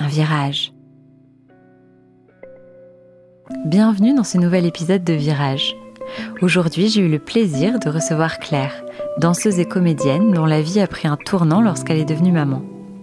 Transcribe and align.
un 0.00 0.08
virage. 0.08 0.72
Bienvenue 3.66 4.14
dans 4.14 4.24
ce 4.24 4.38
nouvel 4.38 4.64
épisode 4.64 5.04
de 5.04 5.12
Virage. 5.12 5.76
Aujourd'hui, 6.40 6.88
j'ai 6.88 7.02
eu 7.02 7.08
le 7.08 7.18
plaisir 7.18 7.78
de 7.78 7.90
recevoir 7.90 8.38
Claire, 8.38 8.82
danseuse 9.18 9.58
et 9.58 9.66
comédienne 9.66 10.32
dont 10.32 10.46
la 10.46 10.62
vie 10.62 10.80
a 10.80 10.86
pris 10.86 11.06
un 11.06 11.18
tournant 11.18 11.60
lorsqu'elle 11.60 11.98
est 11.98 12.06
devenue 12.06 12.32
maman. 12.32 12.62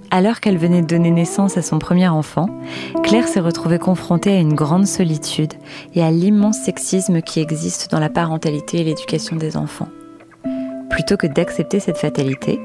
Alors 0.10 0.40
qu'elle 0.40 0.58
venait 0.58 0.82
de 0.82 0.88
donner 0.88 1.12
naissance 1.12 1.58
à 1.58 1.62
son 1.62 1.78
premier 1.78 2.08
enfant, 2.08 2.48
Claire 3.04 3.28
s'est 3.28 3.42
retrouvée 3.42 3.80
confrontée 3.80 4.36
à 4.36 4.40
une 4.40 4.56
grande 4.56 4.88
solitude 4.88 5.54
et 5.94 6.04
à 6.04 6.10
l'immense 6.10 6.58
sexisme 6.58 7.22
qui 7.22 7.40
existe 7.40 7.92
dans 7.92 8.00
la 8.00 8.10
parentalité 8.10 8.82
et 8.82 8.84
l'éducation 8.84 9.36
des 9.36 9.56
enfants. 9.56 9.90
Plutôt 10.90 11.18
que 11.18 11.28
d'accepter 11.28 11.80
cette 11.80 11.98
fatalité, 11.98 12.60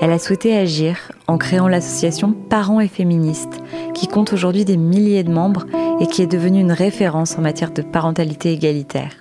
elle 0.00 0.10
a 0.10 0.18
souhaité 0.18 0.56
agir 0.56 1.12
en 1.28 1.38
créant 1.38 1.68
l'association 1.68 2.32
Parents 2.32 2.80
et 2.80 2.88
Féministes, 2.88 3.62
qui 3.94 4.08
compte 4.08 4.32
aujourd'hui 4.32 4.64
des 4.64 4.76
milliers 4.76 5.22
de 5.22 5.32
membres 5.32 5.66
et 6.00 6.06
qui 6.06 6.22
est 6.22 6.26
devenue 6.26 6.60
une 6.60 6.72
référence 6.72 7.38
en 7.38 7.42
matière 7.42 7.72
de 7.72 7.82
parentalité 7.82 8.52
égalitaire. 8.52 9.12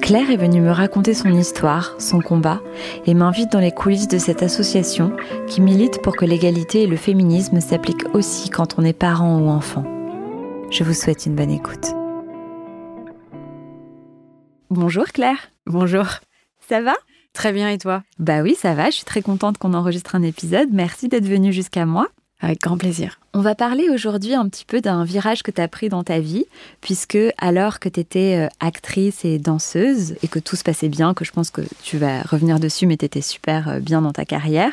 Claire 0.00 0.30
est 0.30 0.36
venue 0.36 0.60
me 0.60 0.70
raconter 0.70 1.14
son 1.14 1.30
histoire, 1.30 1.94
son 1.98 2.20
combat, 2.20 2.60
et 3.06 3.14
m'invite 3.14 3.52
dans 3.52 3.60
les 3.60 3.72
coulisses 3.72 4.08
de 4.08 4.18
cette 4.18 4.42
association 4.42 5.16
qui 5.46 5.60
milite 5.60 6.02
pour 6.02 6.16
que 6.16 6.24
l'égalité 6.24 6.82
et 6.82 6.86
le 6.86 6.96
féminisme 6.96 7.60
s'appliquent 7.60 8.14
aussi 8.14 8.50
quand 8.50 8.78
on 8.78 8.84
est 8.84 8.92
parent 8.92 9.38
ou 9.38 9.48
enfant. 9.48 9.84
Je 10.70 10.84
vous 10.84 10.94
souhaite 10.94 11.26
une 11.26 11.36
bonne 11.36 11.50
écoute. 11.50 11.86
Bonjour 14.70 15.04
Claire. 15.04 15.50
Bonjour. 15.66 16.06
Ça 16.68 16.80
va? 16.80 16.94
Très 17.32 17.52
bien 17.52 17.68
et 17.70 17.78
toi? 17.78 18.02
Bah 18.18 18.42
oui, 18.42 18.54
ça 18.54 18.74
va, 18.74 18.86
je 18.86 18.96
suis 18.96 19.04
très 19.04 19.22
contente 19.22 19.58
qu'on 19.58 19.74
enregistre 19.74 20.14
un 20.14 20.22
épisode. 20.22 20.68
Merci 20.72 21.08
d'être 21.08 21.26
venue 21.26 21.52
jusqu'à 21.52 21.86
moi. 21.86 22.08
Avec 22.40 22.60
grand 22.60 22.76
plaisir. 22.76 23.20
On 23.34 23.40
va 23.40 23.54
parler 23.54 23.88
aujourd'hui 23.88 24.34
un 24.34 24.48
petit 24.48 24.64
peu 24.64 24.80
d'un 24.80 25.04
virage 25.04 25.44
que 25.44 25.52
tu 25.52 25.60
as 25.60 25.68
pris 25.68 25.88
dans 25.88 26.02
ta 26.02 26.18
vie, 26.18 26.44
puisque 26.80 27.16
alors 27.38 27.78
que 27.78 27.88
tu 27.88 28.00
étais 28.00 28.36
euh, 28.36 28.48
actrice 28.58 29.24
et 29.24 29.38
danseuse, 29.38 30.16
et 30.24 30.28
que 30.28 30.40
tout 30.40 30.56
se 30.56 30.64
passait 30.64 30.88
bien, 30.88 31.14
que 31.14 31.24
je 31.24 31.30
pense 31.30 31.50
que 31.50 31.62
tu 31.84 31.98
vas 31.98 32.22
revenir 32.22 32.58
dessus, 32.58 32.86
mais 32.86 32.96
tu 32.96 33.04
étais 33.04 33.20
super 33.20 33.68
euh, 33.68 33.78
bien 33.78 34.02
dans 34.02 34.12
ta 34.12 34.24
carrière, 34.24 34.72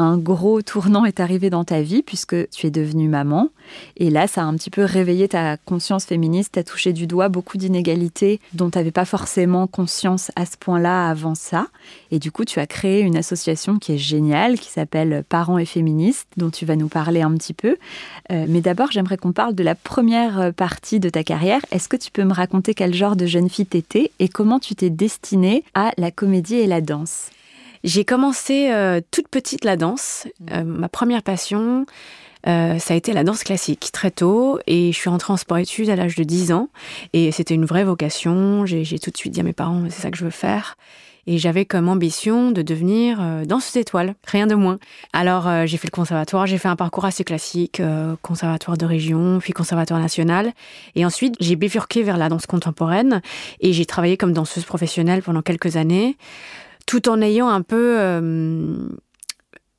un 0.00 0.16
gros 0.16 0.62
tournant 0.62 1.04
est 1.04 1.20
arrivé 1.20 1.50
dans 1.50 1.64
ta 1.64 1.82
vie 1.82 2.02
puisque 2.02 2.48
tu 2.48 2.66
es 2.66 2.70
devenue 2.70 3.06
maman. 3.06 3.50
Et 3.98 4.08
là, 4.08 4.26
ça 4.26 4.40
a 4.40 4.44
un 4.44 4.54
petit 4.54 4.70
peu 4.70 4.82
réveillé 4.82 5.28
ta 5.28 5.58
conscience 5.58 6.06
féministe, 6.06 6.52
tu 6.54 6.58
as 6.58 6.64
touché 6.64 6.94
du 6.94 7.06
doigt 7.06 7.28
beaucoup 7.28 7.58
d'inégalités 7.58 8.40
dont 8.54 8.70
tu 8.70 8.78
n'avais 8.78 8.92
pas 8.92 9.04
forcément 9.04 9.66
conscience 9.66 10.30
à 10.36 10.46
ce 10.46 10.56
point-là 10.56 11.10
avant 11.10 11.34
ça. 11.34 11.66
Et 12.10 12.18
du 12.18 12.32
coup, 12.32 12.46
tu 12.46 12.60
as 12.60 12.66
créé 12.66 13.00
une 13.02 13.16
association 13.16 13.78
qui 13.78 13.92
est 13.92 13.98
géniale, 13.98 14.58
qui 14.58 14.70
s'appelle 14.70 15.22
Parents 15.28 15.58
et 15.58 15.66
Féministes, 15.66 16.28
dont 16.38 16.50
tu 16.50 16.64
vas 16.64 16.76
nous 16.76 16.88
parler 16.88 17.20
un 17.20 17.34
petit 17.34 17.54
peu. 17.54 17.76
Euh, 18.32 18.46
mais 18.48 18.62
d'abord, 18.62 18.90
j'aimerais 18.90 19.18
qu'on 19.18 19.32
parle 19.32 19.54
de 19.54 19.62
la 19.62 19.74
première 19.74 20.54
partie 20.54 20.98
de 20.98 21.10
ta 21.10 21.22
carrière. 21.22 21.60
Est-ce 21.72 21.90
que 21.90 21.96
tu 21.96 22.10
peux 22.10 22.24
me 22.24 22.32
raconter 22.32 22.72
quel 22.72 22.94
genre 22.94 23.16
de 23.16 23.26
jeune 23.26 23.50
fille 23.50 23.66
t'étais 23.66 24.12
et 24.18 24.28
comment 24.28 24.60
tu 24.60 24.74
t'es 24.74 24.88
destinée 24.88 25.62
à 25.74 25.92
la 25.98 26.10
comédie 26.10 26.56
et 26.56 26.66
la 26.66 26.80
danse? 26.80 27.30
J'ai 27.84 28.04
commencé 28.04 28.70
euh, 28.70 29.00
toute 29.10 29.28
petite 29.28 29.64
la 29.64 29.76
danse. 29.76 30.26
Mmh. 30.40 30.46
Euh, 30.52 30.64
ma 30.64 30.88
première 30.88 31.22
passion, 31.22 31.86
euh, 32.46 32.78
ça 32.78 32.94
a 32.94 32.96
été 32.96 33.12
la 33.12 33.24
danse 33.24 33.42
classique 33.44 33.90
très 33.92 34.10
tôt 34.10 34.58
et 34.66 34.92
je 34.92 34.96
suis 34.96 35.08
entrée 35.08 35.32
en 35.32 35.36
sport-études 35.36 35.90
à 35.90 35.96
l'âge 35.96 36.14
de 36.14 36.24
10 36.24 36.52
ans 36.52 36.68
et 37.12 37.32
c'était 37.32 37.54
une 37.54 37.64
vraie 37.64 37.84
vocation. 37.84 38.66
J'ai 38.66 38.98
tout 38.98 39.10
de 39.10 39.16
suite 39.16 39.32
dit 39.32 39.40
à 39.40 39.44
mes 39.44 39.52
parents, 39.52 39.84
c'est 39.88 40.02
ça 40.02 40.10
que 40.10 40.18
je 40.18 40.24
veux 40.24 40.30
faire. 40.30 40.76
Et 41.26 41.36
j'avais 41.36 41.66
comme 41.66 41.88
ambition 41.88 42.50
de 42.50 42.62
devenir 42.62 43.20
danseuse 43.46 43.76
étoile, 43.76 44.14
rien 44.24 44.46
de 44.46 44.54
moins. 44.54 44.78
Alors 45.12 45.66
j'ai 45.66 45.76
fait 45.76 45.86
le 45.86 45.94
conservatoire, 45.94 46.46
j'ai 46.46 46.56
fait 46.56 46.66
un 46.66 46.76
parcours 46.76 47.04
assez 47.04 47.24
classique, 47.24 47.80
conservatoire 48.22 48.78
de 48.78 48.86
région, 48.86 49.38
puis 49.38 49.52
conservatoire 49.52 50.00
national. 50.00 50.52
Et 50.96 51.04
ensuite 51.04 51.34
j'ai 51.38 51.56
bifurqué 51.56 52.02
vers 52.02 52.16
la 52.16 52.30
danse 52.30 52.46
contemporaine 52.46 53.20
et 53.60 53.74
j'ai 53.74 53.84
travaillé 53.84 54.16
comme 54.16 54.32
danseuse 54.32 54.64
professionnelle 54.64 55.22
pendant 55.22 55.42
quelques 55.42 55.76
années 55.76 56.16
tout 56.90 57.08
en 57.08 57.22
ayant 57.22 57.48
un 57.48 57.62
peu 57.62 58.00
euh, 58.00 58.88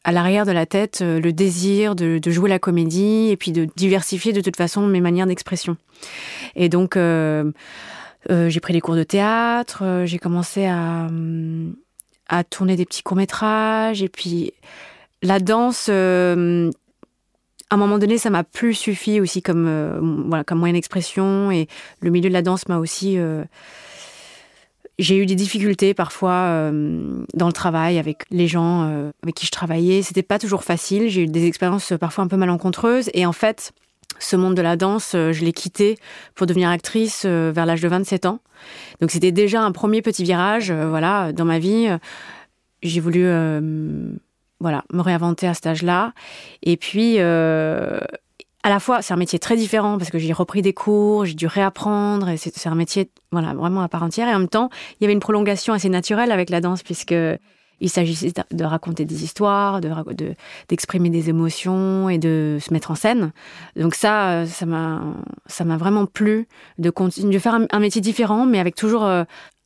à 0.06 0.14
l'arrière 0.14 0.46
de 0.46 0.54
la 0.54 0.66
tête 0.66 1.00
euh, 1.02 1.20
le 1.20 1.34
désir 1.34 1.94
de, 1.94 2.22
jouer 2.26 2.50
la 2.50 2.58
comédie 2.58 3.28
et 3.30 3.36
puis 3.36 3.52
de 3.52 3.68
diversifier 3.76 4.32
de 4.32 4.40
toute 4.40 4.56
façon 4.56 4.88
mes 4.88 5.02
manières 5.02 5.28
d'expression. 5.28 5.76
Et 6.56 6.70
donc, 6.70 6.96
euh, 6.96 7.52
j'ai 8.30 8.62
pris 8.62 8.72
des 8.72 8.80
cours 8.80 8.96
de 8.96 9.04
théâtre, 9.04 10.04
j'ai 10.06 10.20
commencé 10.20 10.66
à, 10.68 11.10
tourner 12.50 12.78
des 12.78 12.86
petits 12.86 13.04
courts-métrages, 13.04 14.02
et 14.02 14.08
puis 14.08 14.54
la 15.22 15.40
danse, 15.40 15.90
à 15.90 15.92
un 16.32 16.72
moment 17.78 18.00
donné, 18.00 18.20
ça 18.20 18.30
m'a 18.30 18.46
plus 18.46 18.74
suffi 18.74 19.20
aussi 19.20 19.42
comme, 19.42 20.26
voilà, 20.30 20.46
comme 20.46 20.60
moyen 20.60 20.76
d'expression, 20.76 21.52
et 21.52 21.68
le 22.00 22.10
milieu 22.10 22.30
de 22.30 22.34
la 22.34 22.42
danse 22.42 22.70
m'a 22.70 22.78
aussi 22.78 23.18
j'ai 25.02 25.18
eu 25.18 25.26
des 25.26 25.34
difficultés 25.34 25.96
parfois 25.96 26.32
euh, 26.32 27.24
dans 27.34 27.48
le 27.48 27.54
travail 27.54 27.98
avec 27.98 28.24
les 28.30 28.48
gens 28.48 28.84
euh, 28.84 29.12
avec 29.24 29.34
qui 29.34 29.48
je 29.48 29.52
travaillais. 29.52 30.04
C'était 30.04 30.22
pas 30.22 30.38
toujours 30.38 30.64
facile. 30.64 31.10
J'ai 31.10 31.24
eu 31.24 31.26
des 31.26 31.48
expériences 31.48 31.94
parfois 32.00 32.24
un 32.24 32.28
peu 32.28 32.38
malencontreuses. 32.38 33.10
Et 33.16 33.26
en 33.26 33.32
fait, 33.32 33.72
ce 34.20 34.36
monde 34.36 34.54
de 34.54 34.62
la 34.62 34.76
danse, 34.76 35.14
euh, 35.16 35.32
je 35.32 35.44
l'ai 35.44 35.54
quitté 35.54 35.98
pour 36.36 36.46
devenir 36.46 36.70
actrice 36.70 37.26
vers 37.26 37.66
l'âge 37.66 37.82
de 37.82 37.88
27 37.88 38.28
ans. 38.28 38.42
Donc 39.02 39.10
c'était 39.10 39.32
déjà 39.32 39.64
un 39.64 39.72
premier 39.72 40.04
petit 40.04 40.24
virage, 40.24 40.72
voilà, 40.72 41.34
dans 41.34 41.46
ma 41.46 41.58
vie. 41.58 41.90
J'ai 42.84 43.00
voulu, 43.00 43.24
voilà, 44.60 44.84
me 44.94 45.02
réinventer 45.02 45.48
à 45.48 45.56
cet 45.56 45.66
âge-là. 45.66 46.14
Et 46.62 46.78
puis 46.78 47.18
à 48.64 48.70
la 48.70 48.80
fois, 48.80 49.02
c'est 49.02 49.14
un 49.14 49.18
métier 49.18 49.40
très 49.40 49.56
différent 49.56 49.98
parce 49.98 50.12
que 50.12 50.20
j'ai 50.20 50.34
repris 50.34 50.62
des 50.62 50.74
cours, 50.74 51.26
j'ai 51.26 51.34
dû 51.34 51.48
réapprendre, 51.48 52.30
et 52.30 52.38
c'est 52.38 52.68
un 52.68 52.76
métier 52.76 53.10
voilà, 53.32 53.54
vraiment 53.54 53.82
à 53.82 53.90
part 53.90 54.04
entière. 54.04 54.28
Et 54.28 54.36
en 54.36 54.40
même 54.40 54.48
temps, 54.48 54.70
il 55.00 55.04
y 55.04 55.06
avait 55.06 55.14
une 55.14 55.20
prolongation 55.20 55.74
assez 55.74 55.90
naturelle 55.90 56.32
avec 56.32 56.50
la 56.50 56.62
danse 56.62 56.84
puisque 56.84 57.16
il 57.82 57.90
s'agissait 57.90 58.32
de 58.52 58.64
raconter 58.64 59.06
des 59.06 59.24
histoires, 59.24 59.82
d'exprimer 59.82 61.10
de, 61.10 61.14
des 61.16 61.30
émotions 61.30 62.10
et 62.10 62.20
de 62.20 62.60
se 62.62 62.72
mettre 62.72 62.92
en 62.92 62.96
scène. 62.96 63.32
Donc 63.76 63.96
ça, 63.96 64.46
ça 64.46 64.68
m'a, 64.68 65.02
ça 65.48 65.66
m'a 65.66 65.78
vraiment 65.78 66.06
plu 66.06 66.48
de 66.78 66.92
continuer 66.92 67.34
de 67.34 67.40
faire 67.40 67.60
un, 67.70 67.80
métier 67.80 68.00
différent, 68.00 68.46
mais 68.46 68.60
avec 68.60 68.76
toujours 68.76 69.04
euh, 69.04 69.24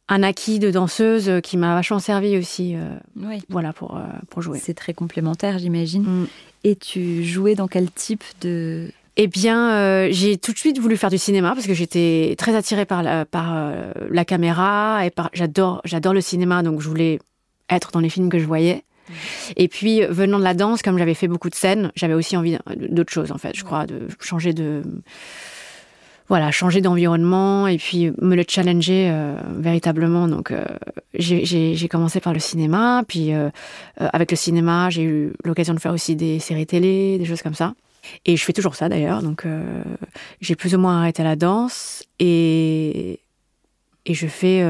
un 0.08 0.24
acquis 0.24 0.60
de 0.60 0.70
danseuse 0.70 1.32
qui 1.42 1.58
m'a 1.58 1.74
vachement 1.74 2.00
servi 2.00 2.38
aussi. 2.38 2.76
Euh, 2.76 2.96
oui. 3.18 3.42
Voilà 3.50 3.74
pour, 3.74 3.98
euh, 3.98 4.02
pour 4.30 4.42
jouer. 4.42 4.60
C'est 4.60 4.74
très 4.74 4.94
complémentaire, 4.94 5.58
j'imagine. 5.58 6.04
Mm. 6.04 6.28
Et 6.64 6.76
tu 6.76 7.24
jouais 7.24 7.56
dans 7.56 7.68
quel 7.68 7.92
type 7.92 8.24
de... 8.42 8.92
Eh 9.18 9.28
bien, 9.28 9.72
euh, 9.72 10.08
j'ai 10.12 10.38
tout 10.38 10.52
de 10.52 10.58
suite 10.58 10.78
voulu 10.80 10.98
faire 10.98 11.10
du 11.10 11.18
cinéma 11.18 11.54
parce 11.54 11.68
que 11.68 11.74
j'étais 11.74 12.36
très 12.38 12.56
attirée 12.56 12.86
par 12.86 13.02
la, 13.02 13.26
par, 13.26 13.74
la 14.10 14.26
caméra 14.26 15.06
et 15.06 15.10
par 15.10 15.30
j'adore 15.34 15.80
j'adore 15.86 16.14
le 16.14 16.20
cinéma 16.20 16.64
donc 16.64 16.82
je 16.82 16.90
voulais 16.90 17.20
être 17.70 17.92
dans 17.92 18.02
les 18.02 18.10
films 18.10 18.30
que 18.30 18.40
je 18.40 18.46
voyais. 18.46 18.84
Et 19.56 19.70
puis 19.70 20.02
venant 20.02 20.38
de 20.38 20.44
la 20.44 20.54
danse, 20.54 20.82
comme 20.82 20.98
j'avais 20.98 21.14
fait 21.14 21.30
beaucoup 21.30 21.50
de 21.50 21.56
scènes, 21.56 21.94
j'avais 21.96 22.14
aussi 22.14 22.36
envie 22.36 22.58
d'autre 22.76 23.14
chose 23.14 23.32
en 23.32 23.38
fait. 23.38 23.56
Je 23.56 23.64
crois 23.64 23.86
de 23.86 24.10
changer 24.20 24.52
de 24.52 24.84
voilà, 26.28 26.52
changer 26.52 26.82
d'environnement 26.82 27.68
et 27.68 27.78
puis 27.78 28.12
me 28.20 28.36
le 28.36 28.44
challenger 28.48 29.10
euh, 29.12 29.36
véritablement. 29.58 30.28
Donc, 30.28 30.52
euh, 30.52 30.66
j'ai 31.14 31.88
commencé 31.88 32.20
par 32.20 32.34
le 32.34 32.40
cinéma, 32.40 33.04
puis 33.08 33.34
euh, 33.34 33.50
avec 34.00 34.32
le 34.32 34.38
cinéma, 34.38 34.90
j'ai 34.90 35.04
eu 35.04 35.34
l'occasion 35.44 35.74
de 35.74 35.80
faire 35.80 35.94
aussi 35.94 36.16
des 36.16 36.40
séries 36.40 36.66
télé, 36.66 37.20
des 37.20 37.26
choses 37.26 37.44
comme 37.44 37.54
ça. 37.54 37.74
Et 38.26 38.38
je 38.38 38.44
fais 38.44 38.54
toujours 38.54 38.76
ça 38.76 38.90
d'ailleurs. 38.90 39.24
Donc, 39.24 39.46
j'ai 40.40 40.56
plus 40.56 40.76
ou 40.76 40.78
moins 40.78 41.00
arrêté 41.00 41.24
la 41.24 41.36
danse 41.36 42.04
et 42.20 43.20
et 44.08 44.14
je 44.14 44.28
fais 44.28 44.64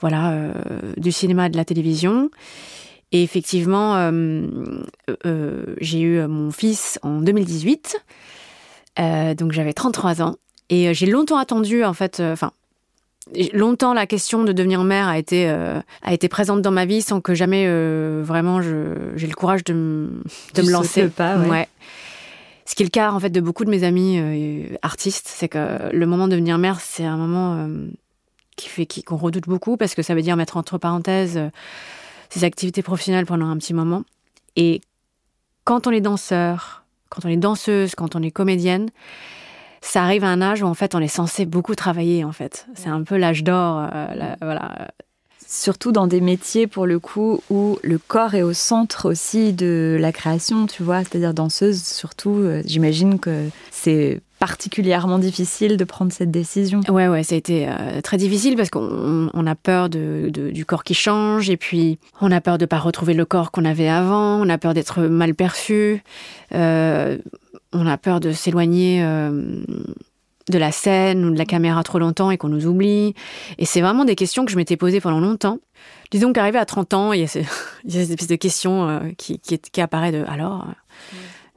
voilà 0.00 0.54
du 0.96 1.12
cinéma 1.12 1.50
de 1.50 1.56
la 1.58 1.66
télévision. 1.66 2.30
Et 3.12 3.22
effectivement, 3.22 4.10
j'ai 5.82 6.00
eu 6.00 6.26
mon 6.26 6.50
fils 6.50 6.98
en 7.02 7.20
2018. 7.20 8.02
donc 9.36 9.52
j'avais 9.52 9.74
33 9.74 10.22
ans. 10.22 10.36
Et 10.70 10.88
euh, 10.88 10.92
j'ai 10.92 11.06
longtemps 11.06 11.38
attendu, 11.38 11.84
en 11.84 11.94
fait, 11.94 12.20
euh, 12.20 12.32
enfin, 12.32 12.52
longtemps 13.52 13.94
la 13.94 14.06
question 14.06 14.44
de 14.44 14.52
devenir 14.52 14.84
mère 14.84 15.08
a 15.08 15.18
été 15.18 15.48
euh, 15.48 15.80
a 16.02 16.14
été 16.14 16.28
présente 16.28 16.62
dans 16.62 16.70
ma 16.70 16.84
vie 16.84 17.02
sans 17.02 17.20
que 17.20 17.34
jamais 17.34 17.66
vraiment 18.22 18.62
j'ai 18.62 19.26
le 19.26 19.34
courage 19.34 19.64
de, 19.64 20.08
de 20.54 20.62
me 20.62 20.70
lancer 20.70 21.08
pas 21.08 21.36
ouais. 21.38 21.68
Ce 22.66 22.76
qui 22.76 22.82
est 22.82 22.86
le 22.86 22.90
cas 22.90 23.10
en 23.10 23.18
fait 23.18 23.30
de 23.30 23.40
beaucoup 23.40 23.64
de 23.64 23.70
mes 23.70 23.82
amis 23.82 24.18
euh, 24.18 24.76
artistes, 24.82 25.26
c'est 25.28 25.48
que 25.48 25.92
le 25.92 26.06
moment 26.06 26.26
de 26.26 26.32
devenir 26.32 26.58
mère, 26.58 26.80
c'est 26.80 27.04
un 27.04 27.16
moment 27.16 27.68
qui 28.56 28.68
fait 28.68 28.86
qu'on 29.04 29.16
redoute 29.16 29.48
beaucoup 29.48 29.76
parce 29.76 29.94
que 29.94 30.02
ça 30.02 30.14
veut 30.14 30.22
dire 30.22 30.36
mettre 30.36 30.56
entre 30.56 30.78
parenthèses 30.78 31.40
ses 32.30 32.44
activités 32.44 32.82
professionnelles 32.82 33.26
pendant 33.26 33.46
un 33.46 33.56
petit 33.56 33.74
moment. 33.74 34.04
Et 34.56 34.80
quand 35.64 35.86
on 35.86 35.90
est 35.90 36.00
danseur, 36.00 36.84
quand 37.08 37.24
on 37.24 37.28
est 37.28 37.36
danseuse, 37.36 37.94
quand 37.94 38.16
on 38.16 38.22
est 38.22 38.30
comédienne, 38.30 38.88
ça 39.86 40.02
arrive 40.02 40.24
à 40.24 40.28
un 40.28 40.42
âge 40.42 40.62
où 40.62 40.66
en 40.66 40.74
fait 40.74 40.94
on 40.94 41.00
est 41.00 41.08
censé 41.08 41.46
beaucoup 41.46 41.74
travailler 41.74 42.24
en 42.24 42.32
fait. 42.32 42.66
C'est 42.74 42.88
un 42.88 43.02
peu 43.02 43.16
l'âge 43.16 43.44
d'or, 43.44 43.88
voilà 44.40 44.88
surtout 45.46 45.92
dans 45.92 46.06
des 46.06 46.20
métiers 46.20 46.66
pour 46.66 46.86
le 46.86 46.98
coup 46.98 47.40
où 47.50 47.78
le 47.82 47.98
corps 47.98 48.34
est 48.34 48.42
au 48.42 48.52
centre 48.52 49.08
aussi 49.08 49.52
de 49.52 49.96
la 49.98 50.12
création, 50.12 50.66
tu 50.66 50.82
vois, 50.82 51.04
c'est-à-dire 51.04 51.34
danseuse 51.34 51.82
surtout. 51.82 52.34
Euh, 52.34 52.62
j'imagine 52.66 53.18
que 53.18 53.48
c'est 53.70 54.20
particulièrement 54.38 55.18
difficile 55.18 55.76
de 55.76 55.84
prendre 55.84 56.12
cette 56.12 56.30
décision. 56.30 56.80
Ouais, 56.88 57.08
ouais, 57.08 57.22
ça 57.22 57.34
a 57.34 57.38
été 57.38 57.68
euh, 57.68 58.00
très 58.02 58.16
difficile 58.16 58.56
parce 58.56 58.70
qu'on 58.70 59.46
a 59.46 59.54
peur 59.54 59.88
du 59.88 60.64
corps 60.66 60.84
qui 60.84 60.94
change 60.94 61.48
et 61.50 61.56
puis 61.56 61.98
on 62.20 62.30
a 62.30 62.40
peur 62.40 62.58
de 62.58 62.66
pas 62.66 62.78
retrouver 62.78 63.14
le 63.14 63.24
corps 63.24 63.50
qu'on 63.50 63.64
avait 63.64 63.88
avant, 63.88 64.40
on 64.40 64.48
a 64.48 64.58
peur 64.58 64.74
d'être 64.74 65.02
mal 65.02 65.34
perçu, 65.34 66.02
euh, 66.54 67.18
on 67.72 67.86
a 67.86 67.96
peur 67.96 68.20
de 68.20 68.32
s'éloigner 68.32 69.02
de 70.48 70.58
la 70.58 70.70
scène 70.70 71.24
ou 71.24 71.30
de 71.30 71.38
la 71.38 71.44
caméra 71.44 71.82
trop 71.82 71.98
longtemps 71.98 72.30
et 72.30 72.38
qu'on 72.38 72.48
nous 72.48 72.66
oublie. 72.66 73.14
Et 73.58 73.64
c'est 73.64 73.80
vraiment 73.80 74.04
des 74.04 74.14
questions 74.14 74.44
que 74.44 74.52
je 74.52 74.56
m'étais 74.56 74.76
posées 74.76 75.00
pendant 75.00 75.20
longtemps. 75.20 75.58
Disons 76.10 76.32
qu'arrivé 76.32 76.58
à 76.58 76.64
30 76.64 76.94
ans, 76.94 77.12
il 77.12 77.20
y 77.20 77.24
a, 77.24 77.26
cette 77.26 78.28
de 78.28 78.36
questions 78.36 78.88
euh, 78.88 79.00
qui, 79.18 79.38
qui, 79.38 79.80
apparaît 79.80 80.12
de 80.12 80.24
alors, 80.28 80.62
euh, 80.62 80.72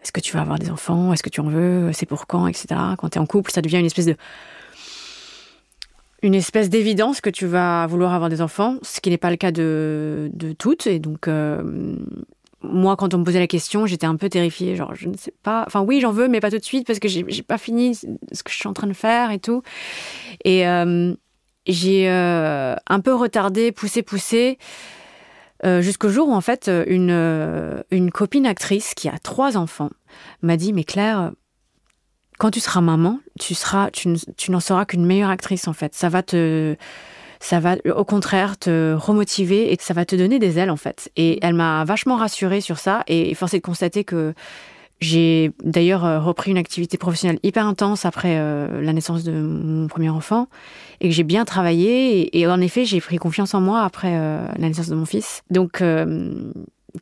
est-ce 0.02 0.12
que 0.12 0.20
tu 0.20 0.34
vas 0.34 0.42
avoir 0.42 0.60
des 0.60 0.70
enfants? 0.70 1.14
Est-ce 1.14 1.24
que 1.24 1.30
tu 1.30 1.42
en 1.42 1.50
veux? 1.50 1.92
C'est 1.94 2.06
pour 2.06 2.28
quand? 2.28 2.48
Etc. 2.48 2.68
Quand 2.98 3.10
tu 3.10 3.18
es 3.18 3.22
en 3.22 3.26
couple, 3.26 3.52
ça 3.52 3.62
devient 3.62 3.80
une 3.80 3.86
espèce 3.86 4.06
de 4.06 4.16
une 6.22 6.36
espèce 6.36 6.70
d'évidence 6.70 7.22
que 7.22 7.30
tu 7.30 7.46
vas 7.46 7.88
vouloir 7.88 8.14
avoir 8.14 8.30
des 8.30 8.42
enfants, 8.42 8.76
ce 8.82 9.00
qui 9.00 9.10
n'est 9.10 9.18
pas 9.18 9.30
le 9.30 9.38
cas 9.38 9.52
de, 9.52 10.30
de 10.34 10.52
toutes. 10.52 10.86
Et 10.86 11.00
donc, 11.00 11.30
euh, 11.30 11.96
moi, 12.62 12.98
quand 12.98 13.14
on 13.14 13.20
me 13.20 13.24
posait 13.24 13.40
la 13.40 13.48
question, 13.48 13.86
j'étais 13.86 14.06
un 14.06 14.18
peu 14.18 14.28
terrifiée. 14.28 14.76
Genre, 14.76 14.94
je 14.96 15.08
ne 15.08 15.16
sais 15.16 15.34
pas. 15.44 15.64
Enfin, 15.66 15.82
oui, 15.82 16.02
j'en 16.02 16.12
veux, 16.12 16.28
mais 16.28 16.42
pas 16.42 16.52
tout 16.52 16.58
de 16.58 16.64
suite 16.64 16.86
parce 16.86 17.00
que 17.00 17.08
j'ai 17.08 17.24
pas 17.44 17.58
fini 17.58 17.96
ce 17.96 18.44
que 18.44 18.52
je 18.52 18.56
suis 18.56 18.68
en 18.68 18.74
train 18.74 18.88
de 18.88 18.94
faire 18.94 19.32
et 19.32 19.40
tout. 19.40 19.64
Et 20.44 20.68
euh, 20.68 21.14
j'ai 21.68 22.10
euh, 22.10 22.76
un 22.88 23.00
peu 23.00 23.14
retardé, 23.14 23.72
poussé, 23.72 24.02
poussé. 24.04 24.58
Euh, 25.66 25.82
jusqu'au 25.82 26.10
jour 26.10 26.30
où 26.30 26.34
en 26.34 26.42
fait 26.42 26.72
une, 26.88 27.84
une 27.92 28.12
copine 28.12 28.46
actrice 28.46 28.94
qui 28.94 29.10
a 29.10 29.20
trois 29.20 29.58
enfants 29.58 29.90
m'a 30.42 30.56
dit 30.56 30.72
mais 30.72 30.86
Claire 30.86 31.32
quand 32.38 32.52
tu 32.52 32.62
seras 32.62 32.80
maman 32.80 33.20
tu 33.40 33.56
seras 33.56 33.92
tu, 33.92 34.16
tu 34.38 34.52
n'en 34.52 34.62
seras 34.62 34.86
qu'une 34.86 35.06
meilleure 35.06 35.30
actrice 35.30 35.68
en 35.68 35.74
fait 35.74 35.94
ça 35.96 36.08
va 36.08 36.24
te 36.24 36.78
ça 37.40 37.60
va 37.60 37.76
au 37.96 38.04
contraire 38.04 38.58
te 38.58 38.94
remotiver 38.94 39.72
et 39.72 39.78
ça 39.80 39.94
va 39.94 40.06
te 40.06 40.16
donner 40.16 40.40
des 40.40 40.60
ailes 40.60 40.70
en 40.70 40.78
fait. 40.78 41.10
Et 41.16 41.40
elle 41.42 41.54
m'a 41.54 41.86
vachement 41.86 42.18
rassurée 42.18 42.62
sur 42.62 42.78
ça 42.78 43.04
et 43.08 43.34
forcé 43.34 43.58
de 43.58 43.64
constater 43.64 44.04
que 44.04 44.34
j'ai 45.02 45.52
d'ailleurs 45.64 46.06
euh, 46.06 46.20
repris 46.20 46.52
une 46.52 46.58
activité 46.58 46.98
professionnelle 46.98 47.40
hyper 47.44 47.66
intense 47.66 48.06
après 48.06 48.38
euh, 48.38 48.82
la 48.82 48.92
naissance 48.92 49.24
de 49.24 49.32
mon 49.32 49.88
premier 49.88 50.10
enfant 50.10 50.48
et 51.00 51.08
que 51.08 51.16
j'ai 51.16 51.24
bien 51.24 51.46
travaillé 51.46 52.38
et, 52.38 52.48
en 52.48 52.60
effet 52.60 52.84
j'ai 52.86 53.00
pris 53.00 53.18
confiance 53.18 53.54
en 53.54 53.62
moi 53.62 53.84
après 53.84 54.12
euh, 54.14 54.46
la 54.58 54.68
naissance 54.68 54.90
de 54.90 54.96
mon 54.96 55.06
fils. 55.06 55.44
Donc 55.50 55.82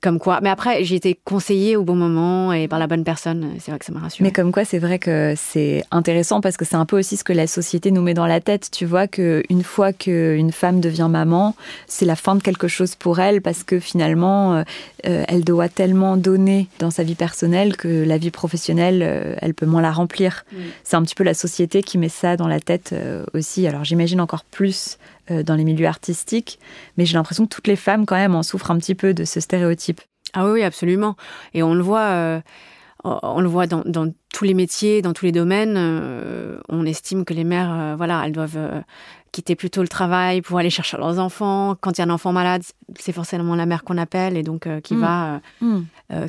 comme 0.01 0.19
quoi. 0.19 0.39
Mais 0.41 0.49
après, 0.49 0.83
j'ai 0.83 0.95
été 0.95 1.17
conseillée 1.23 1.75
au 1.75 1.83
bon 1.83 1.95
moment 1.95 2.53
et 2.53 2.67
par 2.67 2.79
la 2.79 2.87
bonne 2.87 3.03
personne. 3.03 3.53
C'est 3.59 3.71
vrai 3.71 3.79
que 3.79 3.85
ça 3.85 3.91
m'a 3.91 3.99
rassurée. 3.99 4.23
Mais 4.23 4.31
comme 4.31 4.51
quoi, 4.51 4.65
c'est 4.65 4.79
vrai 4.79 4.99
que 4.99 5.33
c'est 5.37 5.83
intéressant 5.91 6.41
parce 6.41 6.57
que 6.57 6.65
c'est 6.65 6.75
un 6.75 6.85
peu 6.85 6.97
aussi 6.99 7.17
ce 7.17 7.23
que 7.23 7.33
la 7.33 7.47
société 7.47 7.91
nous 7.91 8.01
met 8.01 8.13
dans 8.13 8.27
la 8.27 8.41
tête. 8.41 8.69
Tu 8.71 8.85
vois 8.85 9.07
qu'une 9.07 9.63
fois 9.63 9.93
qu'une 9.93 10.51
femme 10.51 10.81
devient 10.81 11.07
maman, 11.09 11.55
c'est 11.87 12.05
la 12.05 12.15
fin 12.15 12.35
de 12.35 12.41
quelque 12.41 12.67
chose 12.67 12.95
pour 12.95 13.19
elle 13.19 13.41
parce 13.41 13.63
que 13.63 13.79
finalement, 13.79 14.55
euh, 14.55 14.63
euh, 15.05 15.23
elle 15.27 15.43
doit 15.43 15.69
tellement 15.69 16.17
donner 16.17 16.67
dans 16.79 16.91
sa 16.91 17.03
vie 17.03 17.15
personnelle 17.15 17.77
que 17.77 18.03
la 18.03 18.17
vie 18.17 18.31
professionnelle, 18.31 19.01
euh, 19.03 19.35
elle 19.41 19.53
peut 19.53 19.65
moins 19.65 19.81
la 19.81 19.91
remplir. 19.91 20.45
C'est 20.83 20.95
un 20.95 21.03
petit 21.03 21.15
peu 21.15 21.23
la 21.23 21.33
société 21.33 21.81
qui 21.81 21.97
met 21.97 22.09
ça 22.09 22.37
dans 22.37 22.47
la 22.47 22.59
tête 22.59 22.93
aussi. 23.33 23.67
Alors 23.67 23.83
j'imagine 23.83 24.21
encore 24.21 24.43
plus 24.43 24.97
dans 25.29 25.55
les 25.55 25.63
milieux 25.63 25.87
artistiques, 25.87 26.59
mais 26.97 27.05
j'ai 27.05 27.15
l'impression 27.15 27.45
que 27.45 27.53
toutes 27.53 27.67
les 27.67 27.75
femmes 27.75 28.05
quand 28.05 28.15
même 28.15 28.35
en 28.35 28.43
souffrent 28.43 28.71
un 28.71 28.77
petit 28.77 28.95
peu 28.95 29.13
de 29.13 29.25
ce 29.25 29.39
stéréotype. 29.39 30.01
Ah 30.33 30.49
oui, 30.49 30.63
absolument. 30.63 31.15
Et 31.53 31.63
on 31.63 31.73
le 31.73 31.81
voit, 31.81 32.07
euh, 32.07 32.41
on 33.03 33.41
le 33.41 33.47
voit 33.47 33.67
dans, 33.67 33.83
tous 34.33 34.45
les 34.45 34.53
métiers, 34.53 35.01
dans 35.01 35.13
tous 35.13 35.25
les 35.25 35.31
domaines. 35.31 35.75
Euh, 35.77 36.59
on 36.69 36.85
estime 36.85 37.25
que 37.25 37.33
les 37.33 37.43
mères, 37.43 37.95
voilà, 37.97 38.23
elles 38.25 38.31
doivent 38.31 38.83
quitter 39.31 39.55
plutôt 39.55 39.81
le 39.81 39.87
travail 39.87 40.41
pour 40.41 40.57
aller 40.57 40.69
chercher 40.69 40.97
leurs 40.97 41.19
enfants. 41.19 41.75
Quand 41.79 41.97
il 41.97 41.99
y 41.99 42.01
a 42.01 42.05
un 42.05 42.09
enfant 42.09 42.31
malade, 42.31 42.63
c'est 42.99 43.11
forcément 43.11 43.55
la 43.55 43.65
mère 43.65 43.83
qu'on 43.83 43.97
appelle 43.97 44.37
et 44.37 44.43
donc 44.43 44.67
qui 44.81 44.95
mm. 44.95 44.99
va 44.99 45.41
mm. 45.61 45.81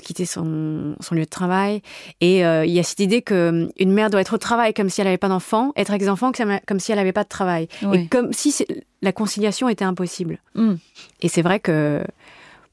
quitter 0.03 0.27
son, 0.27 0.95
son, 1.01 1.15
lieu 1.15 1.25
de 1.25 1.29
travail. 1.29 1.83
Et 2.21 2.41
il 2.41 2.71
y 2.71 2.79
a 2.79 2.83
cette 2.83 3.01
idée 3.01 3.23
qu'une 3.23 3.71
mère 3.79 4.11
doit 4.11 4.21
être 4.21 4.35
au 4.35 4.39
travail 4.39 4.75
comme 4.75 4.91
si 4.91 5.01
elle 5.01 5.07
n'avait 5.07 5.19
pas 5.19 5.29
d'enfant, 5.29 5.73
être 5.77 5.93
enfants 6.09 6.33
comme 6.67 6.81
si 6.81 6.93
elle 6.93 6.99
n'avait 6.99 7.13
pas 7.13 7.25
de 7.25 7.29
travail. 7.29 7.69
Et 7.93 8.07
comme 8.07 8.33
si 8.33 8.55
la 9.03 9.13
conciliation 9.13 9.69
était 9.69 9.85
impossible. 9.85 10.39
Mm. 10.55 10.75
Et 11.23 11.29
c'est 11.29 11.43
vrai 11.43 11.61
que 11.61 12.03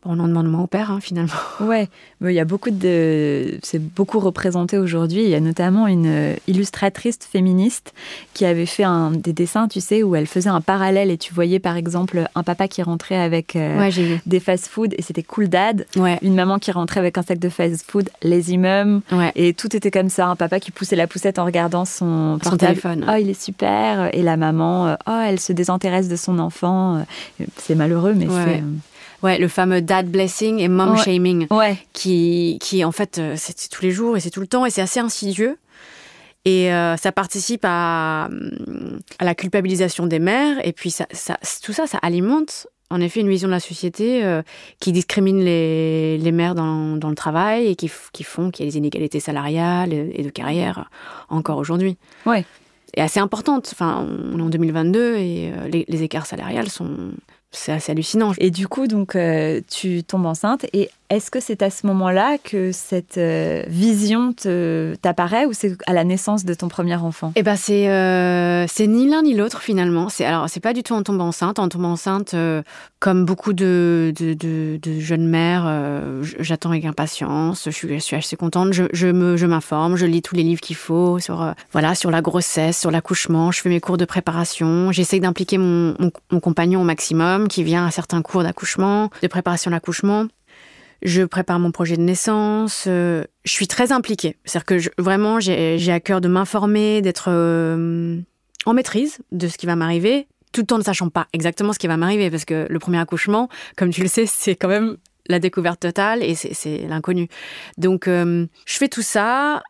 on 0.06 0.20
en 0.20 0.28
demande 0.28 0.48
moins 0.48 0.64
au 0.64 0.68
père, 0.68 0.92
hein, 0.92 1.00
finalement. 1.02 1.34
Ouais, 1.62 1.88
il 2.22 2.32
y 2.32 2.40
a 2.40 2.46
beaucoup 2.46 2.70
de. 2.70 3.58
C'est 3.64 3.80
beaucoup 3.80 4.20
représenté 4.20 4.78
aujourd'hui. 4.78 5.24
Il 5.24 5.30
y 5.30 5.36
a 5.36 5.40
notamment 5.40 5.88
une 5.88 6.06
euh, 6.06 6.36
illustratrice 6.48 7.20
féministe 7.20 7.94
qui 8.34 8.46
avait 8.46 8.66
fait 8.66 8.84
un, 8.84 9.12
des 9.12 9.34
dessins, 9.34 9.68
tu 9.68 9.82
sais, 9.82 10.04
où 10.04 10.16
elle 10.16 10.28
faisait 10.28 10.50
un 10.50 10.62
parallèle 10.62 11.10
et 11.10 11.18
tu 11.18 11.34
voyais 11.34 11.60
par 11.60 11.76
exemple 11.76 12.28
un 12.36 12.44
papa 12.44 12.68
qui 12.68 12.84
rentrait 12.84 13.18
avec 13.18 13.56
euh, 13.56 13.90
des 14.26 14.40
fast-food 14.40 14.94
et 14.98 15.02
c'était 15.02 15.24
Cool 15.24 15.48
Dad. 15.48 15.86
Une 16.22 16.36
maman 16.36 16.60
qui 16.60 16.72
rentrait 16.72 17.00
avec 17.00 17.18
un 17.18 17.24
sac 17.24 17.40
de 17.40 17.50
fast-food, 17.50 18.10
Lazy 18.22 18.58
Mum. 18.58 19.02
Et 19.36 19.54
tout 19.54 19.76
était 19.76 19.92
comme 19.92 20.10
ça. 20.10 20.28
Un 20.28 20.36
papa 20.36 20.60
qui 20.60 20.72
poussait 20.72 20.96
la 20.96 21.08
poussette 21.08 21.40
en 21.40 21.46
regardant 21.46 21.86
son, 21.86 22.38
son 22.44 22.58
téléphone. 22.58 23.06
Oh, 23.10 23.16
il 23.20 23.30
est 23.30 23.42
super. 23.42 24.14
Et 24.14 24.22
la 24.22 24.38
maman, 24.38 24.88
euh, 24.88 24.96
oh, 25.08 25.22
elle 25.26 25.40
se 25.40 25.54
désintéresse 25.54 26.10
de 26.10 26.16
son 26.16 26.40
enfant. 26.40 27.06
C'est 27.58 27.76
malheureux, 27.76 28.14
mais 28.14 28.28
c'est. 28.28 28.64
Ouais, 29.24 29.38
le 29.38 29.48
fameux 29.48 29.82
dad 29.82 30.10
blessing 30.10 30.60
et 30.60 30.68
mom 30.68 30.98
shaming. 30.98 31.48
Ouais. 31.52 31.78
Qui, 31.94 32.58
qui, 32.62 32.84
en 32.84 32.92
fait, 32.92 33.18
euh, 33.18 33.36
c'est 33.38 33.70
tous 33.70 33.82
les 33.82 33.92
jours 33.92 34.18
et 34.18 34.20
c'est 34.20 34.30
tout 34.30 34.42
le 34.42 34.48
temps 34.48 34.66
et 34.66 34.70
c'est 34.70 34.82
assez 34.82 35.00
insidieux. 35.00 35.58
Et 36.44 36.72
euh, 36.72 36.96
ça 36.98 37.12
participe 37.12 37.62
à, 37.64 38.26
à, 38.26 39.26
la 39.26 39.36
culpabilisation 39.36 40.06
des 40.06 40.20
mères. 40.20 40.58
Et 40.66 40.74
puis, 40.74 40.92
ça, 40.92 41.08
ça, 41.12 41.38
tout 41.64 41.74
ça, 41.74 41.88
ça 41.88 41.98
alimente 42.02 42.68
en 42.92 43.02
effet 43.02 43.20
une 43.20 43.30
vision 43.30 43.48
de 43.48 43.54
la 43.54 43.60
société 43.60 44.24
euh, 44.24 44.44
qui 44.80 44.92
discrimine 44.92 45.44
les, 45.44 46.20
les 46.20 46.32
mères 46.32 46.54
dans, 46.54 46.98
dans, 46.98 47.10
le 47.10 47.16
travail 47.16 47.66
et 47.66 47.76
qui, 47.76 47.92
qui 48.14 48.24
font 48.24 48.52
qu'il 48.52 48.64
y 48.64 48.68
a 48.68 48.72
des 48.72 48.78
inégalités 48.78 49.20
salariales 49.20 49.92
et 49.92 50.22
de 50.22 50.30
carrière 50.30 50.88
encore 51.30 51.58
aujourd'hui. 51.58 51.98
Ouais. 52.28 52.46
Et 52.96 53.02
assez 53.02 53.20
importante. 53.20 53.70
Enfin, 53.72 54.08
on 54.32 54.38
est 54.38 54.42
en 54.44 54.50
2022 54.50 55.16
et 55.16 55.52
les, 55.72 55.86
les 55.88 56.04
écarts 56.04 56.28
salariales 56.28 56.70
sont, 56.70 57.12
c'est 57.56 57.72
assez 57.72 57.92
hallucinant. 57.92 58.34
Et 58.38 58.52
du 58.52 58.68
coup, 58.68 58.88
donc, 58.88 59.16
euh, 59.16 59.62
tu 59.70 60.04
tombes 60.04 60.26
enceinte 60.26 60.66
et 60.74 60.90
est-ce 61.16 61.32
que 61.32 61.40
c'est 61.40 61.62
à 61.62 61.70
ce 61.70 61.88
moment-là 61.88 62.38
que 62.38 62.74
cette 62.74 63.18
euh, 63.18 63.64
vision 63.68 64.34
t'apparaît 65.02 65.46
ou 65.46 65.54
c'est 65.54 65.78
à 65.88 65.94
la 65.94 66.04
naissance 66.04 66.44
de 66.44 66.54
ton 66.54 66.68
premier 66.68 66.96
enfant? 66.96 67.32
Eh 67.36 67.44
ben 67.44 67.56
c'est 67.56 67.90
euh, 67.90 68.66
c'est 68.68 68.88
ni 68.88 69.10
l'un 69.10 69.22
ni 69.22 69.34
l'autre 69.34 69.62
finalement. 69.62 70.10
C'est 70.10 70.26
alors 70.26 70.50
c'est 70.50 70.60
pas 70.60 70.74
du 70.74 70.84
tout 70.84 70.94
en 70.94 71.04
tombant 71.04 71.28
enceinte. 71.28 71.58
En 71.58 71.70
tombant 71.70 71.92
enceinte, 71.92 72.34
euh, 72.34 72.64
comme 73.00 73.24
beaucoup 73.24 73.54
de, 73.54 74.14
jeunes 75.00 75.28
mères, 75.28 75.72
j'attends 76.40 76.72
avec 76.72 76.86
impatience. 76.86 77.64
Je 77.66 77.98
suis, 78.00 78.16
assez 78.16 78.36
contente. 78.36 78.74
Je, 78.74 78.84
je 78.92 79.08
me 79.08 79.38
je 79.38 79.46
m'informe, 79.46 79.96
je 79.96 80.06
lis 80.06 80.22
tous 80.22 80.36
les 80.36 80.44
livres 80.44 80.62
qu'il 80.62 80.76
faut 80.76 81.20
sur 81.20 81.54
voilà 81.72 81.96
sur 81.96 82.12
la 82.12 82.22
grossesse, 82.22 82.80
sur 82.80 82.92
l'accouchement. 82.92 83.52
Je 83.52 83.62
fais 83.62 83.70
mes 83.70 83.80
cours 83.80 83.98
de 83.98 84.06
préparation. 84.06 84.92
J'essaye 84.92 85.22
d'impliquer 85.22 85.58
mon 85.58 86.12
compagnon 86.42 86.82
au 86.82 86.86
maximum, 86.86 87.48
qui 87.48 87.64
vient 87.64 87.86
à 87.86 87.92
certains 87.92 88.22
cours 88.22 88.44
d'accouchement, 88.44 89.10
de 89.22 89.28
préparation 89.28 89.70
à 89.70 89.74
l'accouchement 89.74 90.26
je 91.02 91.24
prépare 91.24 91.60
mon 91.60 91.72
projet 91.72 91.98
de 91.98 92.02
naissance, 92.02 92.86
euh, 92.88 93.24
je 93.44 93.52
suis 93.52 93.68
très 93.68 93.92
impliquée. 93.92 94.38
C'est-à-dire 94.46 94.66
que 94.66 95.02
vraiment, 95.02 95.40
j'ai 95.40 95.92
à 95.92 96.00
cœur 96.00 96.22
de 96.22 96.28
m'informer, 96.28 97.02
d'être 97.02 97.30
euh, 97.30 98.20
en 98.66 98.74
maîtrise 98.74 99.20
de 99.32 99.48
ce 99.48 99.58
qui 99.58 99.66
va 99.66 99.76
m'arriver, 99.76 100.28
tout 100.52 100.72
en 100.74 100.78
ne 100.78 100.84
sachant 100.84 101.10
pas 101.10 101.28
exactement 101.34 101.74
ce 101.74 101.80
qui 101.80 101.88
va 101.88 101.98
m'arriver, 101.98 102.32
parce 102.32 102.46
que 102.46 102.68
le 102.70 102.80
premier 102.80 103.00
accouchement, 103.00 103.50
comme 103.76 103.92
tu 103.92 104.02
le 104.02 104.08
sais, 104.08 104.26
c'est 104.28 104.56
quand 104.56 104.70
même 104.70 104.98
la 105.28 105.40
découverte 105.40 105.80
totale 105.80 106.22
et 106.24 106.36
c'est 106.36 106.88
l'inconnu. 106.88 107.28
Donc, 107.78 108.08
euh, 108.08 108.46
je 108.66 108.78
fais 108.78 108.88
tout 108.88 109.02
ça 109.02 109.64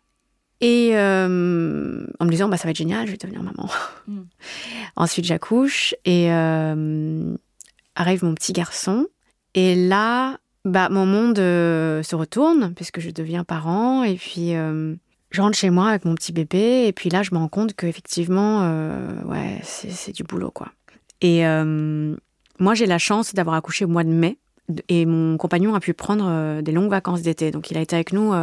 et 0.61 0.91
en 0.93 1.27
me 1.29 2.29
disant, 2.29 2.49
bah, 2.49 2.57
ça 2.57 2.65
va 2.65 2.71
être 2.71 2.77
génial, 2.77 3.05
je 3.05 3.11
vais 3.11 3.17
devenir 3.17 3.41
maman. 3.41 3.69
Mm. 4.07 4.21
Ensuite, 4.95 5.25
j'accouche 5.25 5.95
et 6.03 6.29
arrive 6.29 8.23
mon 8.23 8.35
petit 8.35 8.53
garçon. 8.53 9.07
Et 9.53 9.75
là, 9.75 10.37
bah, 10.65 10.89
mon 10.89 11.05
monde 11.05 11.37
euh, 11.37 12.01
se 12.01 12.15
retourne 12.15 12.73
puisque 12.73 12.99
je 12.99 13.11
deviens 13.11 13.43
parent 13.43 14.03
et 14.03 14.15
puis 14.15 14.55
euh, 14.55 14.95
je 15.29 15.41
rentre 15.41 15.55
chez 15.55 15.69
moi 15.69 15.89
avec 15.89 16.05
mon 16.05 16.15
petit 16.15 16.33
bébé 16.33 16.85
et 16.87 16.91
puis 16.91 17.11
là, 17.11 17.21
je 17.21 17.29
me 17.33 17.37
rends 17.37 17.47
compte 17.47 17.75
qu'effectivement, 17.75 18.61
euh, 18.63 19.21
ouais, 19.25 19.59
c'est 19.61 20.11
du 20.11 20.23
boulot, 20.23 20.49
quoi. 20.49 20.71
Et 21.21 21.45
euh, 21.45 22.15
moi, 22.59 22.73
j'ai 22.73 22.87
la 22.87 22.97
chance 22.97 23.35
d'avoir 23.35 23.55
accouché 23.55 23.85
au 23.85 23.87
mois 23.87 24.03
de 24.03 24.09
mai 24.09 24.39
et 24.89 25.05
mon 25.05 25.37
compagnon 25.37 25.75
a 25.75 25.79
pu 25.79 25.93
prendre 25.93 26.61
des 26.61 26.71
longues 26.71 26.89
vacances 26.89 27.21
d'été. 27.21 27.51
Donc, 27.51 27.69
il 27.69 27.77
a 27.77 27.81
été 27.81 27.95
avec 27.95 28.11
nous 28.11 28.33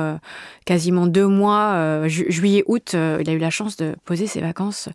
quasiment 0.65 1.09
deux 1.09 1.27
mois, 1.27 2.07
juillet, 2.07 2.63
août. 2.67 2.93
il 2.95 3.29
a 3.29 3.33
eu 3.33 3.39
la 3.39 3.51
chance 3.51 3.77
de 3.77 3.97
poser 4.05 4.29
ses 4.29 4.41
vacances. 4.41 4.89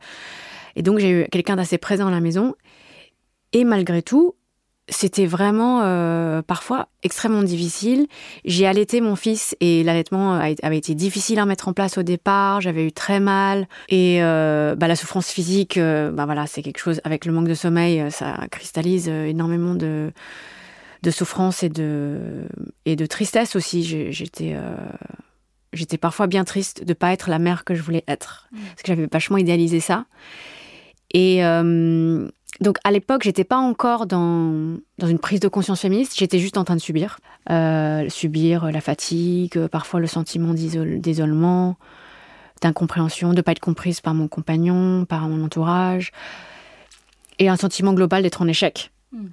Et 0.78 0.84
donc, 0.84 1.00
j'ai 1.00 1.10
eu 1.10 1.28
quelqu'un 1.30 1.58
d'assez 1.58 1.78
présent 1.78 2.08
à 2.08 2.12
la 2.12 2.22
maison. 2.22 2.56
Et 3.52 3.66
malgré 3.66 4.02
tout, 4.02 4.36
c'était 4.90 5.26
vraiment 5.26 5.82
euh, 5.84 6.42
parfois 6.42 6.88
extrêmement 7.04 7.44
difficile. 7.44 8.08
J'ai 8.46 8.66
allaité 8.66 9.02
mon 9.02 9.16
fils 9.16 9.56
et 9.60 9.84
l'allaitement 9.84 10.34
avait 10.36 10.78
été 10.78 10.96
difficile 10.96 11.40
à 11.40 11.46
mettre 11.46 11.68
en 11.68 11.74
place 11.74 11.98
au 11.98 12.04
départ. 12.04 12.62
J'avais 12.62 12.86
eu 12.86 12.92
très 12.92 13.20
mal 13.20 13.68
et 13.90 14.24
euh, 14.24 14.76
bah, 14.76 14.88
la 14.88 14.96
souffrance 14.96 15.30
physique, 15.30 15.78
euh, 15.78 16.12
bah 16.12 16.26
voilà, 16.26 16.48
c'est 16.48 16.62
quelque 16.62 16.80
chose. 16.80 17.02
Avec 17.04 17.26
le 17.26 17.34
manque 17.34 17.48
de 17.48 17.54
sommeil, 17.54 18.10
ça 18.12 18.38
cristallise 18.50 19.08
énormément 19.10 19.76
de 19.76 20.12
de 21.04 21.12
souffrance 21.12 21.62
et 21.64 21.70
de 21.70 22.48
et 22.86 22.96
de 22.96 23.06
tristesse 23.06 23.56
aussi. 23.56 23.84
J'étais 24.12 24.56
j'étais 25.74 25.98
parfois 25.98 26.28
bien 26.28 26.46
triste 26.46 26.86
de 26.86 26.94
pas 26.94 27.12
être 27.12 27.30
la 27.30 27.40
mère 27.40 27.66
que 27.66 27.76
je 27.76 27.82
voulais 27.82 28.06
être 28.08 28.48
mmh. 28.52 28.58
parce 28.70 28.82
que 28.84 28.88
j'avais 28.88 29.08
vachement 29.12 29.38
idéalisé 29.38 29.82
ça. 29.82 30.06
Et 31.14 31.42
donc 32.62 32.78
à 32.84 32.92
l'époque, 32.92 33.24
j'étais 33.24 33.44
pas 33.44 33.58
encore 33.58 34.06
dans, 34.06 34.78
dans 34.98 35.08
une 35.08 35.20
prise 35.20 35.40
de 35.40 35.48
conscience 35.48 35.82
féministe, 35.82 36.14
j'étais 36.18 36.40
juste 36.40 36.58
en 36.58 36.64
train 36.64 36.76
de 36.76 36.82
subir. 36.82 37.20
Euh, 37.50 38.10
subir 38.10 38.72
la 38.72 38.82
fatigue, 38.82 39.68
parfois 39.68 40.00
le 40.00 40.08
sentiment 40.08 40.54
d'isolement, 40.54 41.78
d'incompréhension, 42.62 43.30
de 43.30 43.36
ne 43.36 43.42
pas 43.42 43.54
être 43.54 43.60
comprise 43.60 44.02
par 44.02 44.14
mon 44.14 44.28
compagnon, 44.28 45.06
par 45.06 45.30
mon 45.30 45.44
entourage, 45.46 46.12
et 47.40 47.48
un 47.48 47.56
sentiment 47.56 47.94
global 47.94 48.24
d'être 48.24 48.42
en 48.42 48.48
échec. 48.48 48.92
Hmm. 49.12 49.28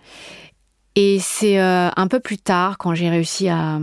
Et 0.96 1.18
c'est 1.20 1.58
euh, 1.58 1.88
un 1.96 2.06
peu 2.06 2.20
plus 2.20 2.38
tard, 2.38 2.78
quand 2.78 2.94
j'ai 2.94 3.08
réussi 3.08 3.48
à 3.48 3.80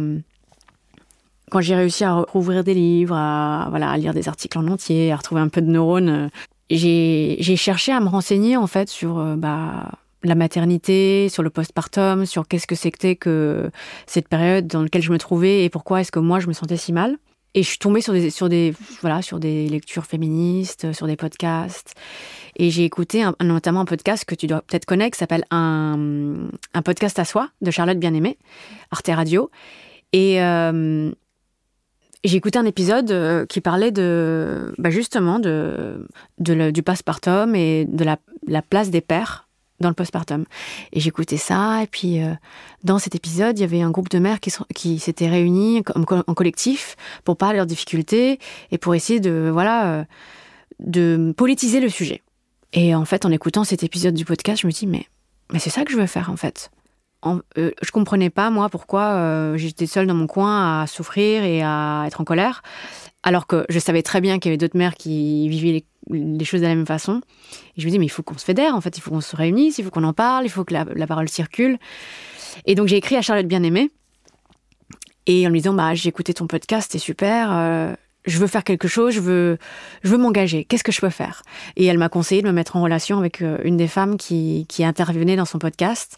quand 1.49 1.59
j'ai 1.59 1.75
réussi 1.75 2.05
à 2.05 2.13
rouvrir 2.13 2.63
des 2.63 2.73
livres, 2.73 3.13
à, 3.13 3.67
voilà, 3.69 3.91
à 3.91 3.97
lire 3.97 4.13
des 4.13 4.29
articles 4.29 4.57
en 4.57 4.67
entier, 4.69 5.11
à 5.11 5.17
retrouver 5.17 5.41
un 5.41 5.49
peu 5.49 5.61
de 5.61 5.69
neurones, 5.69 6.29
j'ai 6.77 7.55
cherché 7.55 7.91
à 7.91 7.99
me 7.99 8.07
renseigner 8.07 8.57
en 8.57 8.67
fait 8.67 8.89
sur 8.89 9.19
euh, 9.19 9.35
bah, 9.35 9.91
la 10.23 10.35
maternité, 10.35 11.29
sur 11.29 11.43
le 11.43 11.49
postpartum, 11.49 12.25
sur 12.25 12.47
qu'est-ce 12.47 12.67
que 12.67 12.75
c'était 12.75 13.15
que 13.15 13.71
cette 14.05 14.27
période 14.27 14.67
dans 14.67 14.83
laquelle 14.83 15.01
je 15.01 15.11
me 15.11 15.17
trouvais 15.17 15.63
et 15.63 15.69
pourquoi 15.69 16.01
est-ce 16.01 16.11
que 16.11 16.19
moi 16.19 16.39
je 16.39 16.47
me 16.47 16.53
sentais 16.53 16.77
si 16.77 16.93
mal. 16.93 17.17
Et 17.53 17.63
je 17.63 17.67
suis 17.67 17.79
tombée 17.79 17.99
sur 17.99 18.13
des, 18.13 18.29
sur 18.29 18.47
des, 18.47 18.73
voilà, 19.01 19.21
sur 19.21 19.37
des 19.37 19.67
lectures 19.67 20.05
féministes, 20.05 20.93
sur 20.93 21.05
des 21.05 21.17
podcasts. 21.17 21.95
Et 22.55 22.69
j'ai 22.69 22.85
écouté 22.85 23.25
notamment 23.41 23.81
un 23.81 23.85
podcast 23.85 24.23
que 24.23 24.35
tu 24.35 24.47
dois 24.47 24.61
peut-être 24.61 24.85
connaître 24.85 25.15
qui 25.15 25.19
s'appelle 25.19 25.43
un, 25.51 26.47
un 26.73 26.81
podcast 26.81 27.19
à 27.19 27.25
soi 27.25 27.49
de 27.61 27.69
Charlotte 27.69 27.97
Bien-Aimée, 27.97 28.37
Arte 28.91 29.09
Radio. 29.09 29.51
Et, 30.13 30.41
euh, 30.41 31.11
j'ai 32.23 32.37
écouté 32.37 32.59
un 32.59 32.65
épisode 32.65 33.11
euh, 33.11 33.45
qui 33.45 33.61
parlait 33.61 33.91
de, 33.91 34.73
bah 34.77 34.89
justement, 34.89 35.39
du 35.39 36.83
postpartum 36.83 37.55
et 37.55 37.85
de 37.85 38.03
la, 38.03 38.17
la, 38.47 38.61
place 38.61 38.89
des 38.89 39.01
pères 39.01 39.47
dans 39.79 39.89
le 39.89 39.95
postpartum. 39.95 40.45
Et 40.93 40.99
j'écoutais 40.99 41.37
ça, 41.37 41.81
et 41.81 41.87
puis 41.87 42.21
euh, 42.21 42.33
dans 42.83 42.99
cet 42.99 43.15
épisode, 43.15 43.57
il 43.57 43.61
y 43.61 43.65
avait 43.65 43.81
un 43.81 43.89
groupe 43.89 44.09
de 44.09 44.19
mères 44.19 44.39
qui, 44.39 44.99
s'étaient 44.99 45.29
réunies 45.29 45.83
en, 45.95 46.33
collectif 46.33 46.95
pour 47.23 47.37
parler 47.37 47.55
de 47.55 47.57
leurs 47.57 47.65
difficultés 47.65 48.39
et 48.71 48.77
pour 48.77 48.93
essayer 48.93 49.19
de, 49.19 49.49
voilà, 49.51 49.87
euh, 49.87 50.03
de 50.79 51.33
politiser 51.35 51.79
le 51.79 51.89
sujet. 51.89 52.21
Et 52.73 52.93
en 52.95 53.05
fait, 53.05 53.25
en 53.25 53.31
écoutant 53.31 53.63
cet 53.63 53.83
épisode 53.83 54.13
du 54.13 54.25
podcast, 54.25 54.61
je 54.61 54.67
me 54.67 54.71
dis, 54.71 54.87
mais, 54.87 55.07
mais 55.51 55.59
c'est 55.59 55.71
ça 55.71 55.83
que 55.83 55.91
je 55.91 55.97
veux 55.97 56.07
faire, 56.07 56.29
en 56.29 56.37
fait 56.37 56.69
en, 57.21 57.39
euh, 57.57 57.71
je 57.81 57.91
comprenais 57.91 58.29
pas 58.29 58.49
moi 58.49 58.69
pourquoi 58.69 59.13
euh, 59.13 59.57
j'étais 59.57 59.85
seule 59.85 60.07
dans 60.07 60.15
mon 60.15 60.27
coin 60.27 60.81
à 60.81 60.87
souffrir 60.87 61.43
et 61.43 61.61
à 61.61 62.03
être 62.07 62.21
en 62.21 62.23
colère, 62.23 62.63
alors 63.23 63.47
que 63.47 63.65
je 63.69 63.79
savais 63.79 64.01
très 64.01 64.21
bien 64.21 64.39
qu'il 64.39 64.49
y 64.49 64.51
avait 64.51 64.57
d'autres 64.57 64.77
mères 64.77 64.95
qui 64.95 65.47
vivaient 65.49 65.83
les, 66.09 66.45
choses 66.45 66.61
de 66.61 66.65
la 66.65 66.75
même 66.75 66.87
façon. 66.87 67.21
Et 67.77 67.81
je 67.81 67.85
me 67.85 67.91
dis 67.91 67.99
mais 67.99 68.05
il 68.05 68.09
faut 68.09 68.23
qu'on 68.23 68.37
se 68.37 68.45
fédère, 68.45 68.75
en 68.75 68.81
fait, 68.81 68.97
il 68.97 69.01
faut 69.01 69.11
qu'on 69.11 69.21
se 69.21 69.35
réunisse, 69.35 69.77
il 69.77 69.85
faut 69.85 69.91
qu'on 69.91 70.03
en 70.03 70.13
parle, 70.13 70.45
il 70.45 70.49
faut 70.49 70.63
que 70.63 70.73
la, 70.73 71.07
parole 71.07 71.29
circule. 71.29 71.77
Et 72.65 72.75
donc 72.75 72.87
j'ai 72.87 72.97
écrit 72.97 73.15
à 73.15 73.21
Charlotte 73.21 73.47
Bien-Aimée 73.47 73.91
et 75.27 75.45
en 75.45 75.51
lui 75.51 75.59
disant 75.59 75.73
bah 75.73 75.93
j'ai 75.93 76.09
écouté 76.09 76.33
ton 76.33 76.47
podcast, 76.47 76.89
c'est 76.91 76.99
super. 76.99 77.49
Euh, 77.51 77.93
je 78.25 78.37
veux 78.37 78.47
faire 78.47 78.63
quelque 78.63 78.87
chose, 78.87 79.13
je 79.13 79.19
veux, 79.19 79.57
je 80.03 80.09
veux 80.09 80.17
m'engager. 80.17 80.63
Qu'est-ce 80.65 80.83
que 80.83 80.91
je 80.91 81.01
peux 81.01 81.09
faire? 81.09 81.41
Et 81.75 81.85
elle 81.85 81.97
m'a 81.97 82.09
conseillé 82.09 82.43
de 82.43 82.47
me 82.47 82.51
mettre 82.51 82.75
en 82.75 82.81
relation 82.83 83.17
avec 83.17 83.41
une 83.41 83.77
des 83.77 83.87
femmes 83.87 84.17
qui 84.17 84.65
intervenait 84.79 85.35
dans 85.35 85.45
son 85.45 85.57
podcast 85.57 86.17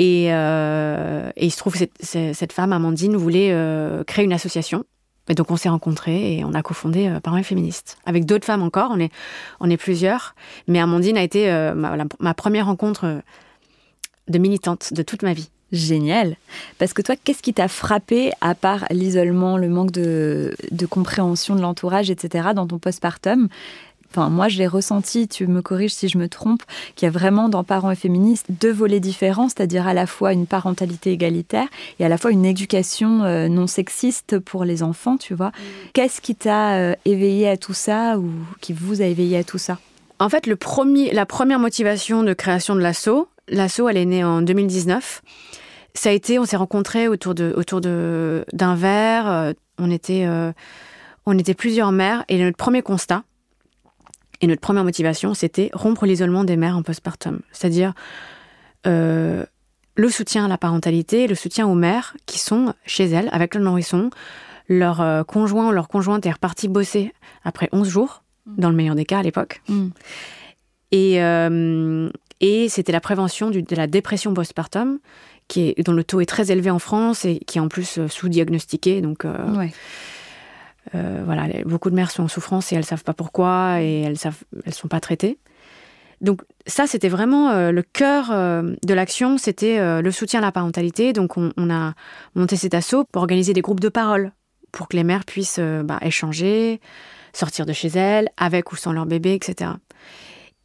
euh, 0.00 1.30
et, 1.36 1.46
il 1.46 1.50
se 1.50 1.58
trouve 1.58 1.78
que 1.78 1.84
cette, 2.00 2.52
femme, 2.52 2.72
Amandine, 2.72 3.16
voulait 3.16 3.50
euh, 3.52 4.04
créer 4.04 4.24
une 4.24 4.32
association. 4.32 4.84
Et 5.28 5.34
donc 5.34 5.50
on 5.50 5.56
s'est 5.56 5.68
rencontrés 5.68 6.38
et 6.38 6.44
on 6.44 6.54
a 6.54 6.62
cofondé 6.62 7.06
euh, 7.06 7.20
Parents 7.20 7.42
féministes. 7.42 7.98
Avec 8.04 8.24
d'autres 8.24 8.46
femmes 8.46 8.62
encore, 8.62 8.96
on 9.60 9.70
est, 9.70 9.76
plusieurs. 9.76 10.34
Mais 10.66 10.80
Amandine 10.80 11.16
a 11.16 11.22
été 11.22 11.50
ma, 11.74 12.34
première 12.34 12.66
rencontre 12.66 13.22
de 14.28 14.38
militante 14.38 14.92
de 14.92 15.02
toute 15.02 15.22
ma 15.22 15.32
vie. 15.32 15.50
Génial. 15.72 16.36
Parce 16.78 16.92
que 16.92 17.00
toi, 17.00 17.14
qu'est-ce 17.22 17.42
qui 17.42 17.54
t'a 17.54 17.68
frappé, 17.68 18.32
à 18.40 18.56
part 18.56 18.86
l'isolement, 18.90 19.56
le 19.56 19.68
manque 19.68 19.92
de, 19.92 20.56
de 20.72 20.86
compréhension 20.86 21.54
de 21.54 21.60
l'entourage, 21.60 22.10
etc., 22.10 22.48
dans 22.56 22.66
ton 22.66 22.80
postpartum? 22.80 23.48
Enfin, 24.10 24.28
moi, 24.28 24.48
je 24.48 24.58
l'ai 24.58 24.66
ressenti, 24.66 25.28
tu 25.28 25.46
me 25.46 25.62
corriges 25.62 25.94
si 25.94 26.08
je 26.08 26.18
me 26.18 26.28
trompe, 26.28 26.62
qu'il 26.96 27.06
y 27.06 27.08
a 27.08 27.12
vraiment 27.12 27.48
dans 27.48 27.62
Parents 27.62 27.92
et 27.92 27.96
féministes 27.96 28.46
deux 28.48 28.72
volets 28.72 28.98
différents, 28.98 29.48
c'est-à-dire 29.48 29.86
à 29.86 29.94
la 29.94 30.06
fois 30.06 30.32
une 30.32 30.46
parentalité 30.46 31.12
égalitaire 31.12 31.68
et 32.00 32.04
à 32.04 32.08
la 32.08 32.18
fois 32.18 32.32
une 32.32 32.44
éducation 32.44 33.22
euh, 33.22 33.46
non 33.46 33.68
sexiste 33.68 34.40
pour 34.40 34.64
les 34.64 34.82
enfants, 34.82 35.16
tu 35.16 35.34
vois. 35.34 35.48
Mm. 35.48 35.52
Qu'est-ce 35.92 36.20
qui 36.20 36.34
t'a 36.34 36.74
euh, 36.74 36.94
éveillé 37.04 37.48
à 37.48 37.56
tout 37.56 37.72
ça 37.72 38.18
ou 38.18 38.30
qui 38.60 38.72
vous 38.72 39.00
a 39.00 39.04
éveillé 39.04 39.38
à 39.38 39.44
tout 39.44 39.58
ça? 39.58 39.78
En 40.18 40.28
fait, 40.28 40.48
le 40.48 40.56
premier, 40.56 41.12
la 41.12 41.24
première 41.24 41.60
motivation 41.60 42.24
de 42.24 42.32
création 42.32 42.74
de 42.74 42.80
l'assaut, 42.80 43.28
l'assaut, 43.48 43.88
elle 43.88 43.96
est 43.96 44.04
née 44.04 44.24
en 44.24 44.42
2019. 44.42 45.22
Ça 45.94 46.10
a 46.10 46.12
été, 46.12 46.40
on 46.40 46.44
s'est 46.44 46.56
rencontrés 46.56 47.06
autour 47.06 47.34
de 47.34 47.54
autour 47.56 47.80
de 47.80 48.44
d'un 48.52 48.74
verre. 48.74 49.28
Euh, 49.28 49.52
on 49.78 49.90
était 49.90 50.26
on 51.26 51.38
était 51.38 51.54
plusieurs 51.54 51.92
mères 51.92 52.24
et 52.28 52.42
notre 52.42 52.56
premier 52.56 52.82
constat, 52.82 53.22
et 54.40 54.46
notre 54.46 54.60
première 54.60 54.84
motivation, 54.84 55.34
c'était 55.34 55.70
rompre 55.72 56.06
l'isolement 56.06 56.44
des 56.44 56.56
mères 56.56 56.76
en 56.76 56.82
postpartum. 56.82 57.40
C'est-à-dire 57.52 57.92
euh, 58.86 59.44
le 59.96 60.08
soutien 60.08 60.46
à 60.46 60.48
la 60.48 60.56
parentalité, 60.56 61.26
le 61.26 61.34
soutien 61.34 61.66
aux 61.66 61.74
mères 61.74 62.16
qui 62.26 62.38
sont 62.38 62.74
chez 62.86 63.04
elles 63.04 63.28
avec 63.32 63.54
le 63.54 63.60
nourrisson. 63.60 64.10
Leur 64.68 65.00
euh, 65.00 65.24
conjoint 65.24 65.68
ou 65.68 65.72
leur 65.72 65.88
conjointe 65.88 66.24
est 66.24 66.30
reparti 66.30 66.68
bosser 66.68 67.12
après 67.44 67.68
11 67.72 67.88
jours, 67.88 68.22
mm. 68.46 68.60
dans 68.60 68.70
le 68.70 68.76
meilleur 68.76 68.94
des 68.94 69.04
cas 69.04 69.18
à 69.18 69.22
l'époque. 69.22 69.62
Mm. 69.68 69.88
Et, 70.92 71.22
euh, 71.22 72.08
et 72.40 72.68
c'était 72.68 72.92
la 72.92 73.00
prévention 73.00 73.50
de 73.50 73.76
la 73.76 73.86
dépression 73.86 74.32
postpartum, 74.32 75.00
qui 75.48 75.74
est, 75.76 75.82
dont 75.84 75.92
le 75.92 76.04
taux 76.04 76.20
est 76.20 76.26
très 76.26 76.50
élevé 76.50 76.70
en 76.70 76.78
France 76.78 77.24
et 77.24 77.40
qui 77.40 77.58
est 77.58 77.60
en 77.60 77.68
plus 77.68 78.00
sous-diagnostiqué. 78.06 79.00
Donc, 79.00 79.24
ouais. 79.24 79.72
Euh, 80.94 81.22
voilà, 81.24 81.46
beaucoup 81.64 81.90
de 81.90 81.94
mères 81.94 82.10
sont 82.10 82.24
en 82.24 82.28
souffrance 82.28 82.72
et 82.72 82.76
elles 82.76 82.84
savent 82.84 83.04
pas 83.04 83.14
pourquoi 83.14 83.80
et 83.80 84.02
elles 84.02 84.18
savent, 84.18 84.42
elles 84.64 84.74
sont 84.74 84.88
pas 84.88 85.00
traitées. 85.00 85.38
Donc 86.20 86.42
ça, 86.66 86.86
c'était 86.86 87.08
vraiment 87.08 87.50
euh, 87.50 87.70
le 87.70 87.82
cœur 87.82 88.30
euh, 88.30 88.74
de 88.84 88.94
l'action, 88.94 89.38
c'était 89.38 90.02
le 90.02 90.10
soutien 90.10 90.40
à 90.40 90.42
la 90.42 90.52
parentalité. 90.52 91.12
Donc 91.12 91.36
on, 91.36 91.70
a 91.70 91.94
monté 92.34 92.56
cet 92.56 92.74
assaut 92.74 93.04
pour 93.12 93.22
organiser 93.22 93.52
des 93.52 93.62
groupes 93.62 93.80
de 93.80 93.88
parole 93.88 94.32
pour 94.72 94.88
que 94.88 94.96
les 94.96 95.04
mères 95.04 95.24
puissent 95.24 95.60
bah, 95.60 95.98
échanger, 96.02 96.80
sortir 97.32 97.66
de 97.66 97.72
chez 97.72 97.88
elles, 97.88 98.28
avec 98.36 98.72
ou 98.72 98.76
sans 98.76 98.92
leur 98.92 99.06
bébé, 99.06 99.34
etc. 99.34 99.72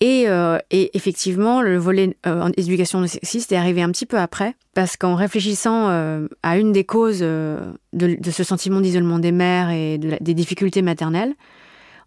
Euh, 0.04 0.60
et, 0.72 0.96
effectivement, 0.96 1.62
le 1.62 1.78
volet 1.78 2.16
euh, 2.28 2.42
en 2.42 2.52
éducation 2.58 3.06
sexiste 3.08 3.52
est 3.52 3.56
arrivé 3.56 3.82
un 3.82 3.92
petit 3.92 4.06
peu 4.06 4.18
après, 4.18 4.56
parce 4.74 4.98
qu'en 4.98 5.16
réfléchissant 5.16 5.90
euh, 5.90 6.28
à 6.44 6.58
une 6.58 6.72
des 6.72 6.84
causes 6.84 7.20
de, 7.20 7.78
ce 7.94 8.44
sentiment 8.44 8.82
d'isolement 8.82 9.20
des 9.20 9.32
mères 9.32 9.70
et 9.70 9.98
des 9.98 10.34
difficultés 10.34 10.82
maternelles, 10.82 11.34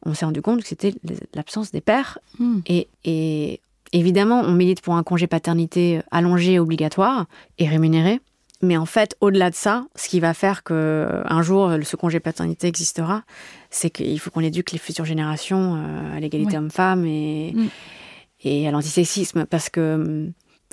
on 0.05 0.15
s'est 0.15 0.25
rendu 0.25 0.43
compte 0.43 0.63
que 0.63 0.69
c'était 0.69 0.95
l'absence 1.35 1.73
des 1.73 1.81
pères. 1.81 2.19
Hmm. 2.39 2.61
Et, 2.67 2.89
et, 3.05 3.61
évidemment, 3.93 4.43
on 4.43 4.53
milite 4.53 4.81
pour 4.81 4.95
un 4.95 5.03
congé 5.03 5.27
paternité 5.27 6.01
allongé, 6.11 6.59
obligatoire 6.59 7.27
et 7.59 7.67
rémunéré. 7.69 8.21
Mais 8.61 8.77
en 8.77 8.87
fait, 8.87 9.17
au-delà 9.21 9.51
de 9.51 9.55
ça, 9.55 9.87
ce 9.95 10.09
qui 10.09 10.19
va 10.19 10.35
faire 10.35 10.65
que 10.65 11.23
un 11.25 11.43
jour 11.43 11.73
ce 11.83 11.97
congé 11.97 12.19
paternité 12.19 12.67
existera, 12.67 13.23
c'est 13.71 13.91
qu'il 13.91 14.19
faut 14.19 14.31
qu'on 14.31 14.41
éduque 14.41 14.73
les 14.73 14.79
futures 14.79 15.05
générations 15.05 15.77
euh, 15.77 16.17
à 16.17 16.21
l'égalité 16.21 16.59
homme-femme 16.59 17.05
et, 17.05 17.53
mm. 17.55 17.69
et 18.43 18.69
à 18.69 18.73
l'antisexisme. 18.73 19.47
Parce 19.47 19.69
que 19.69 19.95
hum, 19.95 20.33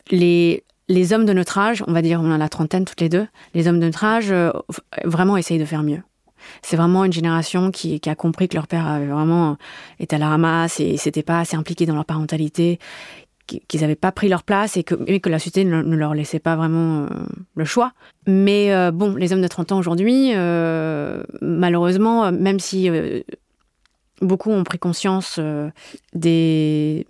les, 0.10 0.63
les 0.88 1.13
hommes 1.13 1.25
de 1.25 1.34
notre 1.34 1.58
âge, 1.60 1.84
on 1.88 1.94
va 1.94 2.01
dire, 2.01 2.22
on 2.22 2.32
a 2.32 2.38
la 2.38 2.50
trentaine 2.50 2.86
toutes 2.86 3.01
les 3.01 3.10
deux, 3.10 3.27
les 3.54 3.68
hommes 3.68 3.80
de 3.80 3.86
notre 3.86 4.04
âge 4.04 4.32
euh, 4.32 4.51
vraiment 5.04 5.38
essayent 5.38 5.60
de 5.60 5.65
faire 5.65 5.84
mieux. 5.84 6.01
C'est 6.62 6.77
vraiment 6.77 7.06
une 7.06 7.13
génération 7.13 7.72
qui, 7.72 8.00
a 8.06 8.15
compris 8.15 8.48
que 8.48 8.56
leur 8.56 8.68
père 8.68 8.88
avait 8.88 9.08
vraiment 9.08 9.58
été 10.00 10.15
à 10.15 10.20
la 10.20 10.30
ramasse 10.30 10.80
et 10.80 10.98
s'était 10.98 11.24
pas 11.24 11.39
assez 11.39 11.56
impliqué 11.56 11.86
dans 11.86 11.96
leur 11.96 12.06
parentalité, 12.06 12.80
qu'ils 13.46 13.82
n'avaient 13.82 13.96
pas 13.96 14.12
pris 14.12 14.28
leur 14.28 14.44
place 14.44 14.78
et 14.78 14.84
que, 14.84 14.96
que 14.96 15.30
la 15.30 15.40
société 15.40 15.66
ne, 15.66 15.96
leur 15.96 16.14
laissait 16.14 16.40
pas 16.40 16.56
vraiment 16.56 17.04
euh, 17.04 17.08
le 17.56 17.66
choix. 17.66 17.94
Mais 18.28 18.74
euh, 18.74 18.92
bon, 18.92 19.16
les 19.16 19.34
hommes 19.34 19.42
de 19.42 19.48
30 19.48 19.72
ans 19.72 19.78
aujourd'hui, 19.78 20.32
euh, 20.34 21.24
malheureusement, 21.42 22.32
même 22.32 22.60
si 22.60 22.90
beaucoup 24.22 24.52
ont 24.52 24.64
pris 24.64 24.80
conscience 24.80 25.40
des, 26.14 27.06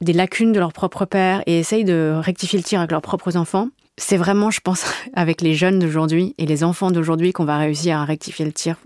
des 0.00 0.12
lacunes 0.12 0.52
de 0.52 0.58
leur 0.58 0.72
propre 0.72 1.04
père 1.04 1.42
et 1.46 1.58
essayent 1.58 1.84
de 1.84 2.14
rectifier 2.16 2.58
le 2.58 2.64
tir 2.64 2.80
avec 2.80 2.90
leurs 2.90 3.02
propres 3.02 3.36
enfants, 3.36 3.68
c'est 3.98 4.16
vraiment, 4.16 4.50
je 4.50 4.60
pense, 4.60 4.84
avec 5.14 5.40
les 5.40 5.54
jeunes 5.54 5.78
d'aujourd'hui 5.78 6.34
et 6.38 6.46
les 6.46 6.64
enfants 6.64 6.90
d'aujourd'hui 6.90 7.32
qu'on 7.32 7.44
va 7.44 7.58
réussir 7.58 7.98
à 7.98 8.04
rectifier 8.04 8.44
le 8.44 8.52
tir 8.52 8.76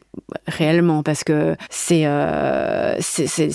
réellement 0.47 1.03
parce 1.03 1.25
que 1.25 1.57
c'est 1.71 2.03
euh, 2.05 2.99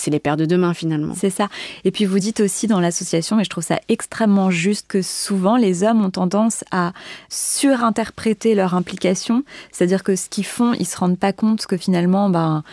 les 0.07 0.19
pères 0.19 0.37
de 0.37 0.45
demain 0.45 0.73
finalement. 0.73 1.13
C'est 1.15 1.29
ça. 1.29 1.49
Et 1.83 1.91
puis 1.91 2.05
vous 2.05 2.19
dites 2.19 2.39
aussi 2.39 2.67
dans 2.67 2.79
l'association, 2.79 3.39
et 3.39 3.43
je 3.43 3.49
trouve 3.49 3.63
ça 3.63 3.79
extrêmement 3.87 4.51
juste, 4.51 4.87
que 4.87 5.01
souvent 5.01 5.57
les 5.57 5.83
hommes 5.83 6.03
ont 6.03 6.09
tendance 6.09 6.63
à 6.71 6.93
surinterpréter 7.29 8.55
leur 8.55 8.73
implication, 8.73 9.43
c'est-à-dire 9.71 10.03
que 10.03 10.15
ce 10.15 10.29
qu'ils 10.29 10.45
font, 10.45 10.73
ils 10.73 10.87
se 10.87 10.97
rendent 10.97 11.19
pas 11.19 11.33
compte 11.33 11.65
que 11.65 11.77
finalement, 11.77 12.29
ben, 12.29 12.63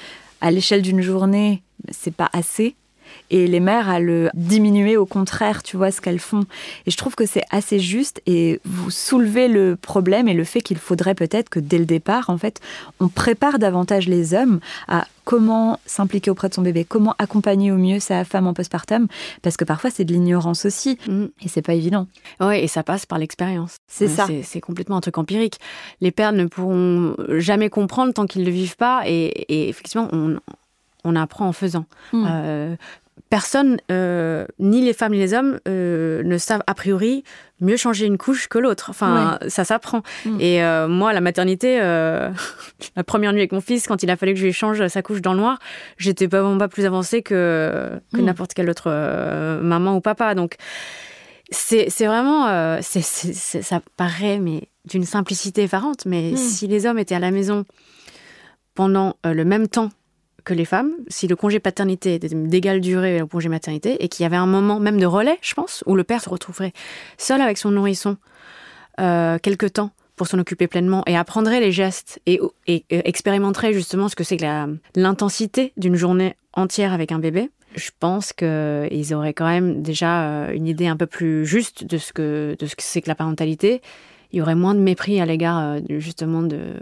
à 0.41 0.51
l'échelle 0.51 0.83
d'une 0.83 1.03
journée, 1.03 1.63
c'est 1.91 2.15
pas 2.15 2.31
assez 2.33 2.77
et 3.31 3.47
les 3.47 3.61
mères 3.61 3.89
à 3.89 4.01
le 4.01 4.31
diminuer 4.35 4.97
au 4.97 5.07
contraire, 5.07 5.63
tu 5.63 5.77
vois, 5.77 5.91
ce 5.91 6.01
qu'elles 6.01 6.21
font. 6.21 6.45
Et 6.87 6.91
je 6.91 6.97
trouve 6.97 7.15
que 7.15 7.27
c'est 7.27 7.45
assez 7.51 7.79
juste 7.79 8.23
et 8.27 8.61
vous 8.65 8.91
soulevez 8.91 9.49
le 9.49 9.77
problème 9.77 10.29
et 10.29 10.35
le 10.35 10.45
fait 10.45 10.61
qu'il 10.61 10.79
faudrait 10.79 11.15
peut-être 11.15 11.49
que 11.49 11.61
dès 11.61 11.79
le 11.79 11.87
départ, 11.87 12.31
en 12.31 12.39
fait, 12.39 12.61
on 13.01 13.09
prépare 13.09 13.59
davantage 13.59 14.09
les 14.09 14.35
hommes 14.35 14.61
à 14.89 15.07
comment 15.27 15.81
s'impliquer 15.87 16.31
auprès 16.31 16.49
de 16.49 16.55
son 16.55 16.63
bébé, 16.63 16.85
comment 16.85 17.15
accompagner 17.19 17.73
au 17.73 17.77
mieux 17.77 17.99
sa 17.99 18.25
femme 18.25 18.47
en 18.47 18.55
postpartum, 18.55 19.09
parce 19.43 19.57
que 19.57 19.65
parfois 19.65 19.91
c'est 19.91 20.05
de 20.05 20.13
l'ignorance 20.13 20.65
aussi, 20.65 20.99
mm. 21.09 21.25
et 21.43 21.49
c'est 21.49 21.63
pas 21.63 21.75
évident. 21.75 22.07
Oui, 22.41 22.61
et 22.61 22.69
ça 22.69 22.85
passe 22.85 23.07
par 23.07 23.19
l'expérience. 23.19 23.77
C'est 23.89 24.07
ça. 24.07 24.29
C'est 24.45 24.61
complètement 24.61 24.97
un 24.97 25.01
truc 25.01 25.19
empirique. 25.19 25.59
Les 26.01 26.13
pères 26.13 26.33
ne 26.33 26.47
pourront 26.47 27.17
jamais 27.39 27.71
comprendre 27.71 28.15
tant 28.15 28.27
qu'ils 28.27 28.43
ne 28.43 28.47
le 28.47 28.53
vivent 28.53 28.77
pas, 28.77 29.03
et, 29.05 29.69
effectivement, 29.69 30.09
on, 30.13 30.39
on 31.05 31.17
apprend 31.17 31.49
en 31.49 31.53
faisant. 31.53 31.87
Mm. 32.13 32.27
Euh, 32.29 32.77
personne, 33.31 33.79
euh, 33.91 34.47
ni 34.59 34.83
les 34.83 34.93
femmes 34.93 35.13
ni 35.13 35.19
les 35.19 35.35
hommes, 35.35 35.59
euh, 35.67 36.23
ne 36.23 36.39
savent 36.39 36.63
a 36.67 36.75
priori 36.75 37.25
mieux 37.61 37.77
changer 37.77 38.07
une 38.07 38.19
couche 38.19 38.49
que 38.49 38.59
l'autre. 38.59 38.91
Enfin, 38.91 39.39
ça 39.49 39.65
s'apprend. 39.65 40.03
Mm. 40.25 40.41
Et 40.41 40.63
euh, 40.63 40.89
moi, 40.89 41.13
la 41.13 41.21
maternité, 41.21 41.79
la 42.97 43.05
première 43.05 43.33
nuit 43.33 43.41
avec 43.41 43.53
mon 43.53 43.61
fils, 43.61 43.87
quand 43.87 44.03
il 44.03 44.11
a 44.11 44.17
fallu 44.17 44.35
que 44.35 44.39
je 44.39 44.45
lui 44.45 44.53
change 44.53 44.87
sa 44.89 45.03
couche 45.03 45.23
dans 45.23 45.33
le 45.33 45.41
noir, 45.41 45.59
j'étais 45.97 46.29
pas, 46.29 46.57
pas 46.59 46.69
plus 46.69 46.85
avancée 46.85 47.23
que, 47.23 47.91
que 48.13 48.21
mm. 48.21 48.25
n'importe 48.25 48.55
quelle 48.55 48.71
autre 48.71 48.91
maman 49.63 49.97
ou 49.97 50.01
papa. 50.01 50.35
Donc, 50.35 50.57
c'est 51.51 51.89
vraiment, 52.07 52.81
ça 52.83 53.81
paraît 53.97 54.39
mais 54.39 54.69
d'une 54.85 55.05
simplicité 55.05 55.63
effarante. 55.65 56.05
Mais 56.07 56.33
mm. 56.33 56.37
si 56.37 56.67
les 56.67 56.87
hommes 56.87 56.99
étaient 56.99 57.15
à 57.15 57.21
la 57.21 57.31
maison 57.31 57.65
pendant 58.75 59.17
le 59.25 59.45
même 59.45 59.67
temps 59.69 59.91
que 60.47 60.55
les 60.55 60.65
femmes, 60.65 60.93
si 61.09 61.27
le 61.27 61.37
congé 61.37 61.59
paternité 61.61 62.15
était 62.15 62.29
d'égale 62.29 62.81
durée 62.81 63.21
au 63.21 63.27
congé 63.27 63.51
maternité, 63.51 64.03
et 64.03 64.09
qu'il 64.09 64.23
y 64.23 64.27
avait 64.27 64.37
un 64.37 64.47
moment 64.47 64.81
même 64.81 64.99
de 64.99 65.05
relais, 65.05 65.39
je 65.43 65.53
pense, 65.53 65.85
où 65.87 65.95
le 65.95 66.05
père 66.05 66.23
se 66.23 66.31
retrouverait 66.31 66.73
seul 67.19 67.43
avec 67.43 67.59
son 67.59 67.73
nourrisson 67.73 68.17
euh, 69.01 69.39
quelque 69.39 69.67
temps 69.67 69.91
pour 70.15 70.27
s'en 70.27 70.39
occuper 70.39 70.69
pleinement 70.69 71.03
et 71.07 71.17
apprendrait 71.17 71.61
les 71.61 71.73
gestes 71.73 72.21
et, 72.25 72.41
expérimenterait 72.89 73.75
justement 73.75 74.09
ce 74.09 74.17
que 74.17 74.25
c'est 74.25 74.39
que 74.39 74.79
l'intensité 74.95 75.75
d'une 75.77 75.97
journée 75.97 76.37
entière 76.55 76.95
avec 76.95 77.13
un 77.13 77.19
bébé, 77.19 77.51
je 77.75 77.91
pense 78.01 78.33
qu'ils 78.33 79.15
auraient 79.15 79.35
quand 79.35 79.49
même 79.49 79.83
déjà 79.83 80.23
euh, 80.23 80.53
une 80.53 80.67
idée 80.67 80.87
un 80.87 80.97
peu 80.97 81.07
plus 81.07 81.45
juste 81.45 81.85
de 81.85 81.99
ce 81.99 82.15
que 82.15 82.57
de 82.59 82.67
ce 82.67 82.75
que 82.75 82.83
c'est 82.83 83.03
que 83.03 83.09
la 83.09 83.15
parentalité. 83.15 83.83
Il 84.33 84.39
y 84.39 84.43
aurait 84.43 84.55
moins 84.55 84.75
de 84.75 84.81
mépris 84.81 85.21
à 85.21 85.27
l'égard 85.27 85.59
euh, 85.59 85.81
justement 85.99 86.43
de 86.43 86.75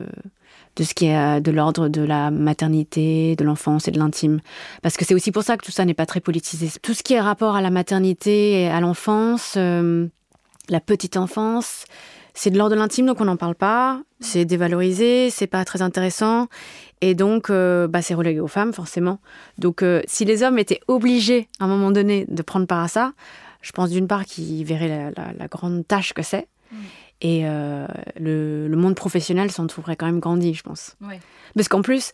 de 0.77 0.85
ce 0.85 0.95
qui 0.95 1.07
est 1.07 1.17
euh, 1.17 1.41
de 1.41 1.51
l'ordre 1.51 1.89
de 1.89 2.03
la 2.03 2.31
maternité, 2.31 3.37
de 3.37 3.45
l'enfance 3.45 3.89
et 3.89 3.91
de 3.91 3.99
l'intime. 3.99 4.41
Parce 4.83 4.97
que 4.97 5.05
c'est 5.05 5.15
aussi 5.15 5.33
pour 5.33 5.43
ça 5.43 5.57
que 5.57 5.65
tout 5.65 5.73
ça 5.73 5.85
n'est 5.85 5.95
pas 5.95 6.07
très 6.07 6.21
politisé. 6.21 6.69
Tout 6.83 6.95
ce 6.95 7.03
qui 7.03 7.15
est 7.15 7.21
rapport 7.21 7.57
à 7.57 7.63
la 7.63 7.71
maternité 7.71 8.63
et 8.63 8.69
à 8.69 8.81
l'enfance, 8.81 9.55
euh, 9.57 10.07
la 10.69 10.81
petite 10.81 11.17
enfance, 11.17 11.85
c'est 12.35 12.51
de 12.51 12.59
l'ordre 12.59 12.75
de 12.75 12.81
l'intime, 12.81 13.07
donc 13.07 13.21
on 13.21 13.27
n'en 13.27 13.37
parle 13.37 13.55
pas. 13.55 14.01
C'est 14.21 14.45
dévalorisé, 14.45 15.31
c'est 15.31 15.47
pas 15.47 15.65
très 15.65 15.83
intéressant. 15.83 16.49
Et 17.01 17.15
donc, 17.15 17.51
euh, 17.51 17.87
bah, 17.87 18.03
c'est 18.03 18.15
relégué 18.15 18.41
aux 18.41 18.49
femmes, 18.49 18.73
forcément. 18.73 19.21
Donc, 19.59 19.85
si 20.07 20.25
les 20.25 20.43
hommes 20.43 20.59
étaient 20.59 20.81
obligés, 20.89 21.49
à 21.61 21.65
un 21.65 21.69
moment 21.69 21.91
donné, 21.91 22.25
de 22.29 22.43
prendre 22.43 22.67
part 22.67 22.83
à 22.83 22.89
ça, 22.89 23.13
je 23.61 23.73
pense 23.73 23.91
d'une 23.91 24.07
part 24.07 24.25
qu'ils 24.25 24.65
verraient 24.65 25.13
la, 25.17 25.49
grande 25.49 25.87
tâche 25.87 26.13
que 26.13 26.23
c'est. 26.23 26.49
Mm. 26.73 26.77
Et 27.21 27.43
euh, 27.45 27.87
le, 28.19 28.69
monde 28.77 28.95
professionnel 28.95 29.51
s'en 29.51 29.67
trouverait 29.67 29.97
quand 29.97 30.07
même 30.07 30.21
grandi, 30.21 30.55
je 30.55 30.63
pense. 30.63 30.97
Parce 31.55 31.69
qu'en 31.69 31.83
plus, 31.83 32.13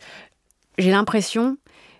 j'ai 0.77 0.91
l'impression 0.91 1.57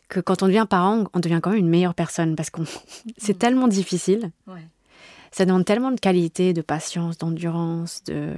que 0.08 0.20
quand 0.20 0.44
on 0.44 0.48
devient 0.48 0.68
parent, 0.70 1.06
on 1.14 1.20
devient 1.20 1.40
quand 1.42 1.52
même 1.52 1.60
une 1.60 1.70
meilleure 1.70 1.96
personne 1.96 2.36
parce 2.36 2.50
que 2.50 2.62
c'est 3.18 3.36
mm. 3.36 3.40
tellement 3.40 3.68
difficile. 3.68 4.32
Ça 5.32 5.46
demande 5.46 5.64
tellement 5.64 5.92
de 5.92 6.00
qualité, 6.00 6.52
de 6.54 6.62
patience, 6.62 7.18
d'endurance, 7.18 8.04
de, 8.04 8.34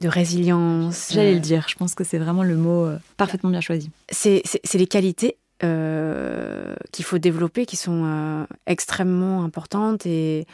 de 0.00 0.08
résilience. 0.08 1.10
J'allais 1.12 1.34
le 1.34 1.40
dire, 1.40 1.66
je 1.68 1.76
pense 1.76 1.94
que 1.94 2.02
c'est 2.02 2.18
vraiment 2.18 2.42
le 2.42 2.56
mot 2.56 2.86
euh, 2.86 2.98
parfaitement 3.16 3.50
bien 3.50 3.60
choisi. 3.60 3.90
C'est 4.10 4.42
les 4.74 4.86
qualités 4.88 5.36
euh, 5.62 6.74
qu'il 6.90 7.04
faut 7.04 7.18
développer 7.18 7.66
qui 7.66 7.76
sont 7.76 8.46
extrêmement 8.66 9.44
importantes 9.44 10.06
et 10.06 10.46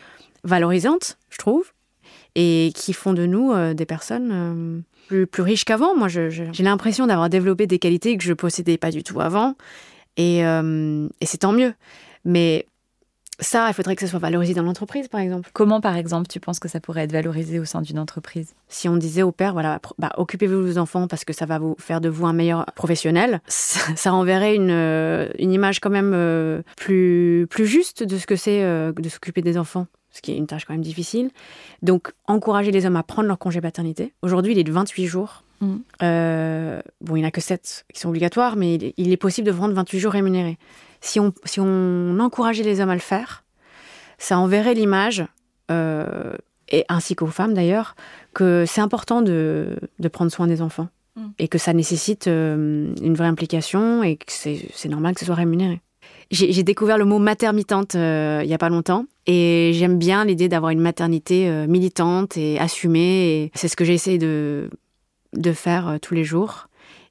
valorisantes, 0.44 1.18
je 1.30 1.38
trouve 1.38 1.72
et 2.36 2.70
qui 2.74 2.92
font 2.92 3.14
de 3.14 3.26
nous 3.26 3.50
euh, 3.52 3.74
des 3.74 3.86
personnes 3.86 4.30
euh, 4.32 4.80
plus, 5.08 5.26
plus, 5.26 5.42
riches 5.42 5.64
qu'avant. 5.64 5.96
Moi, 5.96 6.06
j'ai 6.08 6.52
l'impression 6.60 7.06
d'avoir 7.06 7.30
développé 7.30 7.66
des 7.66 7.78
qualités 7.78 8.16
que 8.16 8.22
je 8.22 8.34
possédais 8.34 8.76
pas 8.76 8.90
du 8.90 9.02
tout 9.02 9.20
avant, 9.20 9.56
et, 10.16 10.44
euh, 10.44 11.08
et 11.20 11.26
c'est 11.26 11.38
tant 11.38 11.52
mieux. 11.52 11.72
Mais 12.26 12.66
ça, 13.40 13.68
il 13.68 13.74
faudrait 13.74 13.96
que 13.96 14.02
ça 14.02 14.08
soit 14.08 14.18
valorisé 14.18 14.52
dans 14.52 14.62
l'entreprise, 14.62 15.08
par 15.08 15.20
exemple. 15.20 15.48
Comment, 15.54 15.80
par 15.80 15.96
exemple, 15.96 16.26
tu 16.28 16.38
penses 16.38 16.58
que 16.58 16.68
ça 16.68 16.78
pourrait 16.78 17.04
être 17.04 17.12
valorisé 17.12 17.58
au 17.58 17.64
sein 17.64 17.80
d'une 17.80 17.98
entreprise? 17.98 18.54
Si 18.68 18.86
on 18.86 18.96
disait 18.98 19.22
au 19.22 19.32
père, 19.32 19.54
voilà, 19.54 19.80
bah, 19.96 20.10
occupez-vous 20.18 20.56
de 20.56 20.72
vos 20.72 20.78
enfants 20.78 21.06
parce 21.08 21.24
que 21.24 21.32
ça 21.32 21.46
va 21.46 21.58
vous 21.58 21.74
faire 21.78 22.02
de 22.02 22.10
vous 22.10 22.26
un 22.26 22.34
meilleur 22.34 22.66
professionnel, 22.74 23.40
ça, 23.46 24.10
renverrait 24.10 24.56
une, 24.56 24.70
une, 25.38 25.52
image 25.52 25.80
quand 25.80 25.90
même 25.90 26.62
plus, 26.76 27.46
plus 27.48 27.66
juste 27.66 28.02
de 28.02 28.18
ce 28.18 28.26
que 28.26 28.36
c'est 28.36 28.60
de 28.60 29.08
s'occuper 29.08 29.40
des 29.40 29.56
enfants 29.56 29.86
ce 30.16 30.22
qui 30.22 30.32
est 30.32 30.36
une 30.36 30.46
tâche 30.46 30.64
quand 30.64 30.72
même 30.72 30.82
difficile. 30.82 31.30
Donc, 31.82 32.12
encourager 32.26 32.70
les 32.70 32.86
hommes 32.86 32.96
à 32.96 33.02
prendre 33.02 33.28
leur 33.28 33.38
congé 33.38 33.60
paternité. 33.60 34.14
Aujourd'hui, 34.22 34.52
il 34.52 34.58
est 34.58 34.64
de 34.64 34.72
28 34.72 35.06
jours. 35.06 35.44
Mm. 35.60 35.76
Euh, 36.02 36.80
bon, 37.02 37.16
il 37.16 37.20
n'y 37.20 37.24
en 37.24 37.28
a 37.28 37.30
que 37.30 37.40
7 37.40 37.84
qui 37.92 38.00
sont 38.00 38.08
obligatoires, 38.08 38.56
mais 38.56 38.74
il, 38.74 39.12
est 39.12 39.16
possible 39.16 39.46
de 39.46 39.52
prendre 39.52 39.74
28 39.74 39.98
jours 39.98 40.12
rémunérés. 40.12 40.58
Si 41.02 41.20
on, 41.20 41.32
si 41.44 41.60
on 41.60 42.18
encourageait 42.18 42.62
les 42.62 42.80
hommes 42.80 42.90
à 42.90 42.94
le 42.94 43.00
faire, 43.00 43.44
ça 44.18 44.38
enverrait 44.38 44.74
l'image, 44.74 45.24
euh, 45.70 46.34
et 46.70 46.84
ainsi 46.88 47.14
qu'aux 47.14 47.26
femmes 47.26 47.52
d'ailleurs, 47.52 47.94
que 48.32 48.64
c'est 48.66 48.80
important 48.80 49.20
de, 49.20 49.76
de, 49.98 50.08
prendre 50.08 50.32
soin 50.32 50.46
des 50.46 50.62
enfants. 50.62 50.88
Mm. 51.16 51.26
Et 51.38 51.48
que 51.48 51.58
ça 51.58 51.74
nécessite 51.74 52.26
euh, 52.26 52.94
une 53.02 53.14
vraie 53.14 53.28
implication 53.28 54.02
et 54.02 54.16
que 54.16 54.32
c'est 54.32 54.88
normal 54.88 55.14
que 55.14 55.20
ce 55.20 55.26
soit 55.26 55.34
rémunéré. 55.34 55.82
J'ai 56.30 56.64
découvert 56.64 56.98
le 56.98 57.04
mot 57.04 57.20
matermitante 57.20 57.94
euh, 57.94 58.40
il 58.42 58.50
y 58.50 58.54
a 58.54 58.58
pas 58.58 58.68
longtemps 58.68 59.06
et 59.26 59.70
j'aime 59.74 59.96
bien 59.96 60.24
l'idée 60.24 60.48
d'avoir 60.48 60.70
une 60.70 60.80
maternité 60.80 61.48
euh, 61.48 61.68
militante 61.68 62.36
et 62.36 62.58
assumée. 62.58 63.52
C'est 63.54 63.68
ce 63.68 63.76
que 63.76 63.84
j'essaie 63.84 64.18
de, 64.18 64.68
de 65.34 65.52
faire 65.52 65.88
euh, 65.88 65.98
tous 65.98 66.14
les 66.14 66.24
jours. 66.24 66.66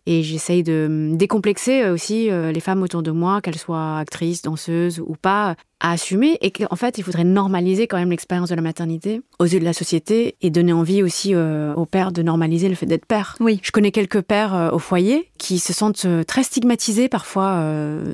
Et 0.08 0.22
j'essaye 0.22 0.62
de 0.62 1.12
décomplexer 1.14 1.82
euh, 1.82 1.94
aussi 1.94 2.30
euh, 2.30 2.52
les 2.52 2.60
femmes 2.60 2.84
autour 2.84 3.02
de 3.02 3.12
moi, 3.12 3.42
qu'elles 3.42 3.58
soient 3.58 3.98
actrices, 3.98 4.44
danseuses 4.44 5.00
ou 5.00 5.16
pas, 5.20 5.56
à 5.80 5.92
assumer. 5.92 6.38
Et 6.42 6.52
qu'en 6.52 6.76
fait, 6.76 7.00
il 7.00 7.04
faudrait 7.04 7.24
normaliser 7.24 7.88
quand 7.88 7.98
même 7.98 8.12
l'expérience 8.12 8.50
de 8.50 8.56
la 8.56 8.62
maternité 8.62 9.22
aux 9.40 9.46
yeux 9.46 9.60
de 9.60 9.66
la 9.66 9.74
société 9.74 10.36
et 10.42 10.52
donner 10.52 10.74
envie 10.74 11.02
aussi 11.02 11.34
euh, 11.34 11.74
aux 11.74 11.88
pères 11.88 12.12
de 12.12 12.22
normaliser 12.22 12.70
le 12.70 12.76
fait 12.76 12.86
d'être 12.86 13.06
père. 13.06 13.36
Oui. 13.40 13.60
Je 13.64 13.72
connais 13.72 13.92
quelques 13.92 14.22
pères 14.22 14.70
au 14.72 14.80
foyer 14.80 15.30
qui 15.40 15.58
se 15.58 15.74
sentent 15.74 16.08
très 16.28 16.44
stigmatisés 16.44 17.10
parfois 17.10 17.62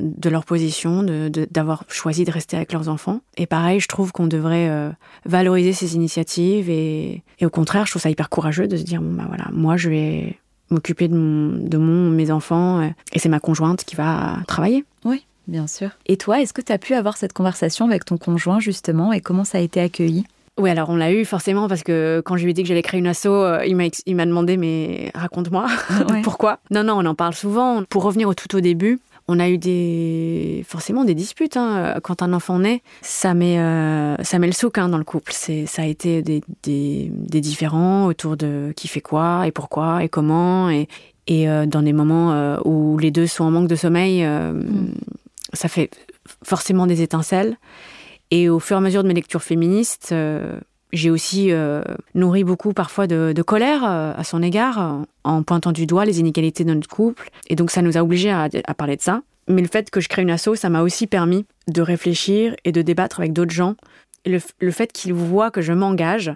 de 0.01 0.30
leur 0.30 0.45
position, 0.45 1.04
d'avoir 1.04 1.86
choisi 1.88 2.25
de 2.25 2.32
rester 2.32 2.58
avec 2.58 2.73
leurs 2.73 2.89
enfants. 2.89 3.21
Et 3.38 3.45
pareil, 3.45 3.80
je 3.80 3.88
trouve 3.88 4.12
qu'on 4.12 4.27
devrait 4.27 4.91
valoriser 5.25 5.73
ces 5.73 5.95
initiatives 5.95 6.69
et, 6.69 7.23
et, 7.39 7.45
au 7.45 7.49
contraire, 7.49 7.86
je 7.86 7.91
trouve 7.91 8.01
ça 8.01 8.10
hyper 8.10 8.30
courageux 8.30 8.67
de 8.67 8.75
se 8.75 8.84
dire 8.84 9.01
bon 9.01 9.13
bah 9.13 9.25
voilà, 9.27 9.45
moi 9.51 9.77
je 9.77 9.89
vais 9.89 10.39
m'occuper 10.71 11.07
de, 11.07 11.15
mon, 11.15 12.10
mes 12.10 12.31
enfants. 12.31 12.81
Euh, 12.81 12.88
et 13.13 13.19
c'est 13.19 13.29
ma 13.29 13.39
conjointe 13.39 13.84
qui 13.84 13.95
va 13.95 14.38
travailler. 14.47 14.86
Oui, 15.05 15.25
bien 15.47 15.67
sûr. 15.67 15.89
Et 16.07 16.17
toi, 16.17 16.41
est-ce 16.41 16.53
que 16.53 16.62
tu 16.62 16.71
as 16.71 16.77
pu 16.77 16.93
avoir 16.93 17.17
cette 17.17 17.34
conversation 17.34 17.86
avec 17.86 18.05
ton 18.05 18.17
conjoint 18.17 18.60
justement 18.60 19.13
et 19.13 19.21
comment 19.21 19.43
ça 19.43 19.57
a 19.57 19.62
été 19.62 19.79
accueilli? 19.79 20.25
Oui, 20.57 20.69
alors 20.69 20.89
on 20.89 20.95
l'a 20.95 21.13
eu 21.13 21.23
forcément 21.23 21.67
parce 21.67 21.81
que 21.81 22.21
quand 22.25 22.36
je 22.38 22.43
lui 22.43 22.51
ai 22.51 22.53
dit 22.53 22.62
que 22.62 22.67
j'allais 22.67 22.81
créer 22.81 22.99
une 22.99 23.07
asso, 23.07 23.25
euh, 23.27 23.65
il 23.65 23.75
m'a 23.75 23.86
il 24.05 24.15
m'a 24.15 24.25
demandé 24.25 24.57
mais 24.57 25.12
raconte-moi 25.15 25.67
pourquoi? 26.23 26.60
Non 26.71 26.84
non, 26.84 26.95
on 26.97 27.05
en 27.05 27.15
parle 27.15 27.34
souvent. 27.34 27.84
Pour 27.84 28.03
revenir 28.03 28.27
au 28.27 28.34
tout 28.34 28.53
au 28.55 28.60
début, 28.60 28.99
on 29.27 29.39
a 29.39 29.49
eu 29.49 29.57
des 29.57 30.65
forcément 30.67 31.05
des 31.05 31.15
disputes 31.15 31.57
hein. 31.57 31.99
quand 32.03 32.21
un 32.21 32.34
enfant 32.34 32.60
naît. 32.60 32.81
Ça 33.01 33.34
met 33.34 33.60
euh, 33.60 34.15
ça 34.23 34.39
met 34.39 34.47
le 34.47 34.53
souk 34.53 34.77
hein, 34.77 34.89
dans 34.89 34.97
le 34.97 35.03
couple. 35.03 35.31
C'est 35.34 35.65
ça 35.65 35.84
a 35.84 35.86
été 35.86 36.21
des, 36.21 36.41
des, 36.63 37.12
des 37.12 37.41
différends 37.41 38.07
autour 38.07 38.38
de 38.38 38.73
qui 38.75 38.88
fait 38.88 39.01
quoi 39.01 39.47
et 39.47 39.51
pourquoi 39.51 40.03
et 40.03 40.10
comment 40.10 40.69
et 40.69 40.88
et 41.27 41.47
euh, 41.47 41.65
dans 41.65 41.81
des 41.81 41.93
moments 41.93 42.34
euh, 42.34 42.57
où 42.65 42.97
les 42.97 43.12
deux 43.12 43.27
sont 43.27 43.43
en 43.43 43.51
manque 43.51 43.67
de 43.67 43.75
sommeil, 43.75 44.25
mm. 44.25 44.93
ça 45.53 45.67
fait 45.67 45.91
forcément 46.43 46.88
des 46.88 47.01
étincelles. 47.01 47.57
Et 48.31 48.49
au 48.49 48.60
fur 48.60 48.75
et 48.75 48.79
à 48.79 48.81
mesure 48.81 49.03
de 49.03 49.07
mes 49.07 49.13
lectures 49.13 49.43
féministes, 49.43 50.15
j'ai 50.93 51.10
aussi 51.10 51.51
nourri 52.15 52.43
beaucoup 52.43 52.73
parfois 52.73 53.08
de, 53.08 53.34
de 53.36 53.41
colère 53.41 53.84
à 53.84 54.23
son 54.23 54.41
égard, 54.43 55.01
en 55.23 55.43
pointant 55.43 55.71
du 55.71 55.86
doigt 55.86 56.06
les 56.06 56.19
inégalités 56.19 56.63
de 56.63 56.73
notre 56.73 56.89
couple. 56.89 57.30
Et 57.47 57.56
donc 57.56 57.71
ça 57.71 57.82
nous 57.82 57.97
a 57.97 58.01
obligés 58.01 58.32
à, 58.32 58.49
à 58.65 58.73
parler 58.73 58.95
de 58.97 59.01
ça. 59.01 59.21
Mais 59.47 59.62
le 59.62 59.67
fait 59.67 59.89
que 59.89 59.99
je 59.99 60.10
crée 60.10 60.21
une 60.21 60.30
asso, 60.30 60.56
ça 60.56 60.69
m'a 60.69 60.82
aussi 60.82 61.08
permis 61.08 61.45
de 61.67 61.82
réfléchir 61.82 62.56
et 62.63 62.71
de 62.71 62.82
débattre 62.82 63.19
avec 63.19 63.34
d'autres 63.34 63.51
gens. 63.51 63.75
Et 64.25 64.30
le, 64.30 64.39
le 64.60 64.71
fait 64.71 64.91
qu'il 64.91 65.13
voit 65.13 65.51
que 65.51 65.62
je 65.62 65.73
m'engage, 65.73 66.32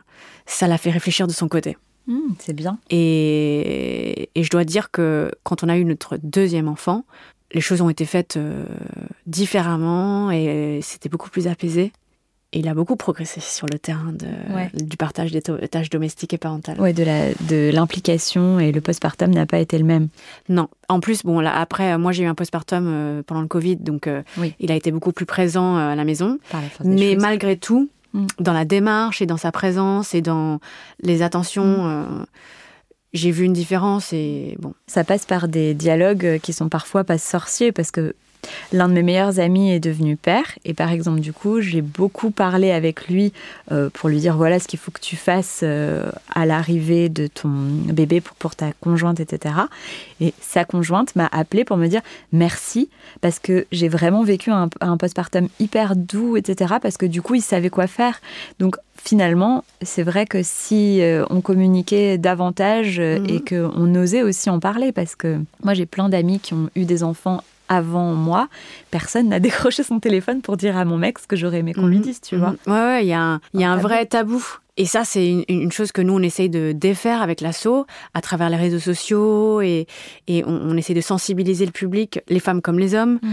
ça 0.46 0.68
l'a 0.68 0.78
fait 0.78 0.92
réfléchir 0.92 1.28
de 1.28 1.32
son 1.32 1.48
côté. 1.48 1.78
Mmh, 2.08 2.34
c'est 2.40 2.54
bien. 2.54 2.78
Et, 2.90 4.30
et, 4.36 4.44
je 4.44 4.50
dois 4.50 4.64
dire 4.64 4.92
que 4.92 5.32
quand 5.44 5.64
on 5.64 5.70
a 5.70 5.78
eu 5.78 5.86
notre 5.86 6.18
deuxième 6.22 6.68
enfant, 6.68 7.06
les 7.52 7.62
choses 7.62 7.82
ont 7.82 7.90
été 7.90 8.06
faites 8.06 8.38
euh, 8.38 8.66
différemment 9.28 10.30
et 10.32 10.80
c'était 10.82 11.10
beaucoup 11.10 11.30
plus 11.30 11.48
apaisé. 11.48 11.92
Et 12.54 12.60
il 12.60 12.68
a 12.68 12.74
beaucoup 12.74 12.96
progressé 12.96 13.42
sur 13.42 13.68
le 13.68 13.78
terrain 13.78 14.14
de, 14.14 14.28
ouais. 14.54 14.70
du 14.74 14.96
partage 14.98 15.32
des 15.32 15.42
tâches 15.42 15.90
domestiques 15.90 16.34
et 16.34 16.38
parentales. 16.38 16.78
Oui, 16.80 16.94
de 16.94 17.70
l'implication 17.72 18.60
et 18.60 18.72
le 18.72 18.82
postpartum 18.82 19.32
n'a 19.32 19.46
pas 19.46 19.60
été 19.60 19.78
le 19.78 19.84
même. 19.84 20.08
Non. 20.48 20.70
En 20.88 21.00
plus, 21.00 21.24
bon, 21.24 21.40
là, 21.40 21.58
après, 21.58 21.98
moi 21.98 22.12
j'ai 22.12 22.24
eu 22.24 22.28
un 22.28 22.36
postpartum 22.36 22.86
euh, 22.88 23.24
pendant 23.24 23.42
le 23.42 23.48
Covid, 23.48 23.78
donc 23.78 24.08
euh, 24.08 24.22
oui. 24.38 24.54
il 24.60 24.72
a 24.72 24.76
été 24.76 24.92
beaucoup 24.92 25.12
plus 25.12 25.26
présent 25.26 25.76
euh, 25.76 25.92
à 25.92 25.96
la 25.96 26.06
maison. 26.06 26.40
Mais 26.84 27.14
choses. 27.14 27.22
malgré 27.22 27.58
tout, 27.58 27.90
mm. 28.14 28.28
dans 28.40 28.54
la 28.54 28.64
démarche 28.64 29.22
et 29.22 29.26
dans 29.26 29.38
sa 29.38 29.52
présence 29.52 30.14
et 30.14 30.22
dans 30.22 30.60
les 31.02 31.22
attentions. 31.22 31.84
Mm. 31.84 31.88
Euh, 31.88 32.26
j'ai 33.14 33.32
vu 33.32 33.46
une 33.46 33.54
différence 33.54 34.12
et 34.12 34.58
bon. 34.60 34.74
Ça 34.88 35.06
passe 35.06 35.26
par 35.26 35.48
des 35.48 35.74
dialogues 35.74 36.38
qui 36.44 36.52
sont 36.52 36.68
parfois 36.68 37.06
pas 37.06 37.18
sorciers 37.18 37.72
parce 37.72 37.90
que 37.90 38.14
L'un 38.72 38.90
de 38.90 38.94
mes 38.94 39.04
meilleurs 39.04 39.40
amis 39.40 39.72
est 39.72 39.80
devenu 39.80 40.16
père 40.16 40.58
et 40.64 40.74
par 40.74 40.92
exemple 40.92 41.20
du 41.20 41.34
coup 41.34 41.62
j'ai 41.62 41.82
beaucoup 41.82 42.32
parlé 42.32 42.72
avec 42.72 43.08
lui 43.08 43.34
euh, 43.72 43.90
pour 43.94 44.10
lui 44.10 44.20
dire 44.20 44.36
voilà 44.36 44.60
ce 44.60 44.68
qu'il 44.68 44.80
faut 44.80 44.92
que 44.92 45.00
tu 45.00 45.16
fasses 45.16 45.62
euh, 45.64 46.10
à 46.34 46.46
l'arrivée 46.46 47.10
de 47.10 47.28
ton 47.28 47.50
bébé 47.50 48.22
pour, 48.22 48.36
pour 48.36 48.56
ta 48.56 48.72
conjointe 48.74 49.20
etc 49.20 49.56
et 50.22 50.34
sa 50.42 50.66
conjointe 50.66 51.16
m'a 51.16 51.28
appelé 51.32 51.66
pour 51.66 51.78
me 51.78 51.88
dire 51.88 52.02
merci 52.32 52.90
parce 53.22 53.40
que 53.40 53.66
j'ai 53.72 53.88
vraiment 53.88 54.24
vécu 54.24 54.52
un, 54.52 54.70
un 54.82 54.98
postpartum 54.98 55.48
hyper 55.60 55.96
doux 55.96 56.38
etc 56.38 56.76
parce 56.82 56.98
que 56.98 57.06
du 57.06 57.22
coup 57.22 57.36
il 57.36 57.42
savait 57.42 57.70
quoi 57.70 57.88
faire 57.88 58.20
donc 58.60 58.78
finalement 59.06 59.64
c'est 59.82 60.04
vrai 60.04 60.26
que 60.26 60.40
si 60.42 61.02
euh, 61.02 61.26
on 61.30 61.42
communiquait 61.42 62.18
davantage 62.18 63.00
euh, 63.00 63.20
mmh. 63.20 63.26
et 63.30 63.42
qu'on 63.42 63.96
osait 63.96 64.24
aussi 64.24 64.50
en 64.50 64.60
parler 64.60 64.92
parce 64.92 65.16
que 65.16 65.40
moi 65.64 65.74
j'ai 65.74 65.86
plein 65.86 66.10
d'amis 66.10 66.40
qui 66.40 66.54
ont 66.54 66.70
eu 66.76 66.86
des 66.86 67.04
enfants 67.04 67.44
avant 67.70 68.14
moi, 68.14 68.48
personne 68.92 69.30
n'a 69.30 69.40
décroché 69.42 69.84
son 69.84 70.00
téléphone 70.00 70.42
pour 70.42 70.58
dire 70.58 70.78
à 70.78 70.86
mon 70.86 70.98
mec 70.98 71.20
ce 71.20 71.28
que 71.28 71.36
j'aurais 71.36 71.60
aimé 71.60 71.74
qu'on 71.74 71.84
mmh. 71.84 71.90
lui 71.90 72.00
dise, 72.00 72.22
tu 72.22 72.36
vois. 72.36 72.52
Mmh. 72.52 72.72
Ouais, 72.72 72.80
ouais, 72.80 73.06
il 73.06 73.08
y 73.08 73.14
a 73.14 73.22
un, 73.22 73.42
y 73.54 73.64
a 73.64 73.72
un 73.72 73.78
vrai 73.78 74.06
tabou. 74.06 74.44
Et 74.78 74.86
ça, 74.86 75.06
c'est 75.06 75.30
une, 75.30 75.46
une, 75.48 75.72
chose 75.72 75.94
que 75.94 76.02
nous, 76.02 76.14
on 76.14 76.22
essaye 76.22 76.50
de 76.50 76.74
défaire 76.74 77.22
avec 77.22 77.40
l'assaut 77.40 77.86
à 78.14 78.20
travers 78.20 78.50
les 78.50 78.58
réseaux 78.58 78.80
sociaux 78.80 79.62
et, 79.62 79.88
et 80.28 80.44
on, 80.46 80.50
on, 80.50 80.76
essaie 80.76 80.94
de 80.94 81.00
sensibiliser 81.00 81.66
le 81.66 81.72
public, 81.72 82.20
les 82.28 82.42
femmes 82.42 82.62
comme 82.62 82.78
les 82.78 82.94
hommes. 82.94 83.20
Mmh 83.22 83.30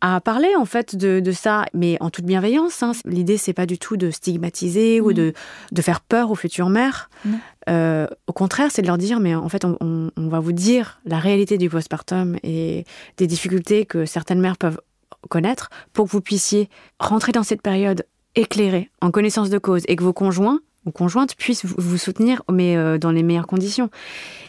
à 0.00 0.20
parler 0.20 0.54
en 0.56 0.64
fait 0.64 0.96
de, 0.96 1.20
de 1.20 1.32
ça, 1.32 1.64
mais 1.74 1.96
en 2.00 2.10
toute 2.10 2.24
bienveillance. 2.24 2.82
Hein. 2.82 2.92
L'idée, 3.04 3.36
c'est 3.36 3.52
pas 3.52 3.66
du 3.66 3.78
tout 3.78 3.96
de 3.96 4.10
stigmatiser 4.10 5.00
mmh. 5.00 5.04
ou 5.04 5.12
de, 5.12 5.32
de 5.72 5.82
faire 5.82 6.00
peur 6.00 6.30
aux 6.30 6.34
futures 6.34 6.68
mères. 6.68 7.10
Mmh. 7.24 7.34
Euh, 7.68 8.06
au 8.26 8.32
contraire, 8.32 8.70
c'est 8.70 8.82
de 8.82 8.86
leur 8.86 8.98
dire, 8.98 9.20
mais 9.20 9.34
en 9.34 9.48
fait, 9.48 9.64
on, 9.64 9.76
on, 9.80 10.10
on, 10.16 10.28
va 10.28 10.40
vous 10.40 10.52
dire 10.52 11.00
la 11.04 11.18
réalité 11.18 11.58
du 11.58 11.68
postpartum 11.68 12.36
et 12.42 12.84
des 13.16 13.26
difficultés 13.26 13.86
que 13.86 14.04
certaines 14.04 14.40
mères 14.40 14.56
peuvent 14.56 14.80
connaître 15.28 15.70
pour 15.92 16.06
que 16.06 16.12
vous 16.12 16.20
puissiez 16.20 16.68
rentrer 17.00 17.32
dans 17.32 17.42
cette 17.42 17.62
période 17.62 18.06
éclairée, 18.34 18.90
en 19.00 19.10
connaissance 19.10 19.50
de 19.50 19.58
cause, 19.58 19.82
et 19.88 19.96
que 19.96 20.04
vos 20.04 20.12
conjoints 20.12 20.60
ou 20.84 20.92
conjointes 20.92 21.34
puissent 21.34 21.64
vous 21.64 21.98
soutenir, 21.98 22.42
mais 22.50 22.76
euh, 22.76 22.96
dans 22.96 23.10
les 23.10 23.24
meilleures 23.24 23.48
conditions. 23.48 23.90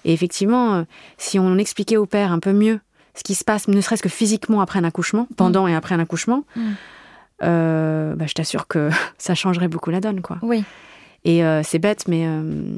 Et 0.05 0.13
effectivement, 0.13 0.75
euh, 0.75 0.83
si 1.17 1.39
on 1.39 1.57
expliquait 1.57 1.97
au 1.97 2.05
père 2.05 2.31
un 2.31 2.39
peu 2.39 2.53
mieux 2.53 2.79
ce 3.17 3.23
qui 3.23 3.36
se 3.36 3.43
passe, 3.43 3.67
ne 3.67 3.82
serait-ce 3.82 4.03
que 4.03 4.10
physiquement 4.10 4.62
après 4.62 4.77
un 4.77 4.84
accouchement, 4.84 5.27
pendant 5.36 5.65
mmh. 5.65 5.69
et 5.69 5.75
après 5.75 5.95
un 5.95 5.99
accouchement, 5.99 6.43
mmh. 6.56 6.62
euh, 7.43 8.15
bah, 8.15 8.25
je 8.27 8.34
t'assure 8.34 8.67
que 8.67 8.89
ça 9.17 9.34
changerait 9.34 9.67
beaucoup 9.67 9.89
la 9.89 9.99
donne, 9.99 10.21
quoi. 10.21 10.38
Oui. 10.43 10.63
Et 11.25 11.43
euh, 11.43 11.63
c'est 11.63 11.80
bête, 11.80 12.08
mais 12.08 12.25
euh, 12.27 12.77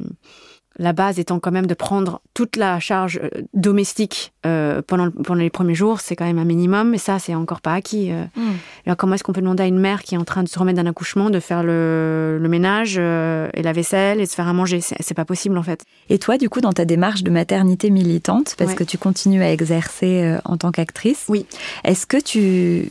la 0.80 0.94
base 0.94 1.20
étant 1.20 1.40
quand 1.40 1.52
même 1.52 1.68
de 1.68 1.74
prendre 1.74 2.22
toute 2.34 2.56
la 2.56 2.80
charge 2.80 3.20
euh, 3.22 3.42
domestique 3.54 4.34
euh, 4.46 4.82
pendant, 4.86 5.12
pendant 5.12 5.42
les 5.42 5.50
premiers 5.50 5.76
jours, 5.76 6.00
c'est 6.00 6.16
quand 6.16 6.26
même 6.26 6.40
un 6.40 6.46
minimum, 6.46 6.94
et 6.94 6.98
ça, 6.98 7.20
c'est 7.20 7.36
encore 7.36 7.60
pas 7.60 7.74
acquis. 7.74 8.12
Euh. 8.12 8.24
Mm. 8.36 8.52
Alors, 8.86 8.98
comment 8.98 9.16
est-ce 9.16 9.24
qu'on 9.24 9.34
peut 9.34 9.42
demander 9.42 9.64
à 9.64 9.68
une 9.68 9.80
mère 9.80 10.02
qui 10.02 10.16
est 10.16 10.18
en 10.18 10.24
train 10.24 10.42
de 10.42 10.48
se 10.48 10.58
remettre 10.58 10.82
d'un 10.82 10.90
accouchement 10.90 11.30
de 11.30 11.40
faire 11.42 11.64
le, 11.64 12.40
le 12.42 12.50
ménage 12.50 12.96
euh, 12.98 13.50
et 13.54 13.62
la 13.62 13.74
vaisselle 13.74 14.22
et 14.22 14.24
de 14.24 14.30
se 14.30 14.36
faire 14.36 14.48
à 14.48 14.54
manger? 14.54 14.80
C'est 14.82 15.14
pas 15.14 15.26
possible, 15.26 15.58
en 15.58 15.64
fait. 15.64 15.84
Et 16.10 16.18
toi, 16.18 16.38
du 16.38 16.50
coup, 16.50 16.62
dans 16.62 16.74
ta 16.74 16.86
démarche 16.86 17.24
de 17.24 17.30
maternité 17.30 17.90
militante, 17.90 18.56
parce 18.58 18.72
ouais. 18.72 18.76
que 18.78 18.84
tu 18.86 18.98
continues 18.98 19.44
à 19.44 19.52
exercer 19.52 20.38
en 20.46 20.56
tant 20.56 20.72
qu'actrice, 20.72 21.26
oui. 21.28 21.46
est-ce 21.84 22.08
que 22.08 22.18
tu 22.18 22.90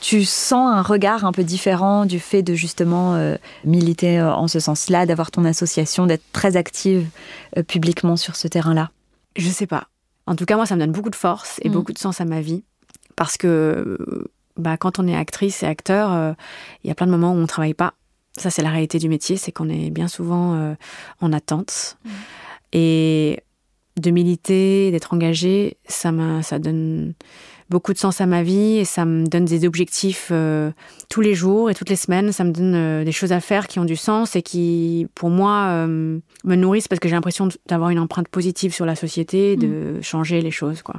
tu 0.00 0.24
sens 0.24 0.72
un 0.72 0.82
regard 0.82 1.24
un 1.24 1.32
peu 1.32 1.44
différent 1.44 2.06
du 2.06 2.20
fait 2.20 2.42
de 2.42 2.54
justement 2.54 3.14
euh, 3.14 3.36
militer 3.64 4.18
euh, 4.18 4.32
en 4.32 4.48
ce 4.48 4.58
sens-là, 4.58 5.06
d'avoir 5.06 5.30
ton 5.30 5.44
association, 5.44 6.06
d'être 6.06 6.24
très 6.32 6.56
active 6.56 7.06
euh, 7.56 7.62
publiquement 7.62 8.16
sur 8.16 8.36
ce 8.36 8.48
terrain-là? 8.48 8.90
Je 9.36 9.48
sais 9.48 9.66
pas. 9.66 9.88
En 10.26 10.36
tout 10.36 10.46
cas, 10.46 10.56
moi, 10.56 10.66
ça 10.66 10.74
me 10.74 10.80
donne 10.80 10.92
beaucoup 10.92 11.10
de 11.10 11.16
force 11.16 11.60
et 11.62 11.68
mmh. 11.68 11.72
beaucoup 11.72 11.92
de 11.92 11.98
sens 11.98 12.20
à 12.20 12.24
ma 12.24 12.40
vie. 12.40 12.64
Parce 13.16 13.36
que 13.36 13.98
bah, 14.56 14.76
quand 14.76 14.98
on 14.98 15.06
est 15.06 15.16
actrice 15.16 15.62
et 15.62 15.66
acteur, 15.66 16.10
il 16.10 16.14
euh, 16.14 16.32
y 16.84 16.90
a 16.90 16.94
plein 16.94 17.06
de 17.06 17.12
moments 17.12 17.32
où 17.32 17.36
on 17.36 17.42
ne 17.42 17.46
travaille 17.46 17.74
pas. 17.74 17.94
Ça, 18.38 18.50
c'est 18.50 18.62
la 18.62 18.70
réalité 18.70 18.98
du 18.98 19.08
métier, 19.08 19.36
c'est 19.36 19.52
qu'on 19.52 19.68
est 19.68 19.90
bien 19.90 20.08
souvent 20.08 20.74
en 21.20 21.32
attente. 21.32 21.98
Mmh. 22.04 22.10
Et 22.72 23.40
de 23.98 24.10
militer, 24.10 24.90
d'être 24.90 25.12
engagé, 25.12 25.76
ça, 25.86 26.12
ça 26.42 26.58
donne 26.58 27.14
beaucoup 27.70 27.92
de 27.92 27.98
sens 27.98 28.20
à 28.20 28.26
ma 28.26 28.42
vie 28.42 28.78
et 28.78 28.84
ça 28.84 29.04
me 29.04 29.26
donne 29.26 29.44
des 29.44 29.64
objectifs 29.64 30.28
euh, 30.32 30.72
tous 31.08 31.20
les 31.20 31.34
jours 31.34 31.70
et 31.70 31.74
toutes 31.74 31.88
les 31.88 31.96
semaines. 31.96 32.32
Ça 32.32 32.42
me 32.44 32.50
donne 32.50 32.74
euh, 32.74 33.04
des 33.04 33.12
choses 33.12 33.32
à 33.32 33.40
faire 33.40 33.68
qui 33.68 33.78
ont 33.78 33.84
du 33.84 33.96
sens 33.96 34.34
et 34.34 34.42
qui, 34.42 35.06
pour 35.14 35.30
moi, 35.30 35.66
euh, 35.68 36.18
me 36.44 36.56
nourrissent 36.56 36.88
parce 36.88 36.98
que 36.98 37.08
j'ai 37.08 37.14
l'impression 37.14 37.48
d'avoir 37.66 37.90
une 37.90 38.00
empreinte 38.00 38.28
positive 38.28 38.74
sur 38.74 38.84
la 38.84 38.96
société, 38.96 39.56
de 39.56 39.98
mmh. 39.98 40.02
changer 40.02 40.42
les 40.42 40.50
choses, 40.50 40.82
quoi. 40.82 40.96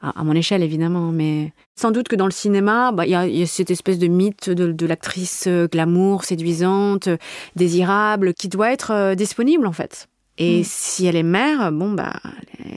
À, 0.00 0.20
à, 0.20 0.24
mon 0.24 0.32
échelle, 0.32 0.62
évidemment, 0.62 1.12
mais 1.12 1.52
sans 1.76 1.92
doute 1.92 2.08
que 2.08 2.16
dans 2.16 2.24
le 2.24 2.32
cinéma, 2.32 2.90
il 2.92 2.96
bah, 2.96 3.06
y, 3.06 3.14
a, 3.14 3.26
y 3.26 3.42
a 3.42 3.46
cette 3.46 3.70
espèce 3.70 3.98
de 4.00 4.08
mythe 4.08 4.50
de, 4.50 4.72
de 4.72 4.86
l'actrice 4.86 5.44
euh, 5.46 5.68
glamour, 5.70 6.24
séduisante, 6.24 7.08
désirable, 7.54 8.34
qui 8.34 8.48
doit 8.48 8.72
être 8.72 9.14
disponible, 9.14 9.66
en 9.66 9.72
fait. 9.72 10.08
Et 10.38 10.60
mmh. 10.60 10.64
si 10.64 11.06
elle 11.06 11.16
est 11.16 11.22
mère, 11.22 11.72
bon, 11.72 11.92
bah, 11.92 12.14
elle 12.58 12.72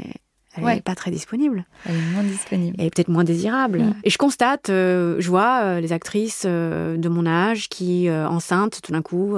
est, 0.64 0.74
elle 0.74 0.82
pas 0.82 0.96
très 0.96 1.12
disponible. 1.12 1.66
Elle 1.86 1.96
est 1.96 2.14
moins 2.14 2.24
disponible. 2.24 2.76
Elle 2.80 2.86
est 2.86 2.96
peut-être 2.96 3.10
moins 3.10 3.24
désirable. 3.24 3.80
Mmh. 3.80 3.96
Et 4.04 4.10
je 4.10 4.18
constate, 4.18 4.70
euh, 4.70 5.16
je 5.20 5.30
vois 5.30 5.62
euh, 5.64 5.80
les 5.80 5.94
actrices 5.94 6.44
euh, 6.46 6.98
de 6.98 7.10
mon 7.10 7.26
âge 7.26 7.70
qui, 7.70 8.10
enceintes, 8.10 8.82
tout 8.82 8.92
d'un 8.92 9.02
coup, 9.02 9.36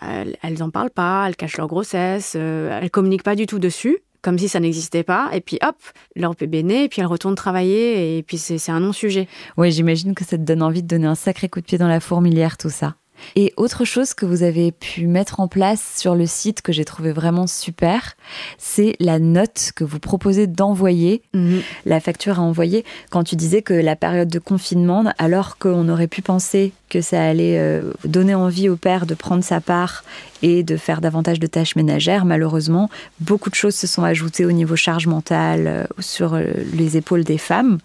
elles, 0.00 0.36
elles 0.42 0.62
en 0.62 0.70
parlent 0.70 0.90
pas, 0.90 1.26
elles 1.26 1.36
cachent 1.36 1.56
leur 1.56 1.68
grossesse, 1.68 2.34
elles 2.34 2.90
communiquent 2.90 3.22
pas 3.22 3.36
du 3.36 3.46
tout 3.46 3.58
dessus 3.58 3.98
comme 4.20 4.38
si 4.38 4.48
ça 4.48 4.60
n'existait 4.60 5.04
pas, 5.04 5.30
et 5.32 5.40
puis 5.40 5.58
hop, 5.62 5.76
leur 6.16 6.34
bébé 6.34 6.62
naît, 6.62 6.84
et 6.84 6.88
puis 6.88 7.00
elles 7.00 7.06
retournent 7.06 7.36
travailler, 7.36 8.18
et 8.18 8.22
puis 8.22 8.36
c'est 8.36 8.70
un 8.70 8.80
non-sujet. 8.80 9.28
Oui, 9.56 9.70
j'imagine 9.70 10.14
que 10.14 10.24
ça 10.24 10.36
te 10.36 10.42
donne 10.42 10.62
envie 10.62 10.82
de 10.82 10.88
donner 10.88 11.06
un 11.06 11.14
sacré 11.14 11.48
coup 11.48 11.60
de 11.60 11.64
pied 11.64 11.78
dans 11.78 11.88
la 11.88 12.00
fourmilière, 12.00 12.58
tout 12.58 12.68
ça. 12.68 12.96
Et 13.36 13.52
autre 13.56 13.84
chose 13.84 14.14
que 14.14 14.26
vous 14.26 14.42
avez 14.42 14.72
pu 14.72 15.06
mettre 15.06 15.40
en 15.40 15.48
place 15.48 15.94
sur 15.96 16.14
le 16.14 16.26
site 16.26 16.62
que 16.62 16.72
j'ai 16.72 16.84
trouvé 16.84 17.12
vraiment 17.12 17.46
super, 17.46 18.16
c'est 18.58 18.96
la 19.00 19.18
note 19.18 19.72
que 19.74 19.84
vous 19.84 19.98
proposez 19.98 20.46
d'envoyer, 20.46 21.22
mmh. 21.34 21.58
la 21.86 22.00
facture 22.00 22.38
à 22.38 22.42
envoyer, 22.42 22.84
quand 23.10 23.24
tu 23.24 23.36
disais 23.36 23.62
que 23.62 23.74
la 23.74 23.96
période 23.96 24.28
de 24.28 24.38
confinement, 24.38 25.04
alors 25.18 25.58
qu'on 25.58 25.88
aurait 25.88 26.08
pu 26.08 26.22
penser 26.22 26.72
que 26.88 27.00
ça 27.00 27.22
allait 27.22 27.58
euh, 27.58 27.92
donner 28.04 28.34
envie 28.34 28.68
au 28.68 28.76
père 28.76 29.06
de 29.06 29.14
prendre 29.14 29.44
sa 29.44 29.60
part 29.60 30.04
et 30.42 30.62
de 30.62 30.76
faire 30.76 31.00
davantage 31.00 31.40
de 31.40 31.46
tâches 31.46 31.76
ménagères, 31.76 32.24
malheureusement, 32.24 32.88
beaucoup 33.20 33.50
de 33.50 33.54
choses 33.54 33.74
se 33.74 33.86
sont 33.86 34.04
ajoutées 34.04 34.44
au 34.44 34.52
niveau 34.52 34.76
charge 34.76 35.06
mentale 35.06 35.66
euh, 35.66 35.84
sur 35.98 36.34
euh, 36.34 36.44
les 36.74 36.96
épaules 36.96 37.24
des 37.24 37.38
femmes 37.38 37.78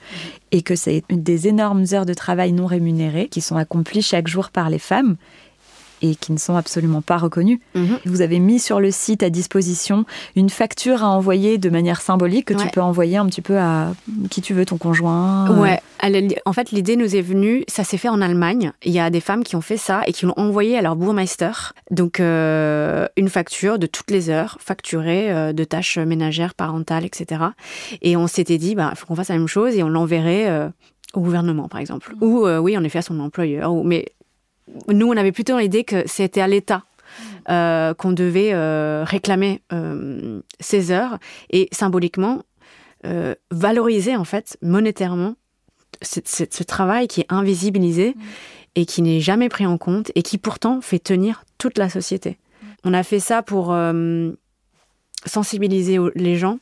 et 0.51 0.61
que 0.61 0.75
c'est 0.75 1.03
des 1.09 1.47
énormes 1.47 1.85
heures 1.93 2.05
de 2.05 2.13
travail 2.13 2.51
non 2.51 2.65
rémunérées 2.65 3.27
qui 3.27 3.41
sont 3.41 3.55
accomplies 3.55 4.01
chaque 4.01 4.27
jour 4.27 4.49
par 4.49 4.69
les 4.69 4.79
femmes 4.79 5.15
et 6.03 6.15
qui 6.15 6.31
ne 6.33 6.37
sont 6.37 6.55
absolument 6.55 7.01
pas 7.01 7.17
reconnus. 7.17 7.59
Mhm. 7.73 7.97
Vous 8.05 8.21
avez 8.21 8.37
mis 8.39 8.59
sur 8.59 8.79
le 8.79 8.91
site 8.91 9.23
à 9.23 9.29
disposition 9.31 10.05
une 10.35 10.49
facture 10.51 11.01
à 11.03 11.07
envoyer 11.09 11.57
de 11.57 11.69
manière 11.69 12.01
symbolique 12.01 12.45
que 12.45 12.53
tu 12.53 12.67
peux 12.69 12.81
envoyer 12.81 13.17
un 13.17 13.25
petit 13.25 13.41
peu 13.41 13.57
à 13.57 13.93
qui 14.29 14.41
tu 14.41 14.53
veux, 14.53 14.65
ton 14.65 14.77
conjoint. 14.77 15.49
euh, 15.49 15.59
Ouais, 15.61 15.81
en 16.45 16.53
fait, 16.53 16.71
l'idée 16.71 16.97
nous 16.97 17.15
est 17.15 17.21
venue, 17.21 17.63
ça 17.67 17.83
s'est 17.83 17.97
fait 17.97 18.09
en 18.09 18.21
Allemagne. 18.21 18.73
Il 18.83 18.91
y 18.91 18.99
a 18.99 19.09
des 19.09 19.21
femmes 19.21 19.43
qui 19.43 19.55
ont 19.55 19.61
fait 19.61 19.77
ça 19.77 20.01
et 20.05 20.11
qui 20.11 20.25
l'ont 20.25 20.33
envoyé 20.37 20.77
à 20.77 20.81
leur 20.81 20.95
bourgmeister. 20.97 21.51
Donc, 21.89 22.19
euh, 22.19 23.07
une 23.15 23.29
facture 23.29 23.79
de 23.79 23.87
toutes 23.87 24.11
les 24.11 24.29
heures, 24.29 24.57
facturée 24.59 25.31
euh, 25.31 25.53
de 25.53 25.63
tâches 25.63 25.97
ménagères, 25.97 26.53
parentales, 26.53 27.05
etc. 27.05 27.41
Et 28.01 28.17
on 28.17 28.27
s'était 28.27 28.57
dit, 28.57 28.75
bah, 28.75 28.89
il 28.91 28.97
faut 28.97 29.05
qu'on 29.05 29.15
fasse 29.15 29.29
la 29.29 29.37
même 29.37 29.47
chose 29.47 29.75
et 29.75 29.83
on 29.83 29.89
l'enverrait 29.89 30.49
euh, 30.49 30.67
au 31.13 31.21
gouvernement, 31.21 31.69
par 31.69 31.79
exemple. 31.79 32.13
Ou, 32.21 32.45
euh, 32.45 32.57
oui, 32.59 32.77
en 32.77 32.83
effet, 32.83 32.99
à 32.99 33.03
son 33.03 33.19
employeur. 33.19 33.71
Ou, 33.73 33.83
mais 33.83 34.05
nous, 34.87 35.07
on 35.07 35.17
avait 35.17 35.31
plutôt 35.31 35.57
l'idée 35.59 35.83
que 35.83 36.03
c'était 36.07 36.41
à 36.41 36.47
l'État. 36.47 36.83
euh, 37.49 37.93
qu'on 37.93 38.11
devait 38.13 38.53
euh, 38.53 39.03
réclamer 39.05 39.61
euh, 39.73 40.39
ces 40.61 40.91
heures 40.91 41.19
et 41.51 41.67
symboliquement 41.71 42.41
valoriser 43.51 44.15
en 44.15 44.23
fait 44.23 44.57
monétairement 44.61 45.35
ce, 46.01 46.21
ce- 46.23 46.45
ce 46.49 46.63
travail 46.63 47.07
qui 47.09 47.19
est 47.21 47.25
invisibilisé 47.27 48.15
et 48.75 48.85
qui 48.85 49.01
n'est 49.01 49.19
jamais 49.19 49.49
pris 49.49 49.65
en 49.65 49.77
compte 49.77 50.09
et 50.15 50.21
qui 50.23 50.37
pourtant 50.37 50.79
fait 50.79 50.99
tenir 50.99 51.43
toute 51.57 51.77
la 51.77 51.89
société. 51.89 52.37
On 52.85 52.93
a 52.93 53.03
fait 53.03 53.19
ça 53.19 53.43
pour 53.43 53.75
sensibiliser 55.25 55.99
les 56.15 56.35
gens 56.37 56.59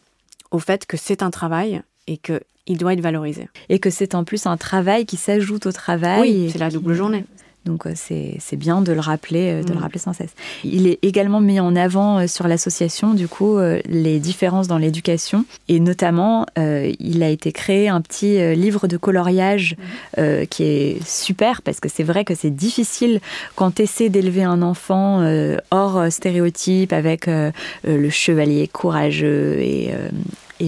au 0.52 0.60
fait 0.60 0.86
que 0.86 0.98
c'est 0.98 1.24
un 1.24 1.30
travail 1.32 1.82
et 2.08 2.18
qu'il 2.18 2.78
doit 2.78 2.94
être 2.94 3.02
valorisé. 3.02 3.48
Et 3.70 3.80
que 3.80 3.90
c'est 3.90 4.16
en 4.16 4.24
plus 4.24 4.46
un 4.46 4.58
travail 4.58 5.06
qui 5.06 5.18
s'ajoute 5.18 5.66
au 5.66 5.72
travail. 5.72 6.22
oui, 6.22 6.50
c'est 6.52 6.60
la 6.60 6.70
double 6.70 6.94
journée. 6.94 7.26
Donc 7.66 7.86
euh, 7.86 7.92
c'est 7.96 8.38
c'est 8.40 8.56
bien 8.58 8.82
de 8.82 8.92
le 8.92 9.00
rappeler, 9.00 9.52
euh, 9.52 9.64
de 9.64 9.70
le 9.70 9.76
Mm. 9.76 9.84
rappeler 9.84 10.00
sans 10.00 10.14
cesse. 10.14 10.32
Il 10.64 10.88
est 10.88 10.98
également 11.04 11.40
mis 11.42 11.60
en 11.60 11.76
avant 11.76 12.18
euh, 12.20 12.28
sur 12.28 12.48
l'association 12.48 13.14
du 13.14 13.28
coup 13.28 13.58
les 13.88 14.20
différences 14.20 14.68
dans 14.68 14.78
l'éducation 14.80 15.46
et 15.70 15.80
notamment 15.80 16.46
euh, 16.58 16.92
il 17.00 17.22
a 17.24 17.30
été 17.30 17.52
créé 17.52 17.88
un 17.88 18.02
petit 18.02 18.56
livre 18.56 18.88
de 18.88 18.98
coloriage 18.98 19.76
euh, 20.18 20.46
qui 20.46 20.64
est 20.64 21.08
super 21.08 21.62
parce 21.62 21.80
que 21.80 21.88
c'est 21.90 22.04
vrai 22.04 22.26
que 22.26 22.34
c'est 22.36 22.50
difficile 22.50 23.20
quand 23.56 23.76
tu 23.76 23.84
essaies 23.84 24.10
d'élever 24.10 24.44
un 24.44 24.62
enfant 24.64 25.22
euh, 25.22 25.58
hors 25.70 26.12
stéréotype 26.12 26.94
avec 26.94 27.28
le 27.28 28.10
chevalier 28.10 28.68
courageux 28.68 29.60
et 29.60 29.92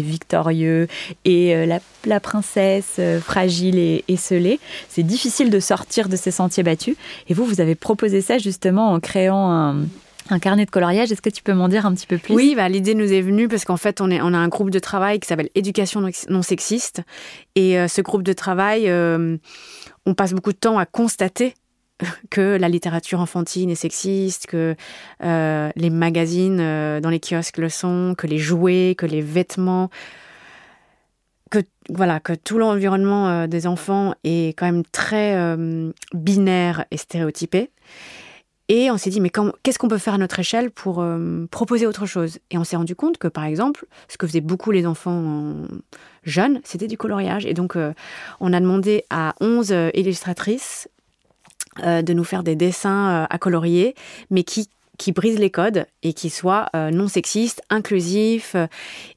victorieux 0.02 0.88
et 1.26 1.56
euh, 1.56 1.78
la, 2.06 2.20
princesse 2.20 2.96
euh, 3.00 3.20
fragile 3.20 3.78
et 3.78 4.04
esselée. 4.08 4.60
C'est 4.90 5.04
difficile 5.04 5.50
de 5.50 5.60
sortir 5.60 6.10
de 6.10 6.16
ces 6.16 6.32
sentiers 6.32 6.64
battus. 6.64 6.96
Et 7.28 7.34
vous, 7.34 7.46
vous 7.46 7.62
avez 7.62 7.76
proposé 7.76 8.22
ça 8.22 8.38
justement 8.38 8.92
en 8.92 9.00
créant 9.00 9.52
un, 9.52 9.86
un 10.30 10.40
carnet 10.40 10.66
de 10.66 10.72
coloriage. 10.72 11.12
Est-ce 11.12 11.22
que 11.22 11.30
tu 11.30 11.44
peux 11.44 11.54
m'en 11.54 11.68
dire 11.68 11.86
un 11.86 11.94
petit 11.94 12.08
peu 12.08 12.18
plus? 12.18 12.34
Oui, 12.34 12.54
bah, 12.56 12.70
l'idée 12.70 12.96
nous 12.96 13.12
est 13.12 13.22
venue 13.22 13.48
parce 13.48 13.66
qu'en 13.66 13.78
fait, 13.78 14.02
on, 14.02 14.10
est, 14.10 14.22
on 14.22 14.34
a 14.34 14.38
un 14.38 14.48
groupe 14.48 14.70
de 14.70 14.80
travail 14.80 15.20
qui 15.20 15.28
s'appelle 15.28 15.50
Éducation 15.56 16.02
non- 16.30 16.42
sexiste. 16.42 17.02
Et 17.56 17.78
euh, 17.80 17.88
ce 17.88 18.02
groupe 18.02 18.24
de 18.24 18.34
travail, 18.34 18.92
on 18.92 20.14
passe 20.14 20.34
beaucoup 20.34 20.52
de 20.52 20.58
temps 20.58 20.78
à 20.78 20.86
constater 20.86 21.54
que 22.30 22.58
la 22.58 22.70
littérature 22.70 23.20
enfantine 23.20 23.70
est 23.70 23.76
sexiste, 23.76 24.48
que 24.48 24.76
euh, 25.24 25.70
les 25.76 25.90
magazines 25.90 26.60
euh, 26.60 27.00
dans 27.00 27.10
les 27.10 27.20
kiosques 27.20 27.58
le 27.58 27.70
sont, 27.70 28.16
que 28.18 28.28
les 28.28 28.38
jouets, 28.38 28.96
que 28.98 29.06
les 29.06 29.22
vêtements, 29.22 29.90
que 31.52 31.60
voilà, 31.90 32.20
que 32.20 32.34
tout 32.34 32.58
l'environnement 32.58 33.30
euh, 33.30 33.48
des 33.48 33.68
enfants 33.68 34.16
est 34.24 34.58
quand 34.58 34.66
même 34.66 34.84
très 34.92 35.36
binaire 36.14 36.86
et 36.92 36.98
stéréotypé. 36.98 37.70
Et 38.70 38.90
on 38.90 38.98
s'est 38.98 39.10
dit, 39.10 39.20
mais 39.20 39.30
qu'est-ce 39.62 39.78
qu'on 39.78 39.90
peut 39.90 39.98
faire 39.98 40.14
à 40.14 40.18
notre 40.18 40.40
échelle 40.40 40.72
pour 40.72 41.06
proposer 41.52 41.86
autre 41.86 42.06
chose? 42.06 42.40
Et 42.50 42.58
on 42.58 42.64
s'est 42.64 42.78
rendu 42.78 42.96
compte 42.96 43.18
que, 43.18 43.28
par 43.28 43.44
exemple, 43.44 43.86
ce 44.08 44.18
que 44.18 44.26
faisaient 44.26 44.42
beaucoup 44.42 44.72
les 44.72 44.88
enfants 44.88 45.54
jeunes, 46.24 46.62
c'était 46.64 46.88
du 46.88 46.98
coloriage. 46.98 47.46
Et 47.46 47.54
donc, 47.54 47.78
on 48.40 48.54
a 48.54 48.60
demandé 48.62 49.04
à 49.10 49.36
11 49.42 49.72
euh, 49.72 49.90
illustratrices 49.94 50.88
de 51.82 52.14
nous 52.14 52.24
faire 52.24 52.44
des 52.44 52.56
dessins 52.56 53.24
euh, 53.24 53.26
à 53.30 53.38
colorier, 53.38 53.96
mais 54.30 54.44
qui 54.44 54.70
qui 55.00 55.12
brisent 55.12 55.40
les 55.40 55.50
codes 55.50 55.88
et 56.04 56.14
qui 56.14 56.30
soient 56.30 56.68
euh, 56.76 56.92
non 56.92 57.08
sexistes, 57.08 57.64
inclusifs. 57.72 58.54
euh, 58.54 58.68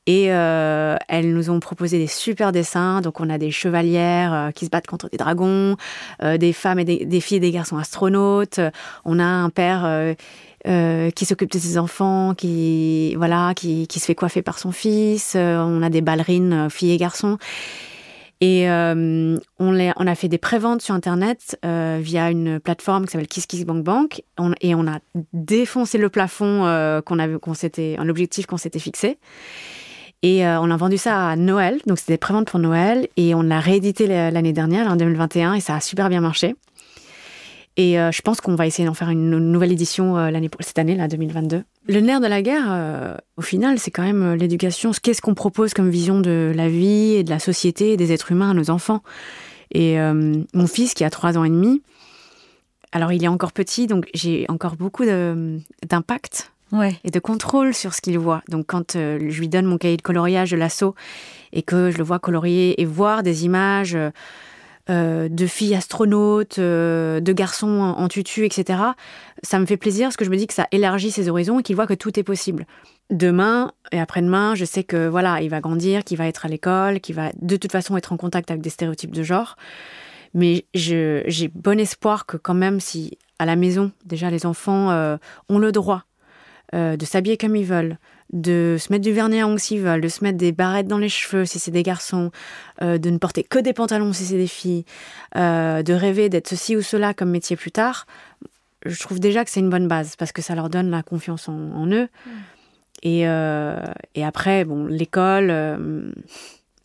Et 0.07 0.33
euh, 0.33 0.97
elles 1.07 1.35
nous 1.35 1.51
ont 1.51 1.61
proposé 1.61 1.99
des 1.99 2.07
super 2.07 2.51
dessins. 2.51 3.03
Donc, 3.03 3.21
on 3.21 3.29
a 3.29 3.37
des 3.37 3.51
chevalières 3.51 4.33
euh, 4.33 4.51
qui 4.53 4.65
se 4.65 4.71
battent 4.71 4.87
contre 4.87 5.11
des 5.11 5.19
dragons, 5.19 5.77
euh, 6.23 6.39
des 6.39 6.55
femmes 6.55 6.79
et 6.79 6.85
des, 6.87 7.05
des 7.05 7.21
filles 7.21 7.37
et 7.37 7.41
des 7.41 7.51
garçons 7.51 7.77
astronautes. 7.77 8.59
On 9.05 9.19
a 9.19 9.25
un 9.25 9.51
père 9.51 9.85
euh, 9.85 10.15
euh, 10.67 11.11
qui 11.11 11.27
s'occupe 11.27 11.53
de 11.53 11.59
ses 11.59 11.77
enfants, 11.77 12.35
qui 12.35 13.15
voilà, 13.17 13.53
qui, 13.55 13.87
qui 13.87 14.01
se 14.01 14.07
fait 14.07 14.15
coiffer 14.15 14.41
par 14.41 14.59
son 14.59 14.73
fils. 14.73 15.35
Euh, 15.37 15.59
on 15.59 15.83
a 15.83 15.91
des 15.91 16.01
ballerines, 16.01 16.55
euh, 16.55 16.69
filles 16.71 16.93
et 16.93 16.97
garçons. 16.97 17.37
Et 18.41 18.69
euh, 18.71 19.37
on, 19.59 19.93
on 19.97 20.07
a 20.07 20.15
fait 20.15 20.29
des 20.29 20.39
préventes 20.39 20.83
sur 20.83 20.95
Internet 20.95 21.59
euh, 21.65 21.99
via 22.03 22.31
une 22.31 22.61
plateforme 22.61 23.07
qui 23.07 23.13
s'appelle 23.13 23.29
KissKissBankBank. 23.29 24.23
Et 24.61 24.75
on 24.75 24.87
a 24.87 24.99
défoncé 25.33 25.97
le 25.99 26.11
plafond 26.11 26.67
euh, 26.67 27.01
qu'on 27.01 27.19
avait, 27.19 27.39
qu'on 27.39 27.55
s'était, 27.55 27.97
un 27.99 28.09
objectif 28.09 28.47
qu'on 28.47 28.59
s'était 28.59 28.79
fixé. 28.79 29.19
Et 30.23 30.45
on 30.47 30.71
a 30.71 30.77
vendu 30.77 30.99
ça 30.99 31.29
à 31.29 31.37
Noël. 31.37 31.81
Donc 31.87 31.99
c'était 31.99 32.15
des 32.15 32.19
préventes 32.19 32.51
pour 32.51 32.59
Noël. 32.59 33.07
Et 33.17 33.35
on 33.35 33.43
l'a 33.43 33.61
réédité 33.61 34.07
la- 34.07 34.31
l'année 34.31 34.53
dernière, 34.53 34.91
en 34.91 34.97
2021. 34.97 35.55
Et 35.55 35.61
ça 35.61 35.77
a 35.77 35.81
super 35.81 36.09
bien 36.09 36.21
marché. 36.21 36.57
Et 37.77 38.01
euh, 38.01 38.11
je 38.11 38.23
pense 38.23 38.41
qu'on 38.41 38.55
va 38.55 38.67
essayer 38.67 38.87
d'en 38.87 38.95
faire 38.95 39.11
une 39.11 39.29
nouvelle 39.39 39.73
édition 39.73 40.17
euh, 40.17 40.31
l'année, 40.31 40.49
cette 40.61 40.79
année, 40.79 40.97
là, 40.97 41.09
2022. 41.09 41.63
Le 41.89 42.01
nerf 42.01 42.21
de 42.21 42.27
la 42.27 42.41
guerre, 42.41 42.67
euh, 42.69 43.15
au 43.37 43.43
final, 43.43 43.79
c'est 43.79 43.91
quand 43.91 44.03
même 44.03 44.35
l'éducation. 44.35 44.93
Qu'est-ce 45.03 45.21
qu'on 45.21 45.35
propose 45.35 45.75
comme 45.75 45.91
vision 45.91 46.21
de 46.21 46.53
la 46.55 46.69
vie 46.69 47.15
et 47.15 47.25
de 47.25 47.31
la 47.31 47.39
société 47.39 47.93
et 47.93 47.97
des 47.97 48.13
êtres 48.13 48.33
humains 48.33 48.51
à 48.51 48.55
nos 48.55 48.71
enfants? 48.71 49.03
Et 49.73 49.99
mon 49.99 50.67
fils, 50.69 50.95
qui 50.95 51.03
a 51.03 51.11
trois 51.11 51.37
ans 51.37 51.43
et 51.43 51.51
demi, 51.51 51.83
alors 52.93 53.13
il 53.13 53.23
est 53.23 53.29
encore 53.29 53.53
petit, 53.53 53.89
donc 53.89 54.09
j'ai 54.15 54.47
encore 54.49 54.77
beaucoup 54.77 55.05
d'impact 55.05 56.53
Ouais. 56.73 56.97
et 57.05 57.11
de 57.11 57.21
contrôle 57.21 57.75
sur 57.75 57.95
ce 57.95 58.01
qu'il 58.01 58.19
voit. 58.19 58.43
Donc 58.49 58.67
quand 58.67 58.97
euh, 58.97 59.19
je 59.29 59.39
lui 59.41 59.49
donne 59.49 59.67
mon 59.67 59.79
cahier 59.79 59.97
de 59.97 60.03
coloriage 60.03 60.51
de 60.51 60.57
l'assaut 60.57 60.97
et 61.53 61.63
que 61.63 61.93
je 61.93 61.99
le 61.99 62.03
vois 62.03 62.19
colorier 62.19 62.81
et 62.81 62.85
voir 62.85 63.23
des 63.23 63.45
images 63.45 63.95
euh, 63.95 64.11
euh, 64.89 65.29
de 65.29 65.47
filles 65.47 65.75
astronautes, 65.75 66.61
euh, 66.61 67.19
de 67.19 67.33
garçons 67.33 67.81
en, 67.81 68.07
tutu, 68.07 68.45
etc., 68.45 68.79
ça 69.43 69.59
me 69.59 69.67
fait 69.67 69.77
plaisir 69.77 70.07
parce 70.07 70.17
que 70.17 70.25
je 70.25 70.31
me 70.31 70.37
dis 70.37 70.47
que 70.47 70.55
ça 70.55 70.69
élargit 70.71 71.11
ses 71.11 71.29
horizons 71.29 71.59
et 71.59 71.65
qu'il 71.65 71.75
voit 71.75 71.89
que 71.89 71.95
tout 71.95 72.19
est 72.19 72.23
possible. 72.23 72.67
Demain 73.11 73.73
et 73.91 73.99
après-demain, 73.99 74.55
je 74.55 74.65
sais 74.65 74.85
que 74.85 75.09
voilà, 75.09 75.43
il 75.43 75.51
va 75.51 75.61
grandir, 75.61 76.05
qu'il 76.05 76.17
va 76.19 76.29
être 76.29 76.47
à 76.47 76.49
l'école, 76.49 77.01
qu'il 77.01 77.17
va 77.17 77.31
de 77.41 77.57
toute 77.57 77.73
façon 77.73 77.97
être 77.97 78.13
en 78.13 78.17
contact 78.17 78.51
avec 78.51 78.63
des 78.63 78.71
stéréotypes 78.71 79.15
de 79.15 79.25
genre. 79.25 79.57
Mais 80.35 80.67
j'ai 80.75 81.51
bon 81.55 81.81
espoir 81.81 82.27
que 82.27 82.37
quand 82.37 82.55
même, 82.55 82.79
si 82.79 83.19
à 83.41 83.47
la 83.47 83.57
maison, 83.57 83.91
déjà 84.05 84.31
les 84.31 84.47
enfants 84.47 84.91
euh, 84.91 85.17
ont 85.49 85.59
le 85.59 85.73
droit 85.73 86.05
de 86.73 87.05
s'habiller 87.05 87.37
comme 87.37 87.57
ils 87.57 87.65
veulent, 87.65 87.97
de 88.33 88.77
se 88.79 88.93
mettre 88.93 89.05
du 89.05 89.13
vernis 89.13 89.41
à 89.41 89.47
ongles 89.47 89.61
s'ils 89.61 89.81
veulent, 89.81 90.01
de 90.01 90.09
se 90.09 90.25
mettre 90.25 90.37
des 90.39 90.51
barrettes 90.53 90.89
dans 90.89 90.99
les 90.99 91.09
cheveux 91.09 91.45
si 91.45 91.59
c'est 91.59 91.71
des 91.71 91.83
garçons, 91.85 92.31
euh, 92.83 92.99
de 92.99 93.09
ne 93.11 93.19
porter 93.19 93.45
que 93.45 93.59
des 93.59 93.73
pantalons 93.73 94.13
si 94.13 94.25
c'est 94.25 94.37
des 94.37 94.47
filles, 94.49 94.85
euh, 95.37 95.83
de 95.83 95.93
rêver 95.93 96.29
d'être 96.29 96.49
ceci 96.49 96.77
ou 96.77 96.83
cela 96.83 97.15
comme 97.15 97.31
métier 97.31 97.55
plus 97.57 97.71
tard, 97.71 98.07
je 98.85 98.99
trouve 99.01 99.21
déjà 99.21 99.45
que 99.45 99.51
c'est 99.51 99.61
une 99.61 99.71
bonne 99.71 99.89
base 99.89 100.17
parce 100.17 100.33
que 100.33 100.43
ça 100.43 100.55
leur 100.55 100.71
donne 100.71 100.91
la 100.91 101.03
confiance 101.03 101.49
en, 101.49 101.55
en 101.55 101.87
eux. 101.91 102.09
Et, 103.03 103.29
euh, 103.29 103.81
et 104.15 104.25
après, 104.25 104.65
bon, 104.65 104.87
l'école, 104.87 105.51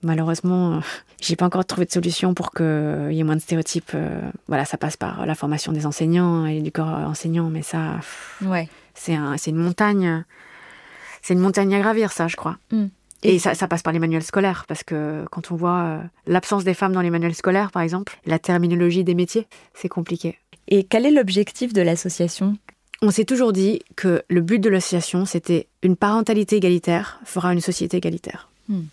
malheureusement, 0.03 0.81
j'ai 1.21 1.35
pas 1.35 1.45
encore 1.45 1.65
trouvé 1.65 1.85
de 1.85 1.91
solution 1.91 2.33
pour 2.33 2.51
qu'il 2.51 3.09
y 3.11 3.19
ait 3.19 3.23
moins 3.23 3.35
de 3.35 3.41
stéréotypes. 3.41 3.95
voilà, 4.47 4.65
ça 4.65 4.77
passe 4.77 4.97
par 4.97 5.25
la 5.25 5.35
formation 5.35 5.71
des 5.71 5.85
enseignants 5.85 6.45
et 6.45 6.61
du 6.61 6.71
corps 6.71 6.87
enseignant, 6.87 7.49
mais 7.49 7.61
ça, 7.61 7.95
pff, 7.97 8.37
Ouais. 8.45 8.67
c'est 8.93 9.15
un, 9.15 9.37
c'est 9.37 9.51
une 9.51 9.57
montagne. 9.57 10.23
C'est 11.21 11.33
une 11.33 11.39
montagne 11.39 11.73
à 11.75 11.79
gravir, 11.79 12.11
ça, 12.11 12.27
je 12.27 12.35
crois. 12.35 12.57
Mm. 12.71 12.85
Et 13.23 13.39
ça, 13.39 13.53
ça 13.53 13.67
passe 13.67 13.83
par 13.83 13.93
les 13.93 13.99
manuels 13.99 14.23
scolaires, 14.23 14.65
parce 14.67 14.83
que 14.83 15.25
quand 15.29 15.51
on 15.51 15.55
voit 15.55 15.81
euh, 15.81 15.99
l'absence 16.25 16.63
des 16.63 16.73
femmes 16.73 16.93
dans 16.93 17.01
les 17.01 17.11
manuels 17.11 17.35
scolaires, 17.35 17.71
par 17.71 17.83
exemple, 17.83 18.19
la 18.25 18.39
terminologie 18.39 19.03
des 19.03 19.13
métiers, 19.13 19.47
c'est 19.75 19.89
compliqué. 19.89 20.39
Et 20.67 20.83
quel 20.83 21.05
est 21.05 21.11
l'objectif 21.11 21.73
de 21.73 21.81
l'association? 21.81 22.57
On 23.03 23.11
s'est 23.11 23.25
toujours 23.25 23.53
dit 23.53 23.81
que 23.95 24.23
le 24.27 24.41
but 24.41 24.59
de 24.59 24.69
l'association, 24.69 25.25
c'était 25.25 25.67
une 25.83 25.95
parentalité 25.95 26.55
égalitaire 26.55 27.19
fera 27.25 27.53
une 27.53 27.61
société 27.61 27.97
égalitaire. 27.97 28.49
Hmm. 28.69 28.83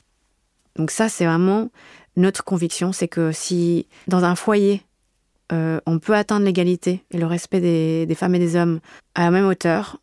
Donc 0.76 0.90
ça, 0.90 1.08
c'est 1.08 1.24
vraiment 1.24 1.70
notre 2.16 2.44
conviction, 2.44 2.92
c'est 2.92 3.08
que 3.08 3.32
si 3.32 3.86
dans 4.08 4.24
un 4.24 4.34
foyer, 4.34 4.82
euh, 5.52 5.80
on 5.86 5.98
peut 5.98 6.14
atteindre 6.14 6.44
l'égalité 6.44 7.02
et 7.10 7.18
le 7.18 7.26
respect 7.26 7.60
des, 7.60 8.06
des 8.06 8.14
femmes 8.14 8.34
et 8.34 8.38
des 8.38 8.56
hommes 8.56 8.80
à 9.14 9.22
la 9.22 9.30
même 9.30 9.46
hauteur, 9.46 10.00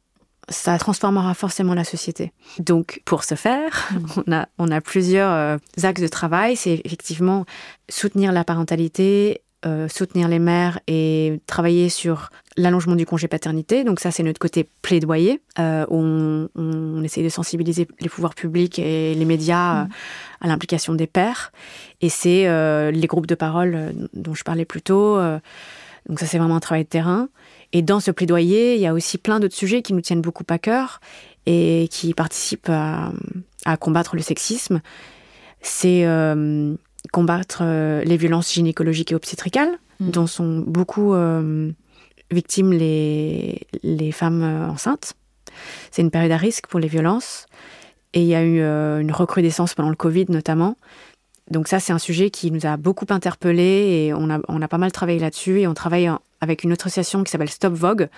ça 0.50 0.78
transformera 0.78 1.34
forcément 1.34 1.74
la 1.74 1.84
société. 1.84 2.32
Donc, 2.60 3.02
pour 3.06 3.24
ce 3.24 3.36
faire, 3.36 3.90
on 4.28 4.32
a, 4.32 4.48
on 4.58 4.72
a 4.72 4.82
plusieurs 4.82 5.32
euh, 5.32 5.58
axes 5.84 6.02
de 6.02 6.08
travail. 6.08 6.56
C'est 6.56 6.82
effectivement 6.84 7.46
soutenir 7.90 8.32
la 8.32 8.44
parentalité, 8.44 9.42
euh, 9.66 9.88
soutenir 9.88 10.28
les 10.28 10.40
mères 10.40 10.80
et 10.88 11.40
travailler 11.48 11.90
sur 11.90 12.30
l'allongement 12.58 12.96
du 12.96 13.06
congé 13.06 13.28
paternité. 13.28 13.84
Donc 13.84 14.00
ça, 14.00 14.12
c'est 14.12 14.24
notre 14.24 14.40
côté 14.40 14.70
plaidoyer. 14.82 15.42
Euh, 15.60 15.86
on, 15.90 16.48
on, 16.56 17.04
essaie 17.04 17.24
de 17.24 17.30
sensibiliser 17.30 17.88
les 18.00 18.10
pouvoirs 18.10 18.36
publics 18.36 18.80
et 18.80 19.16
les 19.16 19.26
médias 19.26 19.86
mmh. 19.86 19.90
à 20.42 20.48
l'implication 20.48 20.94
des 20.94 21.08
pères. 21.08 21.52
Et 22.02 22.10
c'est 22.10 22.44
les 22.92 23.08
groupes 23.08 23.28
de 23.28 23.36
parole 23.36 23.94
dont 24.14 24.34
je 24.34 24.44
parlais 24.44 24.66
plus 24.66 24.82
tôt. 24.82 25.20
Donc 26.08 26.20
ça, 26.20 26.26
c'est 26.26 26.38
vraiment 26.38 26.56
un 26.56 26.60
travail 26.60 26.84
de 26.84 26.90
terrain. 26.90 27.30
Et 27.74 27.82
dans 27.82 28.00
ce 28.00 28.12
plaidoyer, 28.12 28.76
il 28.76 28.82
y 28.82 28.88
a 28.88 28.94
aussi 28.94 29.18
plein 29.18 29.40
d'autres 29.40 29.56
sujets 29.56 29.82
qui 29.82 29.94
nous 29.94 30.02
tiennent 30.02 30.22
beaucoup 30.22 30.46
à 30.50 30.58
cœur 30.58 31.00
et 31.46 31.88
qui 31.92 32.14
participent 32.14 32.70
à, 32.70 33.12
à 33.66 33.78
combattre 33.78 34.16
le 34.16 34.22
sexisme. 34.22 34.82
C'est 35.62 36.06
combattre 37.12 37.60
euh, 37.62 38.04
les 38.04 38.18
violences 38.18 38.54
gynécologiques 38.54 39.12
et 39.12 39.16
obstétricales, 39.16 39.78
mm. 40.00 40.10
dont 40.10 40.28
sont 40.28 40.60
beaucoup 40.60 41.14
euh, 41.14 41.72
victimes 42.32 42.74
les, 42.74 43.68
les 43.84 44.12
femmes 44.12 44.44
euh, 44.44 44.70
enceintes. 44.70 45.14
C'est 45.92 46.02
une 46.02 46.12
période 46.12 46.32
à 46.32 46.38
risque 46.38 46.68
pour 46.68 46.80
les 46.80 46.88
violences. 46.88 47.46
Et 48.14 48.22
il 48.22 48.28
y 48.28 48.36
a 48.36 48.44
eu 48.44 48.62
une 48.62 49.12
recrudescence 49.12 49.74
pendant 49.74 49.90
le 49.90 49.96
Covid 49.96 50.28
notamment. 50.30 50.78
Donc 51.52 51.68
ça, 51.68 51.80
c'est 51.80 51.94
un 51.94 52.00
sujet 52.00 52.30
qui 52.30 52.52
nous 52.52 52.66
a 52.66 52.78
beaucoup 52.78 53.06
interpellés 53.10 54.08
et 54.08 54.14
on 54.14 54.30
a, 54.30 54.40
on 54.48 54.62
a 54.62 54.68
pas 54.68 54.78
mal 54.78 54.92
travaillé 54.92 55.20
là-dessus. 55.20 55.62
Et 55.62 55.68
on 55.68 55.74
travaille 55.74 56.10
avec 56.42 56.64
une 56.64 56.74
autre 56.74 56.88
association 56.88 57.24
qui 57.24 57.32
s'appelle 57.32 57.50
Stop 57.50 57.74
Vogue. 57.74 58.10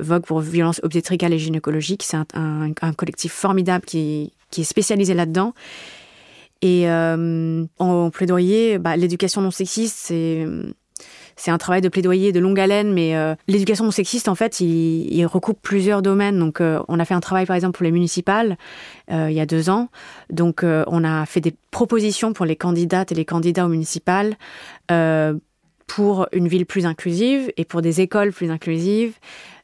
Vogue 0.00 0.24
pour 0.24 0.40
violences 0.40 0.80
obstétricales 0.82 1.34
et 1.34 1.38
gynécologiques. 1.38 2.02
C'est 2.02 2.16
un, 2.16 2.72
un, 2.80 2.92
collectif 2.94 3.32
formidable 3.32 3.84
qui, 3.84 4.32
qui 4.50 4.62
est 4.62 4.64
spécialisé 4.64 5.12
là-dedans 5.12 5.52
et 6.62 6.88
euh, 6.88 7.64
en 7.78 8.10
plaidoyer, 8.10 8.78
bah, 8.78 8.96
l'éducation 8.96 9.40
non 9.40 9.50
sexiste, 9.50 9.96
c'est 9.98 10.46
c'est 11.36 11.50
un 11.50 11.58
travail 11.58 11.80
de 11.80 11.88
plaidoyer 11.88 12.32
de 12.32 12.40
longue 12.40 12.60
haleine, 12.60 12.92
mais 12.92 13.16
euh, 13.16 13.34
l'éducation 13.48 13.90
sexiste, 13.90 14.28
en 14.28 14.34
fait, 14.34 14.60
il, 14.60 15.24
recoupe 15.26 15.60
plusieurs 15.62 16.02
domaines. 16.02 16.38
Donc, 16.38 16.60
euh, 16.60 16.80
on 16.88 16.98
a 16.98 17.04
fait 17.04 17.14
un 17.14 17.20
travail, 17.20 17.46
par 17.46 17.56
exemple, 17.56 17.76
pour 17.76 17.84
les 17.84 17.92
municipales 17.92 18.56
il 19.10 19.32
y 19.32 19.40
a 19.40 19.46
deux 19.46 19.68
ans. 19.68 19.88
Donc, 20.30 20.64
on 20.64 21.04
a 21.04 21.26
fait 21.26 21.42
des 21.42 21.54
propositions 21.70 22.32
pour 22.32 22.46
les 22.46 22.56
candidates 22.56 23.12
et 23.12 23.14
les 23.14 23.26
candidats 23.26 23.66
aux 23.66 23.68
municipales 23.68 24.36
pour 25.86 26.26
une 26.32 26.48
ville 26.48 26.66
plus 26.66 26.86
inclusive 26.86 27.52
et 27.56 27.64
pour 27.64 27.82
des 27.82 28.00
écoles 28.00 28.32
plus 28.32 28.50
inclusives. 28.50 29.14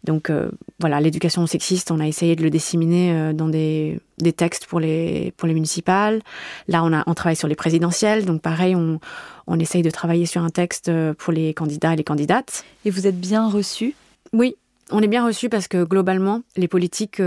Donc 0.04 0.30
euh, 0.30 0.50
voilà, 0.80 1.00
l'éducation 1.00 1.46
sexiste, 1.46 1.90
on 1.90 2.00
a 2.00 2.06
essayé 2.06 2.36
de 2.36 2.42
le 2.42 2.50
disséminer 2.50 3.12
euh, 3.12 3.32
dans 3.32 3.48
des, 3.48 3.98
des, 4.18 4.32
textes 4.32 4.66
pour 4.66 4.80
les, 4.80 5.32
pour 5.36 5.48
les 5.48 5.54
municipales. 5.54 6.22
Là, 6.68 6.84
on, 6.84 6.92
a, 6.92 7.02
on 7.06 7.14
travaille 7.14 7.36
sur 7.36 7.48
les 7.48 7.56
présidentielles, 7.56 8.24
donc 8.24 8.40
pareil, 8.40 8.76
on, 8.76 9.00
on 9.46 9.58
essaye 9.58 9.82
de 9.82 9.90
travailler 9.90 10.26
sur 10.26 10.42
un 10.42 10.50
texte 10.50 10.88
euh, 10.88 11.14
pour 11.14 11.32
les 11.32 11.52
candidats 11.52 11.92
et 11.92 11.96
les 11.96 12.04
candidates. 12.04 12.64
Et 12.84 12.90
vous 12.90 13.06
êtes 13.06 13.20
bien 13.20 13.48
reçu 13.48 13.94
Oui, 14.32 14.54
on 14.90 15.02
est 15.02 15.08
bien 15.08 15.26
reçu 15.26 15.48
parce 15.48 15.68
que 15.68 15.84
globalement, 15.84 16.42
les 16.56 16.68
politiques 16.68 17.20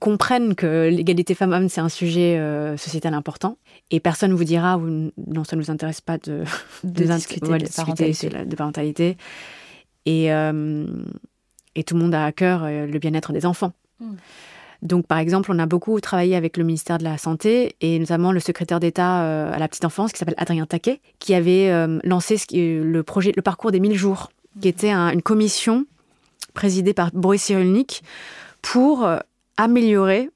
comprennent 0.00 0.54
que 0.54 0.88
l'égalité 0.88 1.34
femmes-hommes, 1.34 1.68
c'est 1.68 1.80
un 1.80 1.88
sujet 1.88 2.40
sociétal 2.76 3.14
important. 3.14 3.58
Et 3.90 4.00
personne 4.00 4.30
ne 4.30 4.36
vous 4.36 4.44
dira, 4.44 4.78
non, 4.78 5.44
ça 5.44 5.56
ne 5.56 5.60
nous 5.60 5.70
intéresse 5.70 6.00
pas 6.00 6.18
de, 6.18 6.44
de, 6.84 7.04
discuter, 7.04 7.58
de, 7.58 7.74
parentalité. 7.74 8.28
de 8.44 8.56
parentalité. 8.56 9.16
Et, 10.06 10.30
et 11.74 11.84
tout 11.84 11.94
le 11.94 12.00
monde 12.00 12.14
a 12.14 12.24
à 12.24 12.32
cœur 12.32 12.62
euh, 12.64 12.86
le 12.86 12.98
bien-être 12.98 13.32
des 13.32 13.46
enfants. 13.46 13.72
Hmm. 14.00 14.14
Donc, 14.82 15.06
par 15.06 15.18
exemple, 15.18 15.50
on 15.50 15.58
a 15.58 15.66
beaucoup 15.66 15.98
travaillé 16.00 16.36
avec 16.36 16.56
le 16.56 16.64
ministère 16.64 16.98
de 16.98 17.04
la 17.04 17.16
Santé 17.16 17.74
et 17.80 17.98
notamment 17.98 18.32
le 18.32 18.40
secrétaire 18.40 18.80
d'État 18.80 19.22
euh, 19.22 19.52
à 19.52 19.58
la 19.58 19.66
petite 19.66 19.84
enfance 19.84 20.12
qui 20.12 20.18
s'appelle 20.18 20.34
Adrien 20.36 20.66
Taquet, 20.66 21.00
qui 21.18 21.34
avait 21.34 21.70
euh, 21.70 21.98
lancé 22.04 22.36
le 22.52 23.02
projet, 23.02 23.32
le 23.34 23.42
parcours 23.42 23.72
des 23.72 23.80
1000 23.80 23.94
jours, 23.96 24.30
qui 24.60 24.68
était 24.68 24.92
une 24.92 25.22
commission 25.22 25.86
présidée 26.52 26.92
par 26.92 27.10
Boris 27.12 27.42
Cyrulnik 27.42 28.02
pour 28.60 29.08
améliorer 29.56 30.30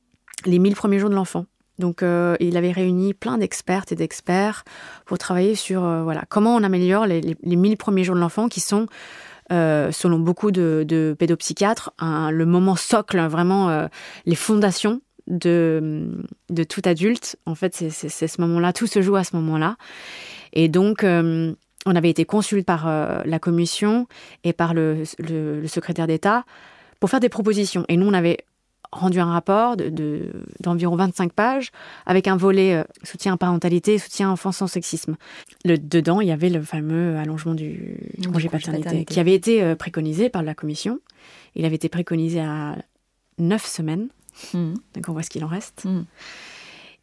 les 0.44 0.58
1000 0.58 0.74
premiers 0.74 0.98
jours 0.98 1.10
de 1.10 1.14
l'enfant. 1.14 1.46
Donc, 1.78 2.02
il 2.02 2.56
avait 2.56 2.72
réuni 2.72 3.14
plein 3.14 3.38
d'expertes 3.38 3.92
et 3.92 3.94
d'experts 3.94 4.64
pour 5.06 5.16
travailler 5.16 5.54
sur 5.54 5.82
voilà 6.02 6.24
comment 6.28 6.56
on 6.56 6.64
améliore 6.64 7.06
les, 7.06 7.20
les, 7.20 7.36
les 7.40 7.56
1000 7.56 7.76
premiers 7.76 8.02
jours 8.02 8.16
de 8.16 8.20
l'enfant 8.20 8.48
qui 8.48 8.58
sont 8.58 8.88
euh, 9.50 9.90
selon 9.92 10.18
beaucoup 10.18 10.50
de, 10.50 11.16
pédopsychiatres, 11.18 11.92
le 12.00 12.44
moment 12.44 12.76
socle, 12.76 13.18
vraiment 13.28 13.70
euh, 13.70 13.86
les 14.26 14.34
fondations 14.34 15.00
de, 15.26 16.22
de 16.50 16.64
tout 16.64 16.82
adulte. 16.84 17.36
En 17.46 17.54
fait, 17.54 17.74
c'est 17.74 18.28
ce 18.28 18.40
moment-là, 18.42 18.74
tout 18.74 18.86
se 18.86 19.00
joue 19.00 19.16
à 19.16 19.24
ce 19.24 19.34
moment-là. 19.36 19.76
Et 20.52 20.68
donc, 20.68 21.02
euh, 21.02 21.54
on 21.86 21.96
avait 21.96 22.10
été 22.10 22.26
consulté 22.26 22.64
par 22.64 22.86
la 23.24 23.38
commission 23.38 24.06
et 24.44 24.52
par 24.52 24.74
le, 24.74 25.04
le 25.18 25.66
secrétaire 25.66 26.06
d'État 26.06 26.44
pour 27.00 27.08
faire 27.08 27.20
des 27.20 27.30
propositions. 27.30 27.86
Et 27.88 27.96
nous, 27.96 28.06
on 28.06 28.12
avait 28.12 28.38
rendu 28.92 29.20
un 29.20 29.26
rapport 29.26 29.76
d'environ 29.76 30.96
de, 30.96 31.02
25 31.02 31.32
pages 31.32 31.70
avec 32.06 32.26
un 32.26 32.36
volet 32.36 32.74
euh, 32.74 32.84
soutien 33.02 33.36
parentalité 33.36 33.98
soutien 33.98 34.30
enfant 34.30 34.52
sans 34.52 34.66
sexisme. 34.66 35.16
Le, 35.64 35.76
dedans, 35.76 36.20
il 36.20 36.28
y 36.28 36.32
avait 36.32 36.48
le 36.48 36.62
fameux 36.62 37.16
allongement 37.16 37.54
du 37.54 37.98
congé 38.32 38.48
paternité, 38.48 39.04
qui 39.04 39.20
avait 39.20 39.34
été 39.34 39.62
euh, 39.62 39.74
préconisé 39.74 40.28
par 40.30 40.42
la 40.42 40.54
commission. 40.54 41.00
Il 41.54 41.64
avait 41.64 41.76
été 41.76 41.88
préconisé 41.88 42.40
à 42.40 42.76
9 43.38 43.64
semaines. 43.64 44.08
Mmh. 44.54 44.74
Donc 44.94 45.08
on 45.08 45.12
voit 45.12 45.22
ce 45.22 45.30
qu'il 45.30 45.44
en 45.44 45.48
reste. 45.48 45.84
Mmh. 45.84 46.04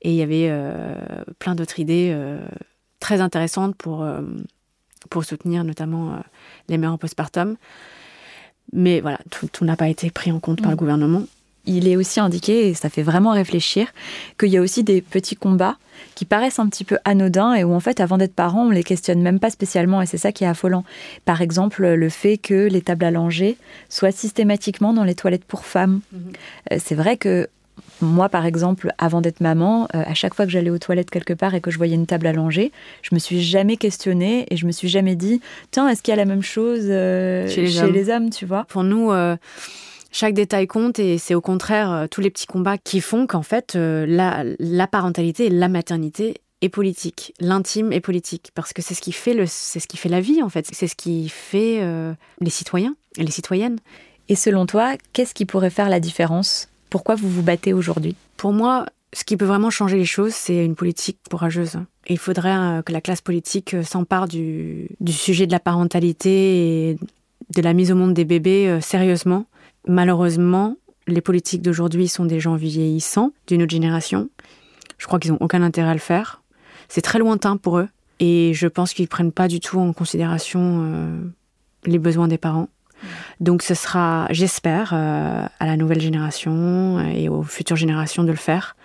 Et 0.02 0.10
il 0.12 0.16
y 0.16 0.22
avait 0.22 0.48
euh, 0.50 0.96
plein 1.40 1.56
d'autres 1.56 1.80
idées 1.80 2.16
très 3.00 3.22
intéressantes 3.22 3.76
pour, 3.76 4.08
pour 5.10 5.26
soutenir 5.26 5.64
notamment 5.64 6.20
les 6.70 6.78
mères 6.78 6.94
en 6.94 6.98
postpartum. 6.98 7.58
Mais 8.72 9.00
voilà, 9.02 9.20
tout, 9.32 9.66
n'a 9.66 9.76
pas 9.76 9.90
été 9.90 10.12
pris 10.12 10.32
en 10.32 10.40
compte 10.40 10.62
par 10.62 10.70
le 10.70 10.76
mmh. 10.76 10.80
gouvernement 10.80 11.24
il 11.66 11.88
est 11.88 11.96
aussi 11.96 12.20
indiqué, 12.20 12.70
et 12.70 12.74
ça 12.74 12.90
fait 12.90 13.04
vraiment 13.04 13.32
réfléchir, 13.32 13.88
qu'il 14.40 14.50
y 14.50 14.58
a 14.58 14.62
aussi 14.62 14.84
des 14.84 15.02
petits 15.02 15.36
combats 15.36 15.78
qui 16.16 16.26
paraissent 16.26 16.60
un 16.60 16.68
petit 16.68 16.84
peu 16.84 16.98
anodins 17.06 17.54
et 17.54 17.64
où 17.64 17.74
en 17.74 17.80
fait, 17.80 18.00
avant 18.00 18.18
d'être 18.18 18.34
parent, 18.34 18.68
on 18.68 18.70
les 18.70 18.84
questionne 18.84 19.22
même 19.22 19.40
pas 19.40 19.50
spécialement 19.50 20.02
et 20.02 20.06
c'est 20.06 20.18
ça 20.18 20.32
qui 20.32 20.44
est 20.44 20.48
affolant. 20.48 20.84
Par 21.26 21.42
exemple, 21.42 21.86
le 21.86 22.10
fait 22.10 22.38
que 22.38 22.68
les 22.68 22.82
tables 22.82 23.06
à 23.06 23.12
langer 23.12 23.58
soient 23.90 24.12
systématiquement 24.12 24.94
dans 24.94 25.04
les 25.04 25.16
toilettes 25.16 25.46
pour 25.46 25.66
femmes. 25.66 26.02
Mhm. 26.12 26.22
Euh, 26.72 26.78
c'est 26.84 26.96
vrai 26.96 27.18
que 27.18 27.48
moi, 28.02 28.30
par 28.30 28.46
exemple, 28.46 28.94
avant 28.98 29.22
d'être 29.22 29.42
maman, 29.42 29.88
euh, 29.96 30.04
à 30.06 30.14
chaque 30.14 30.34
fois 30.34 30.46
que 30.46 30.52
j'allais 30.52 30.70
aux 30.70 30.78
toilettes 30.78 31.10
quelque 31.10 31.34
part 31.34 31.56
et 31.56 31.62
que 31.62 31.72
je 31.72 31.78
voyais 31.78 31.96
une 31.96 32.08
table 32.08 32.28
à 32.28 32.34
langer, 32.34 32.72
je 33.02 33.14
me 33.14 33.20
suis 33.20 33.42
jamais 33.42 33.78
questionnée 33.78 34.46
et 34.50 34.58
je 34.58 34.66
me 34.66 34.72
suis 34.72 34.88
jamais 34.88 35.16
dit, 35.16 35.42
tiens, 35.72 35.88
est-ce 35.88 36.02
qu'il 36.02 36.12
y 36.12 36.14
a 36.14 36.18
la 36.18 36.26
même 36.26 36.44
chose 36.44 36.84
euh, 36.84 37.48
chez, 37.48 37.64
les, 37.92 38.10
hommes. 38.10 38.30
tu 38.30 38.46
vois? 38.46 38.66
Pour 38.66 38.84
nous, 38.84 39.12
chaque 40.16 40.34
détail 40.34 40.66
compte 40.66 40.98
et 40.98 41.18
c'est 41.18 41.36
au 41.36 41.42
contraire 41.42 41.92
euh, 41.92 42.08
tous 42.10 42.22
les 42.22 42.30
petits 42.30 42.46
combats 42.46 42.78
qui 42.78 43.02
font 43.02 43.28
qu'en 43.28 43.42
fait 43.42 43.76
euh, 43.76 44.06
la, 44.08 44.88
parentalité 44.88 45.48
et 45.48 45.50
la 45.50 45.68
maternité 45.68 46.36
est 46.62 46.70
politique, 46.70 47.34
l'intime 47.42 47.92
est 47.92 48.00
politique. 48.00 48.52
Parce 48.56 48.72
que 48.72 48.82
c'est 48.82 48.94
ce 48.94 49.02
qui 49.02 49.12
fait 49.12 49.34
le, 49.34 49.44
c'est 49.46 49.82
ce 49.82 49.88
qui 49.88 49.98
fait 49.98 50.08
la 50.08 50.22
vie 50.22 50.42
en 50.42 50.48
fait, 50.48 50.70
c'est 50.72 50.88
ce 50.88 50.96
qui 50.96 51.28
fait 51.28 51.80
euh, 51.82 52.14
les 52.40 52.50
citoyens 52.50 52.96
et 53.18 53.24
les 53.24 53.32
citoyennes. 53.32 53.78
Et 54.30 54.36
selon 54.36 54.66
toi, 54.66 54.94
qu'est-ce 55.12 55.34
qui 55.34 55.44
pourrait 55.44 55.70
faire 55.70 55.90
la 55.90 56.00
différence? 56.00 56.70
Pourquoi 56.90 57.16
vous 57.16 57.30
vous 57.30 57.44
battez 57.44 57.74
aujourd'hui? 57.74 58.16
Pour 58.38 58.54
moi, 58.54 58.86
ce 59.12 59.26
qui 59.26 59.36
peut 59.36 59.44
vraiment 59.44 59.70
changer 59.70 59.98
les 59.98 60.06
choses, 60.06 60.34
c'est 60.34 60.64
une 60.64 60.76
politique 60.76 61.18
courageuse. 61.30 61.76
Et 62.08 62.14
il 62.14 62.20
faudrait 62.20 62.82
que 62.86 62.94
la 62.94 63.02
classe 63.02 63.22
politique 63.22 63.76
s'empare 63.84 64.30
du, 64.30 64.88
du, 65.02 65.12
sujet 65.12 65.46
de 65.46 65.52
la 65.52 65.60
parentalité 65.60 66.90
et 66.90 66.98
de 67.54 67.62
la 67.62 67.74
mise 67.74 67.92
au 67.92 67.96
monde 67.96 68.14
des 68.14 68.26
bébés 68.26 68.80
sérieusement 68.82 69.46
Malheureusement, 69.88 70.78
les 71.08 71.22
politiques 71.22 71.62
d'aujourd'hui 71.62 72.08
sont 72.08 72.26
des 72.26 72.40
gens 72.40 72.56
vieillissants 72.56 73.32
d'une 73.48 73.64
autre 73.64 73.72
génération. 73.72 74.30
Je 74.98 75.08
crois 75.08 75.20
qu'ils 75.20 75.32
n'ont 75.32 75.42
aucun 75.42 75.62
intérêt 75.62 75.90
à 75.90 75.94
le 75.94 76.00
faire. 76.00 76.42
C'est 76.88 77.02
très 77.02 77.20
lointain 77.20 77.58
pour 77.58 77.80
eux. 77.80 77.90
Et 78.20 78.54
je 78.54 78.68
pense 78.68 78.94
qu'ils 78.94 79.04
ne 79.04 79.10
prennent 79.10 79.32
pas 79.32 79.48
du 79.48 79.60
tout 79.60 79.80
en 79.80 79.92
considération 79.92 80.80
euh, 80.82 81.22
les 81.86 82.00
besoins 82.00 82.28
des 82.28 82.38
parents. 82.38 82.70
Donc 83.40 83.62
ce 83.62 83.74
sera, 83.74 84.28
j'espère, 84.30 84.94
euh, 84.94 85.46
à 85.60 85.66
la 85.66 85.76
nouvelle 85.76 86.00
génération 86.00 87.00
et 87.02 87.28
aux 87.28 87.44
futures 87.44 87.76
générations 87.76 88.24
de 88.24 88.32
le 88.32 88.38
faire. 88.38 88.76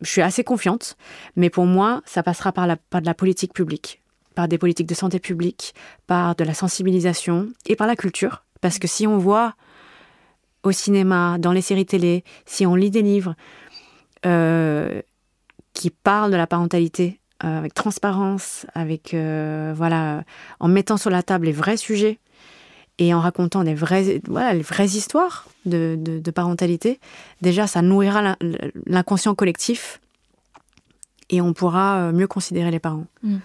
Je 0.00 0.08
suis 0.08 0.22
assez 0.22 0.44
confiante, 0.44 0.96
mais 1.36 1.50
pour 1.50 1.66
moi, 1.66 2.02
ça 2.06 2.22
passera 2.22 2.52
par, 2.52 2.68
par 2.90 3.00
de 3.00 3.06
la 3.06 3.14
politique 3.14 3.52
publique, 3.52 4.00
par 4.34 4.48
des 4.48 4.58
politiques 4.58 4.86
de 4.86 4.94
santé 4.94 5.18
publique, 5.18 5.74
par 6.06 6.34
de 6.34 6.44
la 6.44 6.54
sensibilisation 6.54 7.48
et 7.66 7.76
par 7.76 7.86
la 7.86 7.96
culture. 7.96 8.44
Parce 8.60 8.78
que 8.78 8.88
si 8.88 9.06
on 9.06 9.18
voit 9.18 9.54
au 10.62 10.72
cinéma, 10.72 11.38
dans 11.38 11.52
les 11.52 11.60
séries 11.60 11.86
télé, 11.86 12.24
si 12.46 12.66
on 12.66 12.74
lit 12.74 12.90
des 12.90 13.02
livres 13.02 13.34
euh, 14.26 15.02
qui 15.72 15.90
parlent 15.90 16.30
de 16.30 16.36
la 16.36 16.46
parentalité 16.46 17.18
euh, 17.44 17.58
avec 17.58 17.74
transparence, 17.74 18.66
avec 18.74 19.14
euh, 19.14 19.72
voilà, 19.76 20.22
en 20.60 20.68
mettant 20.68 20.96
sur 20.96 21.10
la 21.10 21.22
table 21.22 21.46
les 21.46 21.52
vrais 21.52 21.76
sujets 21.76 22.18
et 22.98 23.14
en 23.14 23.20
racontant 23.20 23.64
des 23.64 23.74
vraies, 23.74 24.20
voilà, 24.28 24.52
les 24.52 24.62
vraies 24.62 24.86
histoires 24.86 25.48
de, 25.64 25.96
de, 25.98 26.30
parentalité, 26.30 27.00
déjà 27.40 27.66
ça 27.66 27.82
nourrira 27.82 28.36
l'inconscient 28.86 29.34
collectif 29.34 30.00
et 31.30 31.40
on 31.40 31.54
pourra 31.54 32.12
mieux 32.12 32.26
considérer 32.26 32.70
les 32.70 32.78
parents. 32.78 33.06
Mm. 33.22 33.38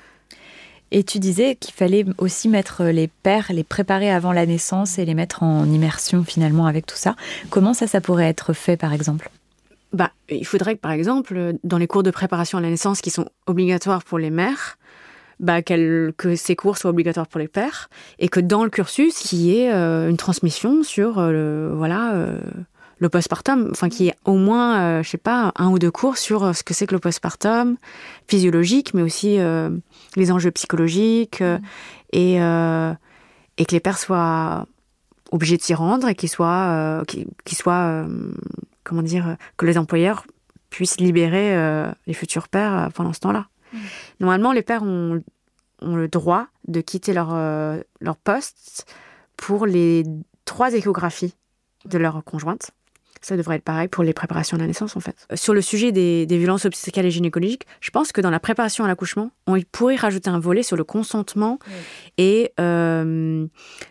Et 0.91 1.03
tu 1.03 1.19
disais 1.19 1.55
qu'il 1.55 1.73
fallait 1.73 2.05
aussi 2.17 2.47
mettre 2.47 2.85
les 2.85 3.07
pères, 3.07 3.47
les 3.49 3.63
préparer 3.63 4.09
avant 4.09 4.31
la 4.31 4.45
naissance 4.45 4.99
et 4.99 5.05
les 5.05 5.13
mettre 5.13 5.43
en 5.43 5.65
immersion 5.65 6.23
finalement 6.23 6.65
avec 6.65 6.85
tout 6.85 6.95
ça. 6.95 7.15
Comment 7.49 7.73
ça, 7.73 7.87
ça 7.87 8.01
pourrait 8.01 8.27
être 8.27 8.53
fait 8.53 8.77
par 8.77 8.93
exemple? 8.93 9.29
Bah, 9.93 10.11
il 10.29 10.45
faudrait 10.45 10.75
que, 10.75 10.81
par 10.81 10.91
exemple, 10.91 11.53
dans 11.63 11.77
les 11.77 11.87
cours 11.87 12.03
de 12.03 12.11
préparation 12.11 12.57
à 12.57 12.61
la 12.61 12.69
naissance 12.69 13.01
qui 13.01 13.09
sont 13.09 13.27
obligatoires 13.45 14.03
pour 14.03 14.19
les 14.19 14.29
mères, 14.29 14.77
bah, 15.39 15.61
que 15.61 16.13
ces 16.35 16.55
cours 16.55 16.77
soient 16.77 16.89
obligatoires 16.89 17.27
pour 17.27 17.39
les 17.39 17.47
pères 17.47 17.89
et 18.19 18.27
que 18.27 18.39
dans 18.39 18.63
le 18.63 18.69
cursus, 18.69 19.31
il 19.31 19.39
y 19.39 19.59
ait 19.59 19.71
euh, 19.71 20.09
une 20.09 20.17
transmission 20.17 20.83
sur 20.83 21.19
euh, 21.19 21.31
le, 21.31 21.75
voilà, 21.75 22.15
euh, 22.15 22.39
le 22.99 23.09
postpartum, 23.09 23.69
enfin 23.71 23.89
qu'il 23.89 24.07
y 24.07 24.09
ait 24.09 24.15
au 24.25 24.33
moins, 24.33 25.01
je 25.03 25.09
sais 25.09 25.17
pas, 25.17 25.51
un 25.55 25.69
ou 25.69 25.77
deux 25.77 25.91
cours 25.91 26.17
sur 26.17 26.55
ce 26.55 26.63
que 26.63 26.73
c'est 26.73 26.87
que 26.87 26.95
le 26.95 26.99
postpartum, 26.99 27.77
physiologique, 28.27 28.93
mais 28.93 29.03
aussi 29.03 29.37
les 30.15 30.31
enjeux 30.31 30.49
psychologiques 30.51 31.43
et, 32.11 32.35
et 32.37 33.65
que 33.65 33.71
les 33.71 33.79
pères 33.79 33.99
soient 33.99 34.65
obligés 35.31 35.57
de 35.57 35.61
s'y 35.61 35.75
rendre 35.75 36.07
et 36.07 36.15
qu'ils 36.15 36.29
soient, 36.29 37.03
qu'ils 37.07 37.57
soient 37.57 38.07
comment 38.83 39.03
dire, 39.03 39.37
que 39.57 39.65
les 39.65 39.77
employeurs 39.77 40.25
puissent 40.69 40.99
libérer 40.99 41.55
euh, 41.55 41.91
les 42.07 42.13
futurs 42.13 42.47
pères 42.47 42.77
euh, 42.77 42.89
pendant 42.89 43.13
ce 43.13 43.19
temps-là. 43.19 43.47
Mmh. 43.73 43.77
Normalement, 44.21 44.51
les 44.51 44.61
pères 44.61 44.83
ont, 44.83 45.21
le 45.81 46.07
droit 46.07 46.47
de 46.67 46.81
quitter 46.81 47.13
leur, 47.13 47.29
euh, 47.33 47.79
leur 47.99 48.17
poste 48.17 48.91
pour 49.35 49.67
les 49.67 50.05
trois 50.45 50.73
échographies 50.73 51.35
de 51.85 51.97
leur 51.97 52.23
conjointe. 52.23 52.71
Ça 53.21 53.37
devrait 53.37 53.57
être 53.57 53.63
pareil 53.63 53.87
pour 53.87 54.03
les 54.03 54.13
préparations 54.13 54.57
à 54.57 54.59
la 54.59 54.67
naissance, 54.67 54.95
en 54.95 54.99
fait. 54.99 55.27
Sur 55.35 55.53
le 55.53 55.61
sujet 55.61 55.91
des, 55.91 56.25
violences 56.25 56.65
obstétricales 56.65 57.05
et 57.05 57.11
gynécologiques, 57.11 57.65
je 57.81 57.91
pense 57.91 58.11
que 58.11 58.21
dans 58.21 58.29
la 58.29 58.39
préparation 58.39 58.85
à 58.85 58.87
l'accouchement, 58.87 59.31
on 59.47 59.59
pourrait 59.71 59.95
rajouter 59.95 60.29
un 60.29 60.39
volet 60.39 60.63
sur 60.63 60.77
le 60.77 60.83
consentement 60.83 61.59
et 62.17 62.51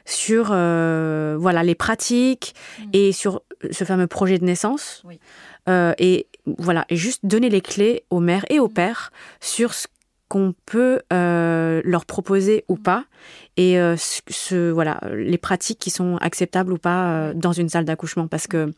sur 0.04 0.46
voilà 0.46 1.62
les 1.62 1.74
pratiques 1.74 2.54
mmh. 2.78 2.84
et 2.92 3.12
sur 3.12 3.42
ce 3.70 3.84
fameux 3.84 4.06
projet 4.06 4.38
de 4.38 4.44
naissance. 4.44 5.02
Euh, 5.68 5.92
et 5.98 6.28
voilà, 6.46 6.84
et 6.88 6.96
juste 6.96 7.26
donner 7.26 7.48
les 7.48 7.60
clés 7.60 8.04
aux 8.10 8.20
mères 8.20 8.44
et 8.50 8.60
aux 8.60 8.68
pères 8.68 9.12
sur 9.40 9.74
ce 9.74 9.88
qu'on 10.28 10.54
peut 10.66 11.00
euh, 11.12 11.80
leur 11.84 12.04
proposer 12.06 12.64
ou 12.68 12.76
pas. 12.76 13.04
Et 13.56 13.78
euh, 13.78 13.96
ce, 13.96 14.70
voilà 14.70 15.00
les 15.14 15.38
pratiques 15.38 15.78
qui 15.78 15.90
sont 15.90 16.16
acceptables 16.18 16.72
ou 16.72 16.78
pas 16.78 17.32
dans 17.34 17.52
une 17.52 17.68
salle 17.68 17.84
d'accouchement. 17.84 18.26
Parce 18.28 18.46
que 18.46 18.72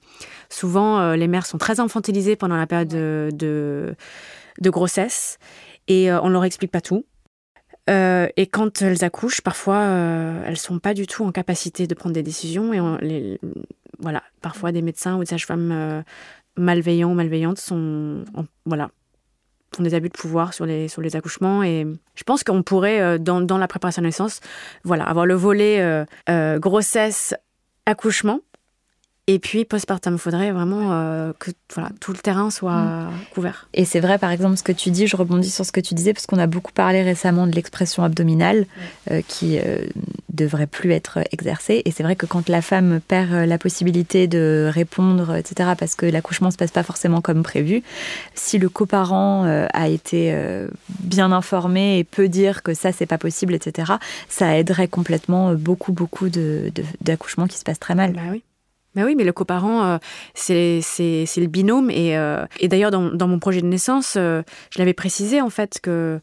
souvent 0.48 1.12
les 1.12 1.28
mères 1.28 1.46
sont 1.46 1.58
très 1.58 1.80
infantilisées 1.80 2.36
pendant 2.36 2.56
la 2.56 2.66
période 2.66 2.88
de, 2.88 3.28
de, 4.60 4.70
grossesse. 4.70 5.38
Et 5.88 6.12
on 6.12 6.28
leur 6.28 6.44
explique 6.44 6.70
pas 6.70 6.80
tout. 6.80 7.04
Et 7.88 8.46
quand 8.52 8.82
elles 8.82 9.04
accouchent, 9.04 9.40
parfois, 9.40 9.82
elles 10.44 10.58
sont 10.58 10.78
pas 10.78 10.92
du 10.92 11.06
tout 11.06 11.24
en 11.24 11.32
capacité 11.32 11.86
de 11.86 11.94
prendre 11.94 12.14
des 12.14 12.22
décisions. 12.22 12.74
Et 12.74 12.80
on, 12.80 12.98
les, 13.00 13.40
voilà, 13.98 14.22
parfois 14.40 14.72
des 14.72 14.82
médecins 14.82 15.16
ou 15.16 15.20
des 15.20 15.26
sages-femmes 15.26 15.72
euh, 15.72 16.02
malveillants 16.56 17.10
ou 17.10 17.14
malveillantes 17.14 17.58
sont, 17.58 18.24
voilà, 18.64 18.90
des 19.78 19.94
abus 19.94 20.08
de 20.08 20.16
pouvoir 20.16 20.54
sur 20.54 20.66
les, 20.66 20.88
sur 20.88 21.02
les 21.02 21.16
accouchements. 21.16 21.62
Et 21.62 21.86
je 22.14 22.22
pense 22.24 22.44
qu'on 22.44 22.62
pourrait, 22.62 23.00
euh, 23.00 23.18
dans, 23.18 23.40
dans, 23.40 23.58
la 23.58 23.68
préparation 23.68 24.02
de 24.02 24.06
naissance, 24.06 24.40
voilà, 24.84 25.04
avoir 25.04 25.26
le 25.26 25.34
volet 25.34 25.80
euh, 25.80 26.58
grossesse, 26.58 27.34
accouchement, 27.86 28.40
et 29.30 29.38
puis, 29.38 29.66
postpartum, 29.66 30.14
il 30.14 30.18
faudrait 30.18 30.52
vraiment 30.52 30.94
euh, 30.94 31.32
que 31.38 31.50
voilà, 31.74 31.90
tout 32.00 32.12
le 32.12 32.18
terrain 32.18 32.48
soit 32.50 32.80
mm. 32.80 33.10
couvert. 33.34 33.68
Et 33.74 33.84
c'est 33.84 34.00
vrai, 34.00 34.16
par 34.16 34.30
exemple, 34.30 34.56
ce 34.56 34.62
que 34.62 34.72
tu 34.72 34.90
dis, 34.90 35.06
je 35.06 35.16
rebondis 35.18 35.50
sur 35.50 35.66
ce 35.66 35.70
que 35.70 35.80
tu 35.80 35.92
disais, 35.92 36.14
parce 36.14 36.24
qu'on 36.24 36.38
a 36.38 36.46
beaucoup 36.46 36.72
parlé 36.72 37.02
récemment 37.02 37.46
de 37.46 37.52
l'expression 37.52 38.02
abdominale 38.02 38.64
euh, 39.10 39.20
qui 39.28 39.58
euh, 39.58 39.84
devrait 40.32 40.66
plus 40.66 40.92
être 40.92 41.18
exercée. 41.30 41.82
Et 41.84 41.90
c'est 41.90 42.02
vrai 42.02 42.16
que 42.16 42.24
quand 42.24 42.48
la 42.48 42.62
femme 42.62 43.00
perd 43.06 43.30
la 43.30 43.58
possibilité 43.58 44.28
de 44.28 44.70
répondre, 44.72 45.36
etc., 45.36 45.72
parce 45.78 45.94
que 45.94 46.06
l'accouchement 46.06 46.50
se 46.50 46.56
passe 46.56 46.70
pas 46.70 46.82
forcément 46.82 47.20
comme 47.20 47.42
prévu, 47.42 47.82
si 48.34 48.56
le 48.56 48.70
coparent 48.70 49.44
a 49.44 49.88
été 49.88 50.34
bien 51.00 51.32
informé 51.32 51.98
et 51.98 52.04
peut 52.04 52.28
dire 52.28 52.62
que 52.62 52.72
ça, 52.72 52.92
c'est 52.92 53.04
pas 53.04 53.18
possible, 53.18 53.54
etc., 53.54 53.92
ça 54.30 54.56
aiderait 54.56 54.88
complètement 54.88 55.52
beaucoup, 55.52 55.92
beaucoup 55.92 56.30
d'accouchements 56.30 57.44
de, 57.44 57.50
qui 57.50 57.58
se 57.58 57.64
passent 57.64 57.80
très 57.80 57.94
mal. 57.94 58.12
Bah 58.12 58.20
oui. 58.30 58.42
Mais 58.94 59.04
oui, 59.04 59.14
mais 59.14 59.24
le 59.24 59.32
coparent, 59.32 59.84
euh, 59.84 59.98
c'est 60.34 60.80
le 61.36 61.46
binôme. 61.46 61.90
Et, 61.90 62.16
euh, 62.16 62.44
et 62.58 62.68
d'ailleurs, 62.68 62.90
dans, 62.90 63.10
dans, 63.10 63.28
mon 63.28 63.38
projet 63.38 63.60
de 63.60 63.66
naissance, 63.66 64.14
euh, 64.16 64.42
je 64.70 64.78
l'avais 64.78 64.94
précisé 64.94 65.40
en 65.40 65.50
fait 65.50 65.78
que 65.82 66.20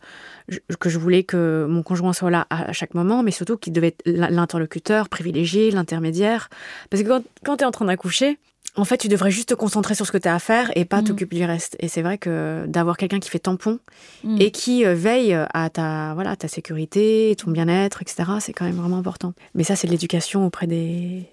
je, 0.50 0.60
que 0.80 0.90
je 0.90 0.98
voulais 0.98 1.24
que 1.24 1.66
mon 1.70 1.84
conjoint 1.84 2.14
soit 2.14 2.32
là 2.32 2.48
à, 2.50 2.74
chaque 2.74 2.94
moment, 2.94 3.24
mais 3.24 3.32
surtout 3.32 3.58
qu'il 3.58 3.74
devait 3.74 3.88
être 3.90 4.02
l'interlocuteur 4.06 5.10
privilégié, 5.10 5.72
l'intermédiaire. 5.72 6.50
Parce 6.90 7.04
que 7.04 7.08
quand, 7.08 7.24
quand 7.44 7.58
tu 7.58 7.64
es 7.64 7.68
en 7.68 7.72
train 7.72 7.86
d'accoucher, 7.86 8.38
en 8.76 8.86
fait, 8.86 8.98
tu 8.98 9.08
devrais 9.08 9.32
juste 9.32 9.50
te 9.50 9.54
concentrer 9.54 9.96
sur 9.96 10.06
ce 10.06 10.12
que 10.12 10.18
tu 10.18 10.28
as 10.28 10.36
à 10.36 10.40
faire 10.40 10.72
et 10.76 10.86
pas 10.86 11.02
mm. 11.02 11.06
t'occuper 11.06 11.38
du 11.38 11.46
reste. 11.46 11.76
Et 11.80 11.88
c'est 11.88 12.02
vrai 12.02 12.18
que 12.18 12.66
d'avoir 12.68 12.98
quelqu'un 12.98 13.20
qui 13.20 13.30
fait 13.30 13.40
tampon 13.40 13.80
mm. 14.24 14.42
et 14.42 14.52
qui 14.52 14.86
euh, 14.86 14.94
veille 14.94 15.34
à 15.54 15.70
ta, 15.70 16.14
voilà, 16.14 16.36
ta 16.36 16.48
sécurité, 16.48 17.36
ton 17.38 17.52
bien-être, 17.52 18.02
etc., 18.02 18.24
c'est 18.40 18.54
quand 18.54 18.66
même 18.66 18.76
vraiment 18.76 18.98
important. 18.98 19.34
Mais 19.54 19.64
ça, 19.64 19.76
c'est 19.76 19.88
de 19.88 19.92
l'éducation 19.92 20.46
auprès 20.46 20.68
des, 20.68 21.30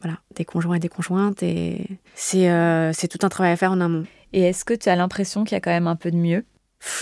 voilà, 0.00 0.18
des 0.34 0.44
conjoints 0.44 0.76
et 0.76 0.80
des 0.80 0.88
conjointes. 0.88 1.42
Et 1.42 1.86
c'est 2.14 2.50
euh, 2.50 2.92
c'est 2.92 3.08
tout 3.08 3.24
un 3.24 3.28
travail 3.28 3.52
à 3.52 3.56
faire 3.56 3.72
en 3.72 3.80
amont. 3.80 4.04
Et 4.32 4.42
est-ce 4.42 4.64
que 4.64 4.74
tu 4.74 4.88
as 4.88 4.96
l'impression 4.96 5.44
qu'il 5.44 5.52
y 5.54 5.58
a 5.58 5.60
quand 5.60 5.70
même 5.70 5.86
un 5.86 5.96
peu 5.96 6.10
de 6.10 6.16
mieux? 6.16 6.44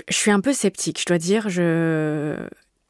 Je 0.08 0.16
suis 0.16 0.30
un 0.30 0.40
peu 0.40 0.52
sceptique, 0.52 1.00
je 1.00 1.06
dois 1.06 1.18
dire. 1.18 1.48
Je, 1.48 2.36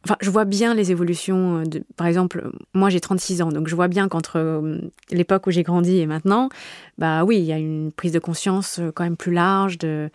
Enfin, 0.04 0.16
je 0.20 0.30
vois 0.30 0.44
bien 0.44 0.74
les 0.74 0.90
évolutions. 0.90 1.62
De, 1.62 1.82
par 1.96 2.06
exemple, 2.06 2.50
moi 2.74 2.90
j'ai 2.90 3.00
36 3.00 3.42
ans, 3.42 3.48
donc 3.48 3.68
je 3.68 3.74
vois 3.74 3.88
bien 3.88 4.08
qu'entre 4.08 4.38
euh, 4.38 4.78
l'époque 5.10 5.46
où 5.46 5.50
j'ai 5.50 5.62
grandi 5.62 5.98
et 5.98 6.06
maintenant, 6.06 6.50
bah 6.98 7.24
oui, 7.24 7.38
il 7.38 7.44
y 7.44 7.52
a 7.52 7.58
une 7.58 7.90
prise 7.90 8.12
de 8.12 8.18
conscience 8.18 8.78
euh, 8.78 8.92
quand 8.92 9.04
même 9.04 9.16
plus 9.16 9.32
large 9.32 9.78
de, 9.78 10.10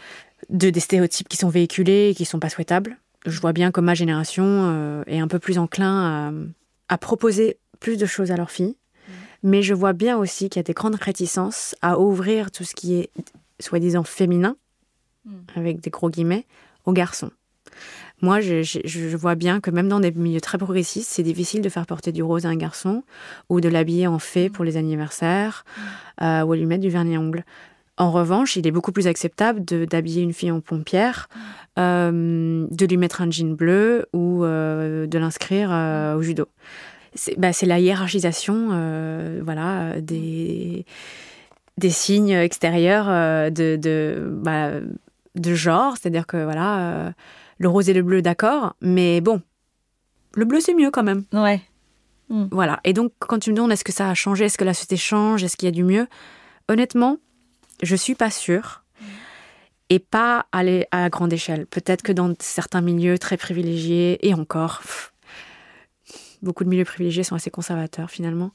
de 0.50 0.70
des 0.70 0.80
stéréotypes 0.80 1.28
qui 1.28 1.38
sont 1.38 1.50
véhiculés 1.50 2.10
et 2.10 2.16
qui 2.16 2.26
sont 2.26 2.40
pas 2.40 2.50
souhaitables. 2.50 2.98
Je 3.26 3.40
vois 3.42 3.52
bien 3.52 3.72
que 3.72 3.82
ma 3.82 3.96
génération 3.96 4.46
euh, 4.46 5.04
est 5.08 5.20
un 5.20 5.28
peu 5.28 5.40
plus 5.40 5.58
enclin 5.58 6.32
à, 6.90 6.94
à, 6.94 6.98
proposer 6.98 7.58
plus 7.80 7.98
de 7.98 8.06
choses 8.06 8.32
à 8.32 8.38
leurs 8.38 8.52
filles, 8.52 8.76
mmh. 8.76 9.12
mais 9.44 9.64
je 9.64 9.74
vois 9.74 9.94
bien 9.94 10.18
aussi 10.18 10.50
qu'il 10.50 10.60
y 10.60 10.62
a 10.62 10.64
des 10.64 10.74
grandes 10.74 10.96
réticences 10.96 11.76
à 11.82 12.00
ouvrir 12.00 12.52
tout 12.52 12.64
ce 12.64 12.76
qui 12.76 12.96
est 12.96 13.10
soi-disant 13.60 14.04
féminin, 14.04 14.56
mmh. 15.26 15.32
avec 15.56 15.82
des 15.82 15.90
gros 15.90 16.10
guillemets, 16.10 16.46
aux 16.86 16.94
garçons. 16.94 17.32
Moi, 18.22 18.42
je, 18.42 19.16
vois 19.16 19.36
bien 19.36 19.62
que 19.62 19.72
même 19.72 19.88
dans 19.88 20.00
des 20.00 20.12
milieux 20.12 20.42
très 20.42 20.58
progressistes, 20.58 21.10
c'est 21.10 21.24
difficile 21.24 21.62
de 21.62 21.70
faire 21.70 21.86
porter 21.86 22.12
du 22.12 22.22
rose 22.22 22.46
à 22.46 22.50
un 22.50 22.56
garçon 22.56 23.04
ou 23.48 23.62
de 23.62 23.70
l'habiller 23.70 24.08
en 24.08 24.20
fée 24.20 24.50
pour 24.50 24.66
les 24.66 24.76
anniversaires 24.76 25.64
euh, 26.22 26.42
ou 26.42 26.52
à 26.52 26.58
lui 26.58 26.66
mettre 26.66 26.82
du 26.82 26.90
vernis 26.90 27.16
à 27.16 27.20
ongles. 27.20 27.46
En 27.98 28.12
revanche, 28.12 28.56
il 28.56 28.66
est 28.68 28.72
beaucoup 28.72 28.92
plus 28.92 29.08
acceptable 29.08 29.64
d'habiller 29.64 30.22
une 30.22 30.34
fille 30.34 30.52
en 30.52 30.62
pompière, 30.62 31.28
euh, 31.78 32.66
de 32.70 32.86
lui 32.86 32.98
mettre 32.98 33.22
un 33.22 33.30
jean 33.30 33.56
bleu 33.56 34.06
ou 34.14 34.44
euh, 34.44 35.06
de 35.06 35.18
l'inscrire 35.18 35.70
au 36.18 36.22
judo. 36.22 36.48
C'est 37.14 37.40
bah, 37.40 37.52
la 37.62 37.80
hiérarchisation 37.80 38.70
voilà, 39.44 40.00
des, 40.02 40.86
des 41.78 41.90
signes 41.90 42.32
extérieurs 42.32 43.08
de, 43.52 43.76
de, 43.76 44.30
bah, 44.32 44.72
de 45.36 45.54
genre, 45.54 45.96
c'est-à-dire 45.98 46.28
que 46.28 46.44
voilà 46.44 47.14
le 47.60 47.70
rose 47.70 47.90
et 47.90 47.94
le 47.94 48.02
bleu, 48.02 48.22
d'accord, 48.22 48.76
mais 48.82 49.22
bon, 49.22 49.42
le 50.34 50.46
bleu 50.46 50.60
c'est 50.60 50.74
mieux 50.74 50.90
quand 50.90 51.04
même. 51.04 51.26
Ouais. 51.32 51.62
Hmm. 52.30 52.48
Voilà. 52.52 52.80
Et 52.84 52.94
donc, 52.94 53.12
quand 53.20 53.40
tu 53.40 53.52
me 53.52 53.56
demandes 53.56 53.72
est-ce 53.72 53.84
que 53.84 53.92
ça 53.92 54.10
a 54.10 54.14
changé, 54.14 54.46
est-ce 54.46 54.58
que 54.58 54.64
la 54.64 54.74
société 54.74 54.98
change, 54.98 55.44
est-ce 55.44 55.58
qu'il 55.58 55.68
y 55.68 55.72
a 55.72 55.76
du 55.76 55.84
mieux, 55.84 56.08
honnêtement, 56.68 57.18
je 57.84 57.96
suis 57.96 58.16
pas 58.16 58.32
sûre. 58.32 58.84
Et 59.92 59.98
pas 59.98 60.46
aller 60.52 60.86
à 60.92 61.10
grande 61.10 61.34
échelle. 61.34 61.66
Peut-être 61.66 62.04
que 62.04 62.12
dans 62.12 62.32
certains 62.40 62.82
milieux 62.82 63.18
très 63.18 63.38
privilégiés, 63.38 64.20
et 64.28 64.36
encore, 64.36 64.84
beaucoup 66.42 66.64
de 66.64 66.70
milieux 66.70 66.86
privilégiés 66.86 67.24
sont 67.24 67.36
assez 67.36 67.50
conservateurs 67.50 68.10
finalement. 68.10 68.52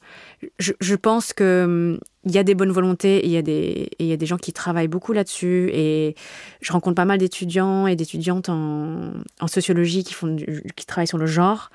Je, 0.59 0.95
pense 0.95 1.32
que 1.32 1.64
hum, 1.64 2.01
il 2.24 2.32
y 2.32 2.39
a 2.39 2.43
des 2.43 2.55
bonnes 2.55 2.70
volontés 2.70 3.18
et 3.18 3.26
il 3.26 3.32
y 3.32 3.37
a 3.37 3.43
des, 3.43 3.91
il 3.99 4.07
y 4.07 4.12
a 4.12 4.16
des 4.16 4.26
gens 4.26 4.39
qui 4.39 4.53
travaillent 4.53 4.89
beaucoup 4.89 5.12
là-dessus. 5.12 5.70
Et 5.72 6.14
je 6.61 6.72
rencontre 6.72 6.95
pas 6.95 7.05
mal 7.05 7.18
d'étudiants 7.18 7.87
et 7.87 7.97
d'étudiantes 7.97 8.49
en, 8.49 9.12
sociologie 9.47 10.05
qui, 10.05 10.14
font 10.14 10.37
qui 10.76 10.87
travaillent 10.87 11.07
sur 11.07 11.18
le 11.18 11.26
genre. 11.26 11.70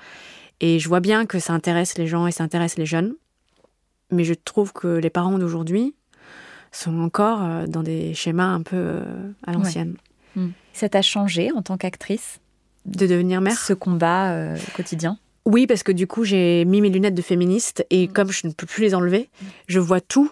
Et 0.60 0.78
je 0.78 0.88
vois 0.88 1.00
bien 1.00 1.26
que 1.26 1.38
ça 1.38 1.52
intéresse 1.52 1.96
les 1.96 2.06
gens 2.06 2.26
et 2.26 2.32
ça 2.32 2.44
intéresse 2.44 2.76
les 2.76 2.86
jeunes. 2.86 3.14
Mais 4.10 4.24
je 4.24 4.34
trouve 4.34 4.72
que 4.72 4.88
les 4.88 5.10
parents 5.10 5.38
d'aujourd'hui 5.38 5.94
sont 6.72 7.00
encore 7.00 7.42
euh, 7.42 7.66
dans 7.66 7.82
des 7.82 8.14
schémas 8.14 8.48
un 8.48 8.62
peu 8.62 8.76
euh, 8.76 9.32
à 9.46 9.52
l'ancienne. 9.52 9.96
Hum. 10.36 10.52
Ça 10.72 10.88
t'a 10.88 11.02
changé 11.02 11.50
en 11.52 11.62
tant 11.62 11.76
qu'actrice? 11.76 12.40
De 12.86 13.06
devenir 13.06 13.40
mère? 13.40 13.58
Ce 13.58 13.72
combat 13.72 14.32
euh, 14.32 14.56
quotidien? 14.74 15.18
Oui, 15.46 15.66
parce 15.66 15.82
que 15.82 15.92
du 15.92 16.06
coup, 16.06 16.24
j'ai 16.24 16.64
mis 16.64 16.80
mes 16.80 16.90
lunettes 16.90 17.14
de 17.14 17.22
féministe 17.22 17.84
et 17.90 18.08
mm. 18.08 18.12
comme 18.12 18.30
je 18.30 18.46
ne 18.46 18.52
peux 18.52 18.66
plus 18.66 18.82
les 18.82 18.94
enlever, 18.94 19.30
je 19.66 19.80
vois 19.80 20.00
tout, 20.00 20.30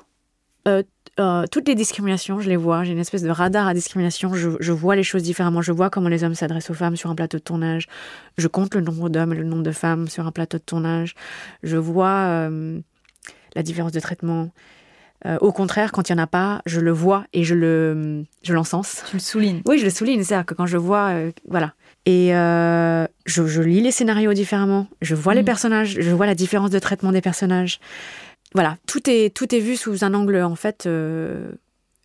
euh, 0.67 0.83
euh, 1.19 1.47
toutes 1.51 1.67
les 1.67 1.75
discriminations, 1.75 2.41
je 2.41 2.49
les 2.49 2.57
vois. 2.57 2.85
J'ai 2.85 2.93
une 2.93 2.99
espèce 2.99 3.23
de 3.23 3.31
radar 3.31 3.67
à 3.67 3.75
discrimination. 3.75 4.33
Je, 4.35 4.73
vois 4.73 4.95
les 4.95 5.03
choses 5.03 5.23
différemment. 5.23 5.63
Je 5.63 5.73
vois 5.73 5.91
comment 5.91 6.09
les 6.09 6.23
hommes 6.23 6.35
s'adressent 6.35 6.71
aux 6.71 6.75
femmes 6.75 6.97
sur 6.97 7.11
un 7.11 7.15
plateau 7.15 7.39
de 7.39 7.43
tournage. 7.43 7.89
Je 8.37 8.47
compte 8.47 8.75
le 8.75 8.81
nombre 8.81 9.09
d'hommes 9.09 9.33
et 9.33 9.37
le 9.37 9.45
nombre 9.45 9.65
de 9.65 9.73
femmes 9.73 10.09
sur 10.09 10.27
un 10.27 10.33
plateau 10.33 10.59
de 10.59 10.63
tournage. 10.63 11.15
Je 11.65 11.77
vois 11.77 12.27
euh, 12.49 12.81
la 13.57 13.63
différence 13.63 13.93
de 13.93 14.01
traitement. 14.01 14.51
Euh, 15.27 15.39
au 15.41 15.51
contraire, 15.51 15.91
quand 15.91 16.09
il 16.09 16.15
n'y 16.15 16.21
en 16.21 16.23
a 16.23 16.29
pas, 16.29 16.63
je 16.67 16.79
le 16.79 16.93
vois 16.93 17.25
et 17.33 17.43
je 17.43 17.57
le, 17.57 18.25
je 18.43 18.55
l'encense. 18.55 19.03
Tu 19.11 19.17
le 19.17 19.21
soulignes. 19.21 19.63
Oui, 19.67 19.81
je 19.81 19.85
le 19.85 19.91
souligne. 19.91 20.23
C'est-à-dire 20.23 20.47
que 20.47 20.55
quand 20.55 20.67
je 20.67 20.77
vois, 20.77 21.15
voilà. 21.49 21.75
Et 22.11 22.31
je, 23.27 23.61
lis 23.61 23.83
les 23.83 23.93
scénarios 23.93 24.33
différemment. 24.33 24.87
Je 25.03 25.15
vois 25.15 25.35
les 25.35 25.43
mm. 25.43 25.45
personnages. 25.45 25.97
Je 26.01 26.11
vois 26.11 26.27
la 26.27 26.35
différence 26.35 26.71
de 26.71 26.79
traitement 26.79 27.13
des 27.13 27.21
personnages 27.21 27.81
voilà, 28.55 28.77
tout 28.87 29.09
est, 29.09 29.35
tout 29.35 29.55
est 29.55 29.61
vu 29.61 29.77
sous 29.77 30.05
un 30.05 30.15
angle 30.15 30.41
en 30.43 30.55
fait 30.55 30.87
euh, 30.87 31.51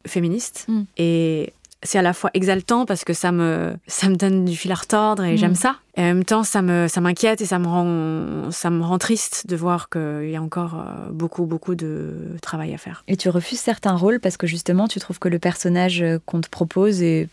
féministe. 0.06 0.66
Mm. 0.68 0.82
Et 0.98 1.54
c'est 1.84 1.98
à 1.98 2.02
la 2.02 2.14
fois 2.14 2.30
exaltant 2.34 2.86
parce 2.86 3.04
que 3.04 3.14
ça 3.14 3.32
me, 3.32 3.76
ça 3.88 4.08
me 4.10 4.16
donne 4.16 4.46
du 4.46 4.56
fil 4.56 4.72
à 4.72 4.76
retordre 4.76 5.24
et 5.24 5.34
mm. 5.34 5.38
j'aime 5.38 5.56
ça. 5.56 5.78
Et 5.96 6.02
en 6.02 6.06
même 6.06 6.26
temps, 6.26 6.44
ça 6.44 6.62
me, 6.62 6.88
ça 6.88 7.02
m'inquiète 7.02 7.42
et 7.42 7.46
ça 7.46 7.60
me 7.60 7.68
rend, 7.68 8.52
ça 8.52 8.70
me 8.70 8.84
rend 8.84 8.98
triste 8.98 9.48
de 9.48 9.56
voir 9.56 9.90
qu'il 9.90 10.30
y 10.30 10.36
a 10.36 10.42
encore 10.42 10.76
euh, 10.76 11.10
beaucoup, 11.12 11.46
beaucoup 11.46 11.76
de 11.76 12.36
travail 12.42 12.74
à 12.74 12.78
faire. 12.78 13.04
Et 13.08 13.16
tu 13.16 13.30
refuses 13.30 13.60
certains 13.60 13.96
rôles 13.96 14.20
parce 14.20 14.38
que 14.38 14.48
justement, 14.48 14.88
tu 14.88 15.00
trouves 15.00 15.20
que 15.20 15.30
le 15.30 15.40
personnage 15.40 16.04
qu'on 16.26 16.42
te 16.42 16.50
propose 16.50 17.02
est 17.02 17.30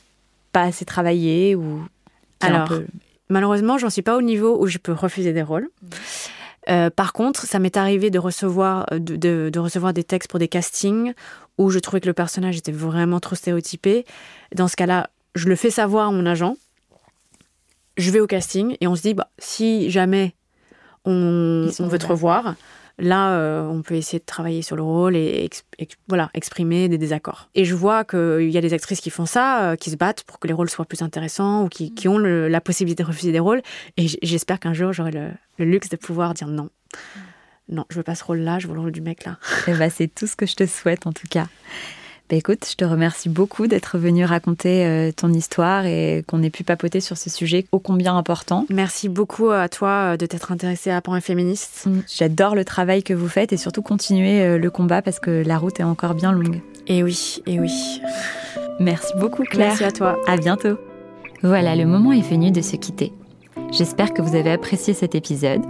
pas 0.53 0.63
assez 0.63 0.85
travaillé 0.85 1.55
ou. 1.55 1.83
Alors, 2.41 2.73
malheureusement, 3.29 3.79
j'en 3.79 3.91
suis 3.91 4.03
pas 4.03 4.17
au 4.17 4.23
niveau 4.23 4.61
où 4.61 4.67
je 4.67 4.79
peux 4.79 4.93
refuser 4.93 5.33
des 5.33 5.43
rôles. 5.43 5.69
Mm. 5.83 5.89
Euh, 6.69 6.91
par 6.91 7.13
contre, 7.13 7.47
ça 7.47 7.59
m'est 7.59 7.77
arrivé 7.77 8.11
de 8.11 8.19
recevoir, 8.19 8.87
euh, 8.93 8.99
de, 8.99 9.59
recevoir 9.59 9.93
des 9.93 10.05
textes 10.05 10.31
pour 10.31 10.39
des 10.39 10.49
castings 10.49 11.15
où 11.59 11.71
je 11.71 11.79
trouvais 11.79 12.01
que 12.01 12.07
le 12.07 12.13
personnage 12.13 12.57
était 12.57 12.73
vraiment 12.73 13.21
trop 13.21 13.35
stéréotypé. 13.35 14.05
Dans 14.55 14.69
ce 14.69 14.77
cas-là, 14.77 15.11
je 15.35 15.49
le 15.49 15.57
fais 15.57 15.71
savoir 15.71 16.09
à 16.09 16.13
mon 16.13 16.27
agent. 16.27 16.57
Je 17.97 18.11
vais 18.11 18.21
au 18.21 18.27
casting 18.27 18.77
et 18.81 18.87
on 18.87 18.95
se 18.95 19.03
dit, 19.03 19.15
bah, 19.15 19.29
si 19.39 19.91
jamais 19.91 20.35
on, 21.05 21.71
on 21.79 21.89
veut 21.89 21.99
te 21.99 22.07
revoir, 22.07 22.55
Là, 23.01 23.33
euh, 23.33 23.67
on 23.67 23.83
peut 23.83 23.95
essayer 23.95 24.19
de 24.19 24.25
travailler 24.25 24.63
sur 24.63 24.77
le 24.77 24.83
rôle 24.83 25.17
et 25.17 25.49
voilà, 26.09 26.31
exprimer 26.35 26.89
des 26.89 26.99
désaccords. 26.99 27.49
Et 27.55 27.65
je 27.65 27.75
vois 27.75 28.05
qu'il 28.05 28.51
y 28.51 28.59
a 28.59 28.61
des 28.61 28.75
actrices 28.75 29.01
qui 29.01 29.11
font 29.11 29.27
ça, 29.27 29.71
euh, 29.71 29.77
qui 29.77 29.91
se 29.91 29.97
battent 29.97 30.23
pour 30.25 30.39
que 30.39 30.47
les 30.47 30.53
rôles 30.53 30.69
soient 30.69 30.85
plus 30.85 31.03
intéressants 31.03 31.65
ou 31.65 31.69
qui, 31.69 32.09
ont 32.09 32.19
la 32.19 32.61
possibilité 32.61 33.03
de 33.03 33.09
refuser 33.09 33.33
des 33.33 33.39
rôles. 33.39 33.63
Et 33.97 34.07
j'espère 34.23 34.61
qu'un 34.61 34.75
jour, 34.75 34.93
j'aurai 34.93 35.13
le, 35.13 35.31
luxe 35.65 35.89
de 35.89 35.97
pouvoir 35.97 36.35
dire 36.35 36.49
non. 36.49 36.69
Non, 37.69 37.85
je 37.89 37.97
veux 37.97 38.03
pas 38.03 38.15
ce 38.15 38.25
rôle-là, 38.25 38.59
je 38.59 38.67
veux 38.67 38.75
le 38.75 38.81
rôle 38.81 38.93
du 38.93 39.01
mec 39.01 39.25
là. 39.25 39.39
Et 39.67 39.71
eh 39.71 39.75
ben, 39.75 39.91
c'est 39.91 40.09
tout 40.09 40.27
ce 40.27 40.37
que 40.37 40.45
je 40.45 40.57
te 40.57 40.67
souhaite 40.67 41.07
en 41.07 41.13
tout 41.13 41.29
cas. 41.29 41.47
Bah, 42.31 42.37
écoute, 42.37 42.65
je 42.71 42.77
te 42.77 42.85
remercie 42.85 43.29
beaucoup 43.29 43.67
d'être 43.67 43.99
venu 43.99 44.25
raconter 44.25 44.87
euh, 44.87 45.11
ton 45.11 45.33
histoire 45.33 45.85
et 45.85 46.23
qu'on 46.29 46.45
ait 46.45 46.51
pu 46.51 46.63
papoter 46.63 47.01
sur 47.01 47.19
ce 47.19 47.29
sujet 47.29 47.67
ô 47.73 47.81
combien 47.81 48.17
important. 48.17 48.67
Merci 48.71 49.09
beaucoup 49.09 49.51
à 49.51 49.69
toi 49.69 50.13
euh, 50.13 50.17
de 50.17 50.27
t'être 50.27 50.53
intéressée 50.53 50.93
à 50.93 51.01
Point 51.01 51.21
Féministe. 51.21 51.87
Mm. 51.87 52.01
J'adore 52.07 52.55
le 52.55 52.65
travail 52.65 53.03
que 53.03 53.13
vous 53.13 53.27
faites 53.27 53.53
et 53.53 53.57
surtout 53.57 53.83
continuer 53.83 54.43
euh, 54.43 54.59
le 54.59 54.71
combat 54.71 55.03
parce 55.03 55.19
que 55.19 55.43
la 55.45 55.59
route 55.59 55.81
est 55.81 55.85
encore 55.85 56.15
bien 56.15 56.31
longue. 56.31 56.61
Et 56.87 57.03
oui, 57.03 57.43
et 57.47 57.59
oui. 57.59 58.01
Merci 58.79 59.13
beaucoup 59.19 59.43
Claire. 59.43 59.71
Merci 59.71 59.85
à 59.85 59.91
toi. 59.91 60.17
À 60.29 60.37
bientôt. 60.37 60.79
Voilà, 61.43 61.75
le 61.75 61.85
moment 61.85 62.13
est 62.13 62.21
venu 62.21 62.53
de 62.53 62.61
se 62.61 62.77
quitter. 62.77 63.13
J'espère 63.73 64.15
que 64.15 64.23
vous 64.23 64.37
avez 64.37 64.53
apprécié 64.53 64.95
cet 64.95 65.17
épisode. 65.17 65.63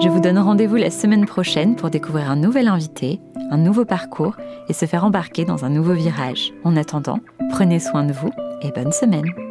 Je 0.00 0.08
vous 0.08 0.20
donne 0.20 0.38
rendez-vous 0.38 0.76
la 0.76 0.90
semaine 0.90 1.26
prochaine 1.26 1.74
pour 1.74 1.90
découvrir 1.90 2.30
un 2.30 2.36
nouvel 2.36 2.68
invité, 2.68 3.20
un 3.50 3.56
nouveau 3.56 3.84
parcours 3.84 4.36
et 4.68 4.72
se 4.72 4.86
faire 4.86 5.04
embarquer 5.04 5.44
dans 5.44 5.64
un 5.64 5.70
nouveau 5.70 5.94
virage. 5.94 6.52
En 6.62 6.76
attendant, 6.76 7.18
prenez 7.50 7.80
soin 7.80 8.04
de 8.04 8.12
vous 8.12 8.30
et 8.62 8.70
bonne 8.70 8.92
semaine. 8.92 9.47